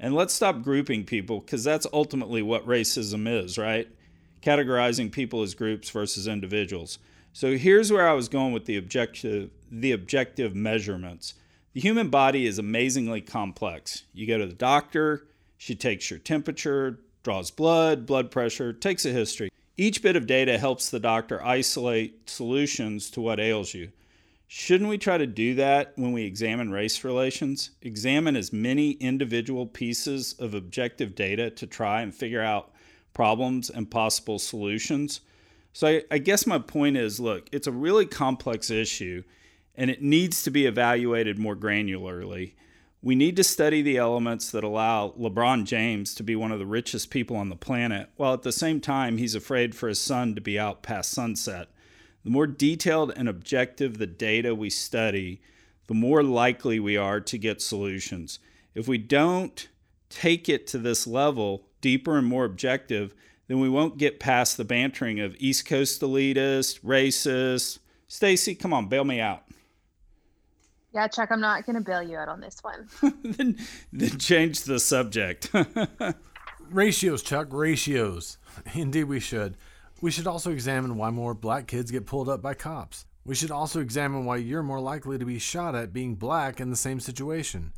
And 0.00 0.12
let's 0.12 0.34
stop 0.34 0.62
grouping 0.62 1.04
people 1.04 1.38
because 1.38 1.62
that's 1.62 1.86
ultimately 1.92 2.42
what 2.42 2.66
racism 2.66 3.28
is, 3.28 3.56
right? 3.56 3.88
Categorizing 4.42 5.12
people 5.12 5.42
as 5.42 5.54
groups 5.54 5.90
versus 5.90 6.26
individuals. 6.26 6.98
So 7.32 7.56
here's 7.56 7.92
where 7.92 8.08
I 8.08 8.14
was 8.14 8.28
going 8.28 8.52
with 8.52 8.64
the 8.64 8.76
objective 8.76 9.50
the 9.70 9.92
objective 9.92 10.56
measurements. 10.56 11.34
The 11.74 11.80
human 11.80 12.08
body 12.08 12.46
is 12.46 12.60
amazingly 12.60 13.20
complex. 13.20 14.04
You 14.12 14.28
go 14.28 14.38
to 14.38 14.46
the 14.46 14.54
doctor, 14.54 15.26
she 15.58 15.74
takes 15.74 16.08
your 16.08 16.20
temperature, 16.20 17.00
draws 17.24 17.50
blood, 17.50 18.06
blood 18.06 18.30
pressure, 18.30 18.72
takes 18.72 19.04
a 19.04 19.08
history. 19.10 19.50
Each 19.76 20.00
bit 20.00 20.14
of 20.14 20.28
data 20.28 20.56
helps 20.56 20.88
the 20.88 21.00
doctor 21.00 21.44
isolate 21.44 22.30
solutions 22.30 23.10
to 23.10 23.20
what 23.20 23.40
ails 23.40 23.74
you. 23.74 23.90
Shouldn't 24.46 24.88
we 24.88 24.98
try 24.98 25.18
to 25.18 25.26
do 25.26 25.56
that 25.56 25.94
when 25.96 26.12
we 26.12 26.22
examine 26.22 26.70
race 26.70 27.02
relations? 27.02 27.70
Examine 27.82 28.36
as 28.36 28.52
many 28.52 28.92
individual 28.92 29.66
pieces 29.66 30.36
of 30.38 30.54
objective 30.54 31.16
data 31.16 31.50
to 31.50 31.66
try 31.66 32.02
and 32.02 32.14
figure 32.14 32.42
out 32.42 32.70
problems 33.14 33.68
and 33.68 33.90
possible 33.90 34.38
solutions. 34.38 35.22
So, 35.72 35.88
I, 35.88 36.04
I, 36.08 36.18
guess 36.18 36.46
my 36.46 36.60
point 36.60 36.96
is 36.96 37.18
look, 37.18 37.48
it's 37.50 37.66
a 37.66 37.72
really 37.72 38.06
complex 38.06 38.70
issue 38.70 39.24
and 39.76 39.90
it 39.90 40.02
needs 40.02 40.42
to 40.42 40.50
be 40.50 40.66
evaluated 40.66 41.38
more 41.38 41.56
granularly. 41.56 42.54
We 43.02 43.14
need 43.14 43.36
to 43.36 43.44
study 43.44 43.82
the 43.82 43.98
elements 43.98 44.50
that 44.50 44.64
allow 44.64 45.10
LeBron 45.18 45.64
James 45.64 46.14
to 46.14 46.22
be 46.22 46.34
one 46.34 46.52
of 46.52 46.58
the 46.58 46.66
richest 46.66 47.10
people 47.10 47.36
on 47.36 47.50
the 47.50 47.56
planet, 47.56 48.08
while 48.16 48.32
at 48.32 48.42
the 48.42 48.52
same 48.52 48.80
time 48.80 49.18
he's 49.18 49.34
afraid 49.34 49.74
for 49.74 49.88
his 49.88 50.00
son 50.00 50.34
to 50.34 50.40
be 50.40 50.58
out 50.58 50.82
past 50.82 51.10
sunset. 51.10 51.68
The 52.24 52.30
more 52.30 52.46
detailed 52.46 53.12
and 53.14 53.28
objective 53.28 53.98
the 53.98 54.06
data 54.06 54.54
we 54.54 54.70
study, 54.70 55.42
the 55.86 55.94
more 55.94 56.22
likely 56.22 56.80
we 56.80 56.96
are 56.96 57.20
to 57.20 57.36
get 57.36 57.60
solutions. 57.60 58.38
If 58.74 58.88
we 58.88 58.96
don't 58.96 59.68
take 60.08 60.48
it 60.48 60.66
to 60.68 60.78
this 60.78 61.06
level, 61.06 61.66
deeper 61.82 62.16
and 62.16 62.26
more 62.26 62.46
objective, 62.46 63.14
then 63.48 63.60
we 63.60 63.68
won't 63.68 63.98
get 63.98 64.18
past 64.18 64.56
the 64.56 64.64
bantering 64.64 65.20
of 65.20 65.36
East 65.38 65.66
Coast 65.66 66.00
elitists, 66.00 66.80
racists. 66.80 67.80
Stacy, 68.08 68.54
come 68.54 68.72
on, 68.72 68.88
bail 68.88 69.04
me 69.04 69.20
out. 69.20 69.42
Yeah, 70.94 71.08
Chuck, 71.08 71.32
I'm 71.32 71.40
not 71.40 71.66
going 71.66 71.74
to 71.74 71.82
bail 71.82 72.04
you 72.04 72.16
out 72.16 72.28
on 72.28 72.40
this 72.40 72.62
one. 72.62 72.88
then, 73.24 73.58
then 73.92 74.18
change 74.18 74.62
the 74.62 74.78
subject. 74.78 75.50
ratios, 76.70 77.22
Chuck, 77.22 77.48
ratios. 77.50 78.38
Indeed, 78.74 79.04
we 79.04 79.18
should. 79.18 79.56
We 80.00 80.12
should 80.12 80.28
also 80.28 80.52
examine 80.52 80.96
why 80.96 81.10
more 81.10 81.34
black 81.34 81.66
kids 81.66 81.90
get 81.90 82.06
pulled 82.06 82.28
up 82.28 82.40
by 82.40 82.54
cops. 82.54 83.06
We 83.24 83.34
should 83.34 83.50
also 83.50 83.80
examine 83.80 84.24
why 84.24 84.36
you're 84.36 84.62
more 84.62 84.80
likely 84.80 85.18
to 85.18 85.24
be 85.24 85.40
shot 85.40 85.74
at 85.74 85.92
being 85.92 86.14
black 86.14 86.60
in 86.60 86.70
the 86.70 86.76
same 86.76 87.00
situation. 87.00 87.72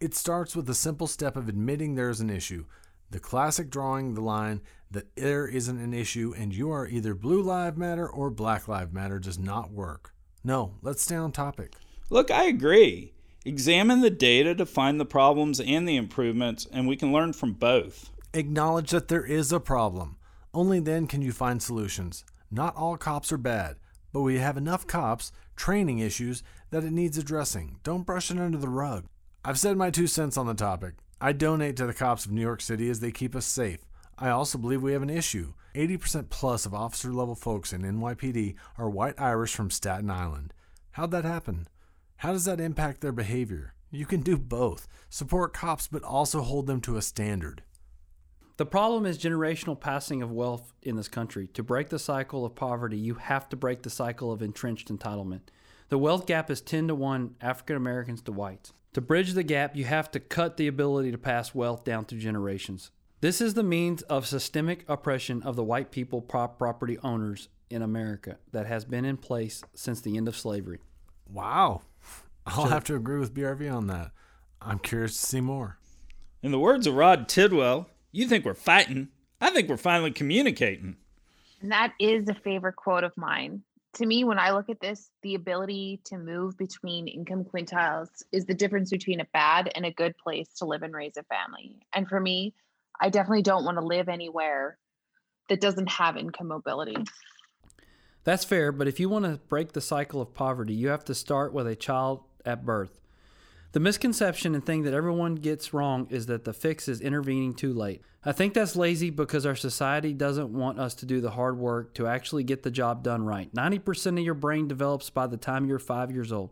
It 0.00 0.16
starts 0.16 0.56
with 0.56 0.66
the 0.66 0.74
simple 0.74 1.06
step 1.06 1.36
of 1.36 1.48
admitting 1.48 1.94
there 1.94 2.10
is 2.10 2.20
an 2.20 2.30
issue, 2.30 2.64
the 3.10 3.20
classic 3.20 3.70
drawing 3.70 4.14
the 4.14 4.20
line 4.20 4.62
that 4.90 5.14
there 5.14 5.46
isn't 5.46 5.78
an 5.78 5.94
issue 5.94 6.34
and 6.36 6.52
you 6.52 6.70
are 6.72 6.88
either 6.88 7.14
Blue 7.14 7.42
Live 7.42 7.76
Matter 7.76 8.08
or 8.08 8.30
Black 8.30 8.66
Live 8.66 8.92
Matter 8.92 9.20
does 9.20 9.38
not 9.38 9.70
work. 9.70 10.12
No, 10.42 10.74
let's 10.82 11.02
stay 11.02 11.16
on 11.16 11.30
topic. 11.30 11.74
Look, 12.10 12.30
I 12.30 12.44
agree. 12.44 13.12
Examine 13.44 14.00
the 14.00 14.10
data 14.10 14.54
to 14.54 14.64
find 14.64 14.98
the 14.98 15.04
problems 15.04 15.60
and 15.60 15.86
the 15.86 15.96
improvements, 15.96 16.66
and 16.72 16.88
we 16.88 16.96
can 16.96 17.12
learn 17.12 17.34
from 17.34 17.52
both. 17.52 18.10
Acknowledge 18.32 18.90
that 18.90 19.08
there 19.08 19.24
is 19.24 19.52
a 19.52 19.60
problem. 19.60 20.16
Only 20.54 20.80
then 20.80 21.06
can 21.06 21.20
you 21.20 21.32
find 21.32 21.62
solutions. 21.62 22.24
Not 22.50 22.74
all 22.76 22.96
cops 22.96 23.30
are 23.30 23.38
bad, 23.38 23.76
but 24.12 24.22
we 24.22 24.38
have 24.38 24.56
enough 24.56 24.86
cops, 24.86 25.32
training 25.54 25.98
issues, 25.98 26.42
that 26.70 26.84
it 26.84 26.92
needs 26.92 27.18
addressing. 27.18 27.78
Don't 27.82 28.06
brush 28.06 28.30
it 28.30 28.38
under 28.38 28.58
the 28.58 28.68
rug. 28.68 29.04
I've 29.44 29.58
said 29.58 29.76
my 29.76 29.90
two 29.90 30.06
cents 30.06 30.38
on 30.38 30.46
the 30.46 30.54
topic. 30.54 30.94
I 31.20 31.32
donate 31.32 31.76
to 31.76 31.86
the 31.86 31.94
cops 31.94 32.24
of 32.24 32.32
New 32.32 32.40
York 32.40 32.62
City 32.62 32.88
as 32.88 33.00
they 33.00 33.10
keep 33.10 33.36
us 33.36 33.44
safe. 33.44 33.80
I 34.18 34.30
also 34.30 34.56
believe 34.56 34.82
we 34.82 34.92
have 34.92 35.02
an 35.02 35.10
issue. 35.10 35.52
80% 35.74 36.30
plus 36.30 36.64
of 36.64 36.74
officer 36.74 37.12
level 37.12 37.34
folks 37.34 37.72
in 37.72 37.82
NYPD 37.82 38.54
are 38.78 38.88
white 38.88 39.20
Irish 39.20 39.54
from 39.54 39.70
Staten 39.70 40.10
Island. 40.10 40.54
How'd 40.92 41.10
that 41.10 41.24
happen? 41.24 41.68
How 42.18 42.32
does 42.32 42.46
that 42.46 42.60
impact 42.60 43.00
their 43.00 43.12
behavior? 43.12 43.74
You 43.92 44.04
can 44.04 44.22
do 44.22 44.36
both 44.36 44.88
support 45.08 45.52
cops, 45.52 45.86
but 45.86 46.02
also 46.02 46.40
hold 46.40 46.66
them 46.66 46.80
to 46.80 46.96
a 46.96 47.02
standard. 47.02 47.62
The 48.56 48.66
problem 48.66 49.06
is 49.06 49.16
generational 49.16 49.78
passing 49.78 50.20
of 50.20 50.32
wealth 50.32 50.72
in 50.82 50.96
this 50.96 51.06
country. 51.06 51.46
To 51.54 51.62
break 51.62 51.90
the 51.90 51.98
cycle 52.00 52.44
of 52.44 52.56
poverty, 52.56 52.98
you 52.98 53.14
have 53.14 53.48
to 53.50 53.56
break 53.56 53.82
the 53.82 53.88
cycle 53.88 54.32
of 54.32 54.42
entrenched 54.42 54.88
entitlement. 54.88 55.42
The 55.90 55.98
wealth 55.98 56.26
gap 56.26 56.50
is 56.50 56.60
10 56.60 56.88
to 56.88 56.94
1 56.96 57.36
African 57.40 57.76
Americans 57.76 58.20
to 58.22 58.32
whites. 58.32 58.72
To 58.94 59.00
bridge 59.00 59.34
the 59.34 59.44
gap, 59.44 59.76
you 59.76 59.84
have 59.84 60.10
to 60.10 60.18
cut 60.18 60.56
the 60.56 60.66
ability 60.66 61.12
to 61.12 61.18
pass 61.18 61.54
wealth 61.54 61.84
down 61.84 62.04
through 62.04 62.18
generations. 62.18 62.90
This 63.20 63.40
is 63.40 63.54
the 63.54 63.62
means 63.62 64.02
of 64.02 64.26
systemic 64.26 64.84
oppression 64.88 65.40
of 65.44 65.54
the 65.54 65.62
white 65.62 65.92
people 65.92 66.20
property 66.20 66.98
owners 66.98 67.48
in 67.70 67.80
America 67.80 68.38
that 68.50 68.66
has 68.66 68.84
been 68.84 69.04
in 69.04 69.18
place 69.18 69.62
since 69.72 70.00
the 70.00 70.16
end 70.16 70.26
of 70.26 70.36
slavery. 70.36 70.80
Wow. 71.30 71.82
I'll 72.56 72.66
have 72.66 72.84
to 72.84 72.96
agree 72.96 73.18
with 73.18 73.34
BRV 73.34 73.72
on 73.72 73.86
that. 73.88 74.12
I'm 74.60 74.78
curious 74.78 75.20
to 75.20 75.26
see 75.26 75.40
more. 75.40 75.78
In 76.42 76.50
the 76.50 76.58
words 76.58 76.86
of 76.86 76.94
Rod 76.94 77.28
Tidwell, 77.28 77.88
you 78.12 78.26
think 78.26 78.44
we're 78.44 78.54
fighting. 78.54 79.08
I 79.40 79.50
think 79.50 79.68
we're 79.68 79.76
finally 79.76 80.10
communicating. 80.10 80.96
And 81.60 81.72
that 81.72 81.92
is 82.00 82.28
a 82.28 82.34
favorite 82.34 82.76
quote 82.76 83.04
of 83.04 83.16
mine. 83.16 83.62
To 83.94 84.06
me, 84.06 84.24
when 84.24 84.38
I 84.38 84.52
look 84.52 84.68
at 84.68 84.80
this, 84.80 85.10
the 85.22 85.34
ability 85.34 86.00
to 86.04 86.18
move 86.18 86.56
between 86.56 87.08
income 87.08 87.44
quintiles 87.44 88.08
is 88.32 88.44
the 88.44 88.54
difference 88.54 88.90
between 88.90 89.20
a 89.20 89.26
bad 89.32 89.70
and 89.74 89.84
a 89.84 89.92
good 89.92 90.16
place 90.16 90.48
to 90.58 90.66
live 90.66 90.82
and 90.82 90.94
raise 90.94 91.16
a 91.16 91.24
family. 91.24 91.76
And 91.94 92.08
for 92.08 92.20
me, 92.20 92.54
I 93.00 93.10
definitely 93.10 93.42
don't 93.42 93.64
want 93.64 93.78
to 93.78 93.84
live 93.84 94.08
anywhere 94.08 94.78
that 95.48 95.60
doesn't 95.60 95.88
have 95.88 96.16
income 96.16 96.48
mobility. 96.48 96.96
That's 98.24 98.44
fair, 98.44 98.72
but 98.72 98.86
if 98.86 99.00
you 99.00 99.08
want 99.08 99.24
to 99.24 99.40
break 99.48 99.72
the 99.72 99.80
cycle 99.80 100.20
of 100.20 100.34
poverty, 100.34 100.74
you 100.74 100.88
have 100.88 101.04
to 101.06 101.14
start 101.14 101.52
with 101.52 101.66
a 101.66 101.74
child 101.74 102.22
at 102.44 102.64
birth. 102.64 103.00
The 103.72 103.80
misconception 103.80 104.54
and 104.54 104.64
thing 104.64 104.84
that 104.84 104.94
everyone 104.94 105.34
gets 105.34 105.74
wrong 105.74 106.06
is 106.08 106.26
that 106.26 106.44
the 106.44 106.54
fix 106.54 106.88
is 106.88 107.02
intervening 107.02 107.52
too 107.52 107.74
late. 107.74 108.00
I 108.24 108.32
think 108.32 108.54
that's 108.54 108.76
lazy 108.76 109.10
because 109.10 109.44
our 109.44 109.54
society 109.54 110.14
doesn't 110.14 110.52
want 110.52 110.80
us 110.80 110.94
to 110.94 111.06
do 111.06 111.20
the 111.20 111.32
hard 111.32 111.58
work 111.58 111.92
to 111.94 112.06
actually 112.06 112.44
get 112.44 112.62
the 112.62 112.70
job 112.70 113.02
done 113.02 113.24
right. 113.24 113.52
90% 113.54 114.18
of 114.18 114.24
your 114.24 114.34
brain 114.34 114.68
develops 114.68 115.10
by 115.10 115.26
the 115.26 115.36
time 115.36 115.66
you're 115.66 115.78
five 115.78 116.10
years 116.10 116.32
old. 116.32 116.50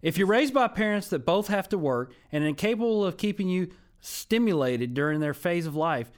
If 0.00 0.16
you're 0.16 0.28
raised 0.28 0.54
by 0.54 0.68
parents 0.68 1.08
that 1.08 1.26
both 1.26 1.48
have 1.48 1.68
to 1.70 1.78
work 1.78 2.12
and 2.30 2.44
incapable 2.44 3.04
of 3.04 3.16
keeping 3.16 3.48
you 3.48 3.70
stimulated 4.00 4.94
during 4.94 5.18
their 5.18 5.34
phase 5.34 5.66
of 5.66 5.74
life 5.74 6.12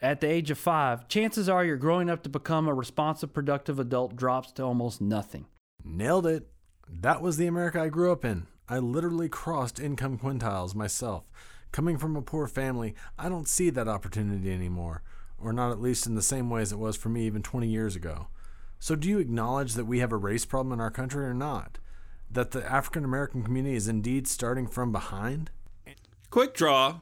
at 0.00 0.20
the 0.20 0.30
age 0.30 0.50
of 0.52 0.58
five, 0.58 1.08
chances 1.08 1.48
are 1.48 1.64
you're 1.64 1.76
growing 1.76 2.08
up 2.08 2.22
to 2.22 2.28
become 2.28 2.68
a 2.68 2.74
responsive, 2.74 3.32
productive 3.32 3.80
adult 3.80 4.14
drops 4.14 4.52
to 4.52 4.62
almost 4.62 5.00
nothing. 5.00 5.46
Nailed 5.84 6.26
it. 6.26 6.48
That 6.88 7.20
was 7.20 7.36
the 7.36 7.46
America 7.46 7.80
I 7.80 7.88
grew 7.88 8.12
up 8.12 8.24
in. 8.24 8.46
I 8.68 8.78
literally 8.78 9.28
crossed 9.28 9.80
income 9.80 10.18
quintiles 10.18 10.74
myself. 10.74 11.24
Coming 11.72 11.98
from 11.98 12.16
a 12.16 12.22
poor 12.22 12.46
family, 12.46 12.94
I 13.18 13.28
don't 13.28 13.48
see 13.48 13.70
that 13.70 13.88
opportunity 13.88 14.52
anymore, 14.52 15.02
or 15.38 15.52
not 15.52 15.70
at 15.70 15.80
least 15.80 16.06
in 16.06 16.14
the 16.14 16.22
same 16.22 16.48
way 16.48 16.62
as 16.62 16.72
it 16.72 16.78
was 16.78 16.96
for 16.96 17.08
me 17.08 17.26
even 17.26 17.42
20 17.42 17.68
years 17.68 17.96
ago. 17.96 18.28
So, 18.78 18.94
do 18.94 19.08
you 19.08 19.18
acknowledge 19.18 19.74
that 19.74 19.84
we 19.86 20.00
have 20.00 20.12
a 20.12 20.16
race 20.16 20.44
problem 20.44 20.72
in 20.72 20.80
our 20.80 20.90
country 20.90 21.24
or 21.24 21.34
not? 21.34 21.78
That 22.30 22.50
the 22.50 22.64
African 22.70 23.04
American 23.04 23.42
community 23.42 23.76
is 23.76 23.88
indeed 23.88 24.26
starting 24.26 24.66
from 24.66 24.92
behind? 24.92 25.50
Quick 26.30 26.54
draw, 26.54 27.00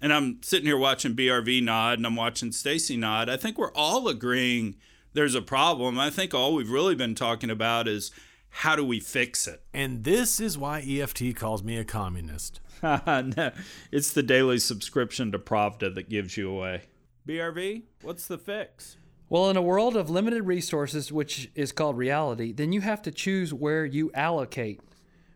and 0.00 0.12
I'm 0.12 0.42
sitting 0.42 0.66
here 0.66 0.76
watching 0.76 1.14
BRV 1.14 1.62
nod 1.62 1.98
and 1.98 2.06
I'm 2.06 2.16
watching 2.16 2.52
Stacy 2.52 2.96
nod. 2.96 3.28
I 3.28 3.36
think 3.36 3.56
we're 3.56 3.72
all 3.72 4.08
agreeing 4.08 4.76
there's 5.14 5.34
a 5.34 5.42
problem. 5.42 5.98
I 5.98 6.10
think 6.10 6.34
all 6.34 6.54
we've 6.54 6.70
really 6.70 6.94
been 6.94 7.14
talking 7.14 7.50
about 7.50 7.86
is 7.86 8.10
how 8.54 8.76
do 8.76 8.84
we 8.84 9.00
fix 9.00 9.48
it? 9.48 9.62
And 9.72 10.04
this 10.04 10.38
is 10.38 10.58
why 10.58 10.80
EFT 10.80 11.34
calls 11.34 11.62
me 11.62 11.78
a 11.78 11.84
communist. 11.84 12.60
no, 12.82 13.50
it's 13.90 14.12
the 14.12 14.22
daily 14.22 14.58
subscription 14.58 15.32
to 15.32 15.38
Pravda 15.38 15.94
that 15.94 16.08
gives 16.08 16.36
you 16.36 16.50
away. 16.50 16.82
BRV, 17.26 17.82
what's 18.02 18.26
the 18.26 18.36
fix? 18.36 18.98
Well, 19.30 19.48
in 19.48 19.56
a 19.56 19.62
world 19.62 19.96
of 19.96 20.10
limited 20.10 20.42
resources, 20.42 21.10
which 21.10 21.50
is 21.54 21.72
called 21.72 21.96
reality, 21.96 22.52
then 22.52 22.72
you 22.72 22.82
have 22.82 23.00
to 23.02 23.10
choose 23.10 23.54
where 23.54 23.86
you 23.86 24.10
allocate. 24.12 24.80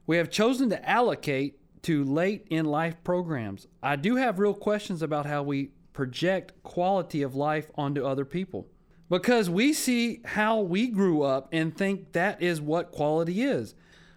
We 0.06 0.18
have 0.18 0.30
chosen 0.30 0.68
to 0.70 0.88
allocate 0.88 1.58
to 1.82 2.04
late 2.04 2.46
in 2.50 2.66
life 2.66 3.02
programs. 3.02 3.66
I 3.82 3.96
do 3.96 4.16
have 4.16 4.38
real 4.38 4.54
questions 4.54 5.00
about 5.00 5.24
how 5.24 5.42
we 5.42 5.70
project 5.94 6.52
quality 6.62 7.22
of 7.22 7.34
life 7.34 7.70
onto 7.76 8.04
other 8.04 8.26
people 8.26 8.68
because 9.08 9.48
we 9.48 9.72
see 9.72 10.20
how 10.24 10.60
we 10.60 10.88
grew 10.88 11.22
up 11.22 11.48
and 11.52 11.76
think 11.76 12.12
that 12.12 12.42
is 12.42 12.60
what 12.60 12.92
quality 12.92 13.42
is. 13.42 13.74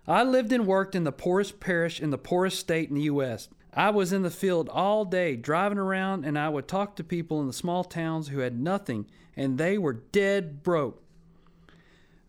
I 0.08 0.24
lived 0.24 0.52
and 0.52 0.66
worked 0.66 0.96
in 0.96 1.04
the 1.04 1.12
poorest 1.12 1.60
parish 1.60 2.00
in 2.00 2.10
the 2.10 2.18
poorest 2.18 2.60
state 2.60 2.90
in 2.90 2.96
the 2.96 3.04
U.S. 3.04 3.50
I 3.74 3.92
was 3.92 4.12
in 4.12 4.24
the 4.24 4.32
field 4.32 4.68
all 4.70 5.06
day 5.06 5.36
driving 5.36 5.78
around 5.78 6.26
and 6.26 6.38
I 6.38 6.50
would 6.50 6.68
talk 6.68 6.96
to 6.96 7.04
people 7.04 7.40
in 7.42 7.48
the 7.48 7.54
small 7.54 7.84
towns 7.84 8.30
who 8.30 8.40
had 8.40 8.60
nothing 8.60 9.06
and 9.38 9.58
they 9.58 9.78
were 9.78 9.94
dead 9.94 10.64
broke. 10.64 11.04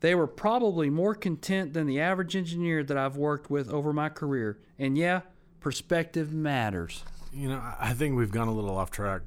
They 0.00 0.14
were 0.14 0.26
probably 0.26 0.90
more 0.90 1.14
content 1.14 1.72
than 1.72 1.86
the 1.86 2.00
average 2.00 2.36
engineer 2.36 2.82
that 2.84 2.96
I've 2.96 3.16
worked 3.16 3.50
with 3.50 3.70
over 3.70 3.92
my 3.92 4.08
career. 4.08 4.58
And 4.78 4.96
yeah, 4.96 5.22
perspective 5.60 6.32
matters. 6.32 7.04
You 7.32 7.48
know, 7.48 7.62
I 7.78 7.92
think 7.92 8.16
we've 8.16 8.30
gone 8.30 8.48
a 8.48 8.54
little 8.54 8.76
off 8.76 8.90
track. 8.90 9.22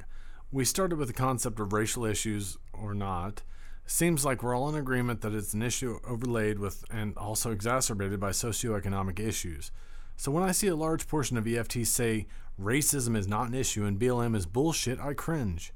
We 0.52 0.66
started 0.66 0.98
with 0.98 1.08
the 1.08 1.14
concept 1.14 1.60
of 1.60 1.74
racial 1.74 2.06
issues 2.06 2.58
or 2.74 2.94
not, 2.94 3.44
Seems 3.86 4.24
like 4.24 4.42
we're 4.42 4.56
all 4.56 4.70
in 4.70 4.76
agreement 4.76 5.22
that 5.22 5.34
it's 5.34 5.54
an 5.54 5.62
issue 5.62 6.00
overlaid 6.08 6.58
with 6.58 6.86
and 6.90 7.18
also 7.18 7.52
exacerbated 7.52 8.20
by 8.20 8.30
socioeconomic 8.30 9.20
issues. 9.20 9.72
So 10.16 10.32
when 10.32 10.44
I 10.44 10.52
see 10.52 10.68
a 10.68 10.76
large 10.76 11.08
portion 11.08 11.38
of 11.38 11.46
EFT 11.46 11.86
say 11.86 12.28
racism 12.60 13.18
is 13.18 13.28
not 13.28 13.50
an 13.50 13.54
issue 13.54 13.84
and 13.84 14.00
BLM 14.00 14.36
is 14.36 14.46
bullshit, 14.46 15.00
I 15.00 15.14
cringe. 15.14 15.74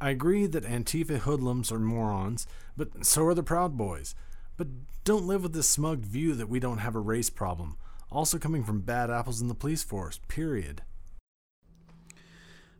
I 0.00 0.10
agree 0.10 0.46
that 0.46 0.64
Antifa 0.64 1.18
hoodlums 1.18 1.70
are 1.70 1.78
morons, 1.78 2.46
but 2.76 3.04
so 3.04 3.24
are 3.26 3.34
the 3.34 3.42
Proud 3.42 3.76
Boys. 3.76 4.14
But 4.56 4.68
don't 5.04 5.26
live 5.26 5.42
with 5.42 5.52
this 5.52 5.68
smug 5.68 6.00
view 6.00 6.34
that 6.34 6.48
we 6.48 6.60
don't 6.60 6.78
have 6.78 6.94
a 6.94 7.00
race 7.00 7.30
problem, 7.30 7.76
also 8.10 8.38
coming 8.38 8.64
from 8.64 8.80
bad 8.80 9.10
apples 9.10 9.42
in 9.42 9.48
the 9.48 9.54
police 9.54 9.82
force, 9.82 10.18
period. 10.28 10.82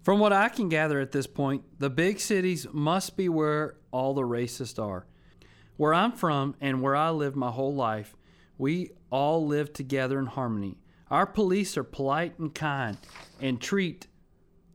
From 0.04 0.18
what 0.18 0.34
I 0.34 0.50
can 0.50 0.68
gather 0.68 1.00
at 1.00 1.12
this 1.12 1.26
point, 1.26 1.64
the 1.78 1.88
big 1.88 2.20
cities 2.20 2.66
must 2.70 3.16
be 3.16 3.30
where 3.30 3.76
all 3.90 4.12
the 4.12 4.20
racists 4.20 4.78
are. 4.78 5.06
Where 5.78 5.94
I'm 5.94 6.12
from 6.12 6.56
and 6.60 6.82
where 6.82 6.94
I 6.94 7.08
lived 7.08 7.36
my 7.36 7.50
whole 7.50 7.74
life, 7.74 8.14
we 8.58 8.90
all 9.10 9.46
live 9.46 9.72
together 9.72 10.18
in 10.18 10.26
harmony. 10.26 10.76
Our 11.10 11.24
police 11.24 11.78
are 11.78 11.84
polite 11.84 12.38
and 12.38 12.54
kind 12.54 12.98
and 13.40 13.58
treat 13.58 14.06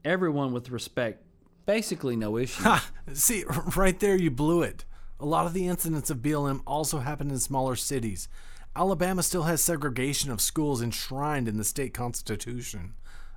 everyone 0.04 0.52
with 0.52 0.68
respect. 0.68 1.22
Basically, 1.64 2.16
no 2.16 2.36
issue. 2.36 2.64
Ha! 2.64 2.90
See, 3.12 3.44
right 3.76 4.00
there, 4.00 4.16
you 4.16 4.32
blew 4.32 4.62
it. 4.62 4.84
A 5.20 5.26
lot 5.26 5.46
of 5.46 5.52
the 5.52 5.68
incidents 5.68 6.10
of 6.10 6.18
BLM 6.18 6.60
also 6.66 6.98
happen 6.98 7.30
in 7.30 7.38
smaller 7.38 7.76
cities. 7.76 8.28
Alabama 8.74 9.22
still 9.22 9.44
has 9.44 9.62
segregation 9.62 10.32
of 10.32 10.40
schools 10.40 10.82
enshrined 10.82 11.46
in 11.46 11.56
the 11.56 11.62
state 11.62 11.94
constitution. 11.94 12.94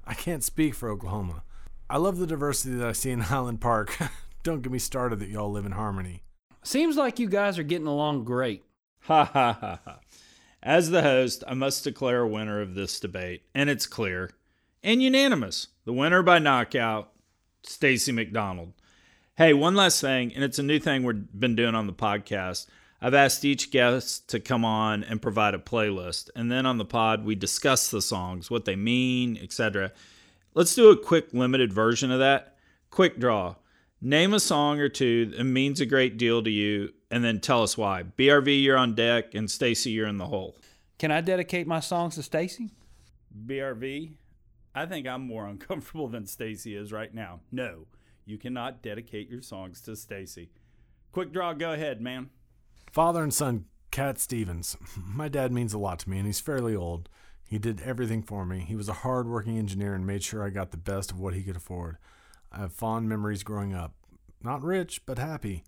I 0.07 0.15
can't 0.15 0.43
speak 0.43 0.73
for 0.73 0.89
Oklahoma. 0.89 1.43
I 1.89 1.97
love 1.97 2.17
the 2.17 2.27
diversity 2.27 2.75
that 2.75 2.87
I 2.87 2.93
see 2.93 3.11
in 3.11 3.19
Highland 3.21 3.61
Park. 3.61 3.97
Don't 4.43 4.61
get 4.61 4.71
me 4.71 4.79
started 4.79 5.19
that 5.19 5.29
y'all 5.29 5.51
live 5.51 5.65
in 5.65 5.71
harmony. 5.73 6.23
Seems 6.63 6.97
like 6.97 7.19
you 7.19 7.27
guys 7.27 7.59
are 7.59 7.63
getting 7.63 7.87
along 7.87 8.23
great. 8.23 8.63
Ha 9.01 9.25
ha 9.25 9.57
ha 9.59 9.79
ha. 9.83 9.99
As 10.61 10.89
the 10.89 11.01
host, 11.01 11.43
I 11.45 11.53
must 11.53 11.83
declare 11.83 12.21
a 12.21 12.27
winner 12.27 12.61
of 12.61 12.73
this 12.73 12.99
debate, 12.99 13.43
and 13.53 13.69
it's 13.69 13.85
clear 13.85 14.31
and 14.81 15.03
unanimous. 15.03 15.67
The 15.85 15.93
winner 15.93 16.23
by 16.23 16.39
knockout, 16.39 17.11
Stacy 17.63 18.13
McDonald. 18.13 18.73
Hey, 19.35 19.53
one 19.53 19.75
last 19.75 19.99
thing, 19.99 20.33
and 20.33 20.43
it's 20.43 20.59
a 20.59 20.63
new 20.63 20.79
thing 20.79 21.03
we've 21.03 21.25
been 21.37 21.55
doing 21.55 21.75
on 21.75 21.87
the 21.87 21.93
podcast. 21.93 22.67
I've 23.01 23.13
asked 23.13 23.43
each 23.43 23.71
guest 23.71 24.29
to 24.29 24.39
come 24.39 24.63
on 24.63 25.03
and 25.03 25.21
provide 25.21 25.53
a 25.53 25.59
playlist, 25.59 26.29
and 26.35 26.49
then 26.49 26.65
on 26.65 26.77
the 26.77 26.85
pod 26.85 27.25
we 27.25 27.35
discuss 27.35 27.89
the 27.91 28.01
songs, 28.01 28.49
what 28.49 28.63
they 28.63 28.77
mean, 28.77 29.37
etc. 29.41 29.91
Let's 30.55 30.75
do 30.75 30.91
a 30.91 30.97
quick 30.97 31.33
limited 31.33 31.73
version 31.73 32.11
of 32.11 32.19
that. 32.19 32.55
Quick 32.91 33.19
draw. 33.19 33.55
Name 34.01 34.33
a 34.33 34.39
song 34.39 34.79
or 34.79 34.89
two 34.89 35.27
that 35.27 35.43
means 35.45 35.81
a 35.81 35.85
great 35.85 36.17
deal 36.17 36.43
to 36.43 36.49
you, 36.51 36.89
and 37.09 37.23
then 37.23 37.39
tell 37.39 37.63
us 37.63 37.77
why. 37.77 38.03
BRV, 38.03 38.61
you're 38.61 38.77
on 38.77 38.93
deck, 38.93 39.33
and 39.33 39.49
Stacy, 39.49 39.91
you're 39.91 40.07
in 40.07 40.17
the 40.17 40.27
hole. 40.27 40.55
Can 40.99 41.09
I 41.09 41.21
dedicate 41.21 41.65
my 41.65 41.79
songs 41.79 42.15
to 42.15 42.23
Stacy? 42.23 42.69
BRV, 43.47 44.11
I 44.75 44.85
think 44.85 45.07
I'm 45.07 45.25
more 45.25 45.45
uncomfortable 45.47 46.07
than 46.07 46.27
Stacy 46.27 46.75
is 46.75 46.91
right 46.91 47.13
now. 47.13 47.39
No, 47.51 47.87
you 48.25 48.37
cannot 48.37 48.83
dedicate 48.83 49.29
your 49.29 49.41
songs 49.41 49.81
to 49.81 49.95
Stacy. 49.95 50.49
Quick 51.11 51.31
draw, 51.31 51.53
go 51.53 51.73
ahead, 51.73 51.99
man. 51.99 52.29
Father 52.91 53.23
and 53.23 53.33
son, 53.33 53.65
Cat 53.89 54.19
Stevens. 54.19 54.77
My 54.97 55.29
dad 55.29 55.51
means 55.51 55.73
a 55.73 55.79
lot 55.79 55.99
to 55.99 56.09
me, 56.09 56.17
and 56.17 56.27
he's 56.27 56.39
fairly 56.39 56.75
old. 56.75 57.09
He 57.53 57.59
did 57.59 57.81
everything 57.81 58.23
for 58.23 58.47
me. 58.47 58.61
He 58.61 58.75
was 58.75 58.89
a 58.89 58.93
hard 58.93 59.27
working 59.27 59.59
engineer 59.59 59.93
and 59.93 60.07
made 60.07 60.23
sure 60.23 60.43
I 60.43 60.49
got 60.49 60.71
the 60.71 60.75
best 60.77 61.11
of 61.11 61.19
what 61.19 61.35
he 61.35 61.43
could 61.43 61.55
afford. 61.55 61.97
I 62.51 62.61
have 62.61 62.73
fond 62.73 63.07
memories 63.07 63.43
growing 63.43 63.75
up. 63.75 63.93
Not 64.41 64.63
rich, 64.63 65.05
but 65.05 65.19
happy. 65.19 65.63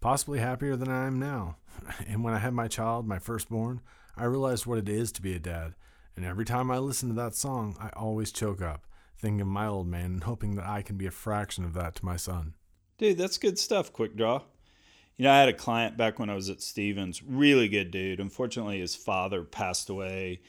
Possibly 0.00 0.40
happier 0.40 0.74
than 0.74 0.88
I 0.88 1.06
am 1.06 1.20
now. 1.20 1.58
And 2.08 2.24
when 2.24 2.34
I 2.34 2.38
had 2.38 2.52
my 2.52 2.66
child, 2.66 3.06
my 3.06 3.20
firstborn, 3.20 3.80
I 4.16 4.24
realized 4.24 4.66
what 4.66 4.78
it 4.78 4.88
is 4.88 5.12
to 5.12 5.22
be 5.22 5.32
a 5.32 5.38
dad. 5.38 5.76
And 6.16 6.24
every 6.24 6.44
time 6.44 6.68
I 6.68 6.78
listen 6.78 7.10
to 7.10 7.14
that 7.14 7.36
song, 7.36 7.76
I 7.80 7.90
always 7.90 8.32
choke 8.32 8.60
up, 8.60 8.88
thinking 9.16 9.40
of 9.40 9.46
my 9.46 9.68
old 9.68 9.86
man 9.86 10.06
and 10.06 10.24
hoping 10.24 10.56
that 10.56 10.66
I 10.66 10.82
can 10.82 10.96
be 10.96 11.06
a 11.06 11.12
fraction 11.12 11.64
of 11.64 11.74
that 11.74 11.94
to 11.94 12.04
my 12.04 12.16
son. 12.16 12.54
Dude, 12.98 13.18
that's 13.18 13.38
good 13.38 13.56
stuff, 13.56 13.92
Quick 13.92 14.16
Draw. 14.16 14.42
You 15.16 15.26
know, 15.26 15.30
I 15.30 15.38
had 15.38 15.48
a 15.48 15.52
client 15.52 15.96
back 15.96 16.18
when 16.18 16.28
I 16.28 16.34
was 16.34 16.50
at 16.50 16.60
Stevens, 16.60 17.22
really 17.22 17.68
good 17.68 17.92
dude. 17.92 18.18
Unfortunately, 18.18 18.80
his 18.80 18.96
father 18.96 19.44
passed 19.44 19.88
away 19.88 20.40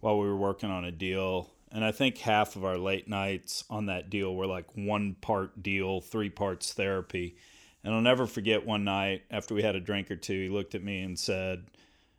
while 0.00 0.18
we 0.18 0.26
were 0.26 0.36
working 0.36 0.70
on 0.70 0.84
a 0.84 0.92
deal. 0.92 1.50
And 1.72 1.84
I 1.84 1.92
think 1.92 2.18
half 2.18 2.56
of 2.56 2.64
our 2.64 2.76
late 2.76 3.08
nights 3.08 3.64
on 3.70 3.86
that 3.86 4.10
deal 4.10 4.34
were 4.34 4.46
like 4.46 4.66
one 4.74 5.14
part 5.20 5.62
deal, 5.62 6.00
three 6.00 6.30
parts 6.30 6.72
therapy. 6.72 7.36
And 7.84 7.94
I'll 7.94 8.00
never 8.00 8.26
forget 8.26 8.66
one 8.66 8.84
night 8.84 9.22
after 9.30 9.54
we 9.54 9.62
had 9.62 9.76
a 9.76 9.80
drink 9.80 10.10
or 10.10 10.16
two, 10.16 10.42
he 10.42 10.48
looked 10.48 10.74
at 10.74 10.82
me 10.82 11.02
and 11.02 11.18
said, 11.18 11.64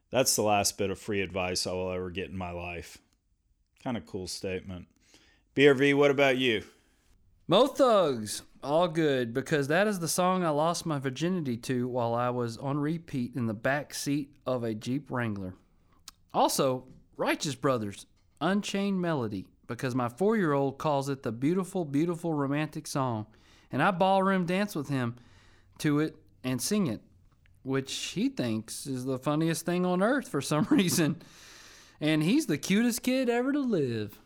That's 0.09 0.35
the 0.35 0.41
last 0.41 0.77
bit 0.77 0.89
of 0.89 0.97
free 0.99 1.21
advice 1.21 1.67
I 1.67 1.73
will 1.73 1.91
ever 1.91 2.09
get 2.09 2.29
in 2.29 2.37
my 2.37 2.51
life. 2.51 2.97
Kind 3.83 3.97
of 3.97 4.05
cool 4.05 4.27
statement. 4.27 4.87
BRV, 5.55 5.95
what 5.95 6.11
about 6.11 6.37
you? 6.37 6.63
Mo 7.47 7.67
Thugs, 7.67 8.43
all 8.63 8.87
good, 8.87 9.33
because 9.33 9.67
that 9.67 9.87
is 9.87 9.99
the 9.99 10.07
song 10.07 10.43
I 10.45 10.49
lost 10.49 10.85
my 10.85 10.99
virginity 10.99 11.57
to 11.57 11.87
while 11.87 12.13
I 12.13 12.29
was 12.29 12.57
on 12.57 12.77
repeat 12.77 13.35
in 13.35 13.47
the 13.47 13.53
back 13.53 13.93
seat 13.93 14.33
of 14.45 14.63
a 14.63 14.73
Jeep 14.73 15.11
Wrangler. 15.11 15.55
Also, 16.33 16.85
Righteous 17.21 17.53
Brothers, 17.53 18.07
Unchained 18.41 18.99
Melody, 18.99 19.45
because 19.67 19.93
my 19.93 20.09
four 20.09 20.37
year 20.37 20.53
old 20.53 20.79
calls 20.79 21.07
it 21.07 21.21
the 21.21 21.31
beautiful, 21.31 21.85
beautiful 21.85 22.33
romantic 22.33 22.87
song. 22.87 23.27
And 23.71 23.79
I 23.83 23.91
ballroom 23.91 24.47
dance 24.47 24.73
with 24.73 24.89
him 24.89 25.17
to 25.77 25.99
it 25.99 26.15
and 26.43 26.59
sing 26.59 26.87
it, 26.87 26.99
which 27.61 27.93
he 27.93 28.27
thinks 28.27 28.87
is 28.87 29.05
the 29.05 29.19
funniest 29.19 29.67
thing 29.67 29.85
on 29.85 30.01
earth 30.01 30.29
for 30.29 30.41
some 30.41 30.65
reason. 30.71 31.21
And 31.99 32.23
he's 32.23 32.47
the 32.47 32.57
cutest 32.57 33.03
kid 33.03 33.29
ever 33.29 33.51
to 33.53 33.59
live. 33.59 34.17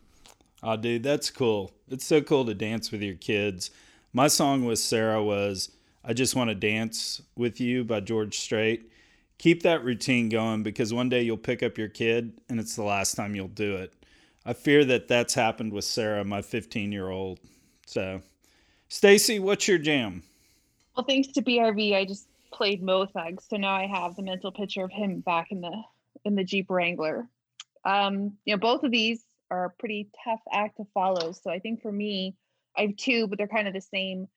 Oh, 0.63 0.77
dude, 0.77 1.03
that's 1.03 1.29
cool. 1.29 1.73
It's 1.89 2.05
so 2.05 2.21
cool 2.21 2.45
to 2.45 2.53
dance 2.53 2.93
with 2.93 3.01
your 3.01 3.15
kids. 3.15 3.71
My 4.13 4.29
song 4.29 4.63
with 4.63 4.79
Sarah 4.79 5.21
was 5.21 5.69
I 6.01 6.13
Just 6.13 6.33
Want 6.33 6.49
to 6.49 6.55
Dance 6.55 7.21
with 7.35 7.59
You 7.59 7.83
by 7.83 7.99
George 7.99 8.39
Strait. 8.39 8.89
Keep 9.37 9.63
that 9.63 9.83
routine 9.83 10.29
going 10.29 10.63
because 10.63 10.93
one 10.93 11.09
day 11.09 11.21
you'll 11.21 11.37
pick 11.37 11.61
up 11.61 11.77
your 11.77 11.89
kid 11.89 12.33
and 12.49 12.59
it's 12.59 12.75
the 12.75 12.83
last 12.83 13.15
time 13.15 13.35
you'll 13.35 13.47
do 13.47 13.75
it. 13.75 13.93
I 14.45 14.53
fear 14.53 14.85
that 14.85 15.07
that's 15.07 15.33
happened 15.33 15.73
with 15.73 15.85
Sarah, 15.85 16.23
my 16.23 16.41
15 16.41 16.91
year 16.91 17.09
old. 17.09 17.39
So, 17.85 18.21
Stacy, 18.87 19.39
what's 19.39 19.67
your 19.67 19.77
jam? 19.77 20.23
Well, 20.95 21.05
thanks 21.05 21.29
to 21.29 21.41
BRV, 21.41 21.95
I 21.95 22.05
just 22.05 22.27
played 22.51 22.81
Mo 22.81 23.05
Thugs, 23.05 23.45
so 23.49 23.57
now 23.57 23.73
I 23.75 23.85
have 23.85 24.15
the 24.15 24.21
mental 24.21 24.51
picture 24.51 24.83
of 24.83 24.91
him 24.91 25.19
back 25.19 25.51
in 25.51 25.61
the 25.61 25.83
in 26.23 26.35
the 26.35 26.43
Jeep 26.43 26.69
Wrangler. 26.69 27.27
Um, 27.83 28.37
you 28.45 28.55
know, 28.55 28.59
both 28.59 28.83
of 28.83 28.91
these 28.91 29.23
are 29.51 29.65
a 29.65 29.69
pretty 29.69 30.09
tough 30.23 30.39
act 30.51 30.77
to 30.77 30.85
follow. 30.93 31.31
So 31.33 31.51
I 31.51 31.59
think 31.59 31.81
for 31.81 31.91
me, 31.91 32.35
I 32.77 32.83
have 32.83 32.95
two, 32.97 33.27
but 33.27 33.37
they're 33.37 33.47
kind 33.47 33.67
of 33.67 33.73
the 33.73 33.81
same. 33.81 34.27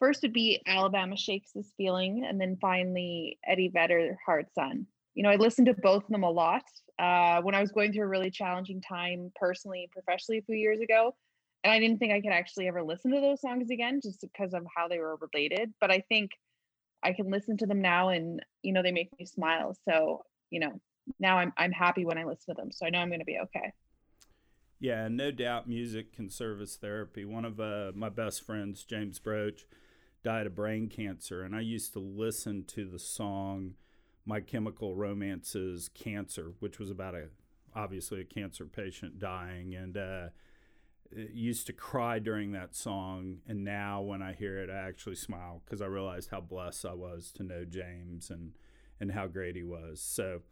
First 0.00 0.22
would 0.22 0.32
be 0.32 0.62
Alabama 0.66 1.14
Shakes 1.14 1.52
This 1.54 1.72
Feeling, 1.76 2.24
and 2.26 2.40
then 2.40 2.56
finally 2.58 3.38
Eddie 3.46 3.68
Vedder, 3.68 4.18
Hard 4.24 4.46
Sun. 4.54 4.86
You 5.14 5.22
know, 5.22 5.28
I 5.28 5.36
listened 5.36 5.66
to 5.66 5.74
both 5.74 6.04
of 6.04 6.10
them 6.10 6.22
a 6.22 6.30
lot 6.30 6.64
uh, 6.98 7.42
when 7.42 7.54
I 7.54 7.60
was 7.60 7.70
going 7.70 7.92
through 7.92 8.04
a 8.04 8.08
really 8.08 8.30
challenging 8.30 8.80
time 8.80 9.30
personally 9.36 9.82
and 9.82 9.92
professionally 9.92 10.38
a 10.38 10.42
few 10.42 10.56
years 10.56 10.80
ago. 10.80 11.14
And 11.62 11.70
I 11.70 11.78
didn't 11.78 11.98
think 11.98 12.12
I 12.12 12.22
could 12.22 12.32
actually 12.32 12.66
ever 12.66 12.82
listen 12.82 13.10
to 13.10 13.20
those 13.20 13.42
songs 13.42 13.70
again 13.70 14.00
just 14.02 14.22
because 14.22 14.54
of 14.54 14.66
how 14.74 14.88
they 14.88 14.98
were 14.98 15.16
related. 15.16 15.74
But 15.80 15.90
I 15.90 16.02
think 16.08 16.30
I 17.02 17.12
can 17.12 17.30
listen 17.30 17.58
to 17.58 17.66
them 17.66 17.82
now 17.82 18.08
and, 18.08 18.42
you 18.62 18.72
know, 18.72 18.82
they 18.82 18.92
make 18.92 19.10
me 19.18 19.26
smile. 19.26 19.76
So, 19.86 20.24
you 20.48 20.60
know, 20.60 20.80
now 21.18 21.36
I'm 21.36 21.52
I'm 21.58 21.72
happy 21.72 22.06
when 22.06 22.16
I 22.16 22.24
listen 22.24 22.54
to 22.54 22.62
them. 22.62 22.72
So 22.72 22.86
I 22.86 22.90
know 22.90 23.00
I'm 23.00 23.08
going 23.08 23.20
to 23.20 23.26
be 23.26 23.38
okay. 23.42 23.72
Yeah, 24.78 25.08
no 25.08 25.30
doubt 25.30 25.68
music 25.68 26.14
can 26.14 26.30
serve 26.30 26.62
as 26.62 26.76
therapy. 26.76 27.26
One 27.26 27.44
of 27.44 27.60
uh, 27.60 27.92
my 27.94 28.08
best 28.08 28.46
friends, 28.46 28.84
James 28.84 29.18
Broach, 29.18 29.66
died 30.22 30.46
of 30.46 30.54
brain 30.54 30.88
cancer, 30.88 31.42
and 31.42 31.54
I 31.54 31.60
used 31.60 31.92
to 31.94 31.98
listen 31.98 32.64
to 32.68 32.84
the 32.84 32.98
song 32.98 33.74
My 34.24 34.40
Chemical 34.40 34.94
Romance's 34.94 35.88
Cancer, 35.88 36.52
which 36.60 36.78
was 36.78 36.90
about 36.90 37.14
a 37.14 37.28
obviously 37.74 38.20
a 38.20 38.24
cancer 38.24 38.66
patient 38.66 39.18
dying, 39.18 39.74
and 39.74 39.96
uh, 39.96 40.28
used 41.12 41.66
to 41.66 41.72
cry 41.72 42.18
during 42.18 42.52
that 42.52 42.74
song. 42.74 43.38
And 43.46 43.64
now 43.64 44.00
when 44.00 44.22
I 44.22 44.32
hear 44.32 44.58
it, 44.58 44.70
I 44.70 44.88
actually 44.88 45.16
smile 45.16 45.62
because 45.64 45.80
I 45.80 45.86
realized 45.86 46.30
how 46.30 46.40
blessed 46.40 46.84
I 46.84 46.94
was 46.94 47.32
to 47.36 47.42
know 47.42 47.64
James 47.64 48.30
and 48.30 48.52
and 48.98 49.12
how 49.12 49.26
great 49.26 49.56
he 49.56 49.62
was. 49.62 50.00
So, 50.00 50.42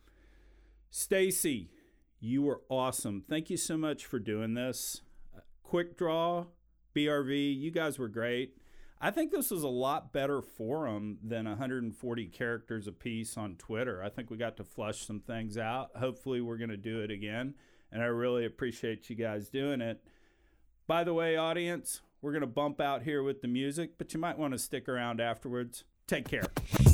Stacy, 0.90 1.70
you 2.18 2.42
were 2.42 2.62
awesome. 2.70 3.22
Thank 3.28 3.50
you 3.50 3.58
so 3.58 3.76
much 3.76 4.06
for 4.06 4.18
doing 4.18 4.54
this. 4.54 5.02
Uh, 5.36 5.40
quick 5.62 5.98
draw, 5.98 6.46
BRV, 6.96 7.58
you 7.58 7.70
guys 7.70 7.98
were 7.98 8.08
great. 8.08 8.56
I 9.00 9.10
think 9.12 9.30
this 9.30 9.50
was 9.50 9.62
a 9.62 9.68
lot 9.68 10.12
better 10.12 10.42
forum 10.42 11.18
than 11.22 11.46
140 11.46 12.26
characters 12.26 12.88
a 12.88 12.92
piece 12.92 13.36
on 13.36 13.54
Twitter. 13.54 14.02
I 14.02 14.08
think 14.08 14.30
we 14.30 14.36
got 14.36 14.56
to 14.56 14.64
flush 14.64 15.06
some 15.06 15.20
things 15.20 15.56
out. 15.56 15.90
Hopefully, 15.96 16.40
we're 16.40 16.56
going 16.58 16.70
to 16.70 16.76
do 16.76 17.00
it 17.00 17.10
again. 17.10 17.54
And 17.92 18.02
I 18.02 18.06
really 18.06 18.44
appreciate 18.44 19.08
you 19.08 19.16
guys 19.16 19.48
doing 19.48 19.80
it. 19.80 20.02
By 20.86 21.04
the 21.04 21.14
way, 21.14 21.36
audience, 21.36 22.00
we're 22.20 22.32
going 22.32 22.40
to 22.40 22.46
bump 22.46 22.80
out 22.80 23.02
here 23.02 23.22
with 23.22 23.40
the 23.40 23.48
music, 23.48 23.98
but 23.98 24.12
you 24.12 24.20
might 24.20 24.38
want 24.38 24.52
to 24.52 24.58
stick 24.58 24.88
around 24.88 25.20
afterwards. 25.20 25.84
Take 26.06 26.28
care. 26.28 26.87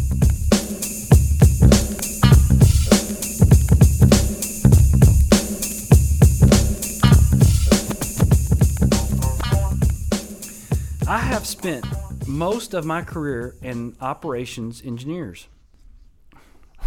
I 11.15 11.19
have 11.19 11.47
spent 11.47 11.87
most 12.27 12.75
of 12.75 12.85
my 12.85 13.01
career 13.03 13.55
in 13.62 13.95
operations 14.01 14.83
engineers. 14.85 15.47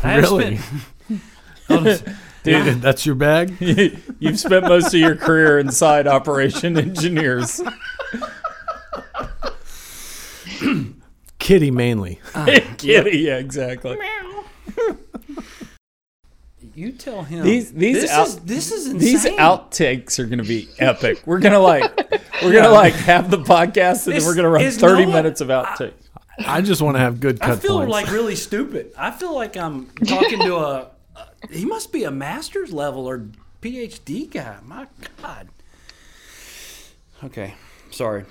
I 0.03 0.09
have 0.09 0.23
Really? 0.23 0.57
spent- 0.57 1.21
oh, 1.69 1.97
Dude, 2.43 2.81
that's 2.81 3.05
your 3.05 3.15
bag? 3.15 3.55
You've 4.19 4.37
spent 4.37 4.65
most 4.65 4.87
of 4.87 4.99
your 4.99 5.15
career 5.15 5.59
inside 5.59 6.07
operation 6.07 6.77
engineers. 6.77 7.61
Kitty 11.39 11.71
mainly. 11.71 12.19
Kitty, 12.77 13.19
yeah, 13.19 13.37
exactly. 13.37 13.97
You 16.77 16.91
tell 16.91 17.23
him. 17.23 17.43
These- 17.43 17.71
these 17.73 18.01
this 18.01 18.11
out- 18.11 18.27
is 18.27 18.35
this 18.41 18.71
is 18.71 18.85
insane. 18.87 18.99
These 18.99 19.25
outtakes 19.25 20.19
are 20.19 20.25
going 20.25 20.37
to 20.37 20.47
be 20.47 20.69
epic. 20.79 21.21
We're 21.25 21.39
gonna 21.39 21.59
like, 21.59 21.83
we're 22.43 22.53
gonna 22.53 22.69
like 22.69 22.93
have 22.93 23.31
the 23.31 23.39
podcast, 23.39 24.05
and 24.07 24.15
then 24.15 24.23
we're 24.25 24.35
gonna 24.35 24.49
run 24.49 24.69
thirty 24.71 25.01
you 25.01 25.05
know 25.07 25.11
what? 25.13 25.17
minutes 25.23 25.41
of 25.41 25.47
outtakes. 25.47 25.93
I 26.45 26.61
just 26.61 26.83
want 26.83 26.95
to 26.95 26.99
have 26.99 27.19
good 27.19 27.39
cut 27.39 27.49
I 27.49 27.55
feel 27.55 27.77
points. 27.79 27.91
like 27.91 28.11
really 28.11 28.35
stupid. 28.35 28.91
I 28.95 29.09
feel 29.09 29.33
like 29.33 29.57
I'm 29.57 29.87
talking 30.05 30.39
to 30.41 30.55
a. 30.57 30.87
He 31.49 31.65
must 31.65 31.91
be 31.91 32.03
a 32.03 32.11
master's 32.11 32.71
level 32.71 33.07
or 33.07 33.25
PhD 33.61 34.29
guy. 34.31 34.57
My 34.63 34.85
God. 35.21 35.47
Okay, 37.23 37.55
sorry. 37.89 38.25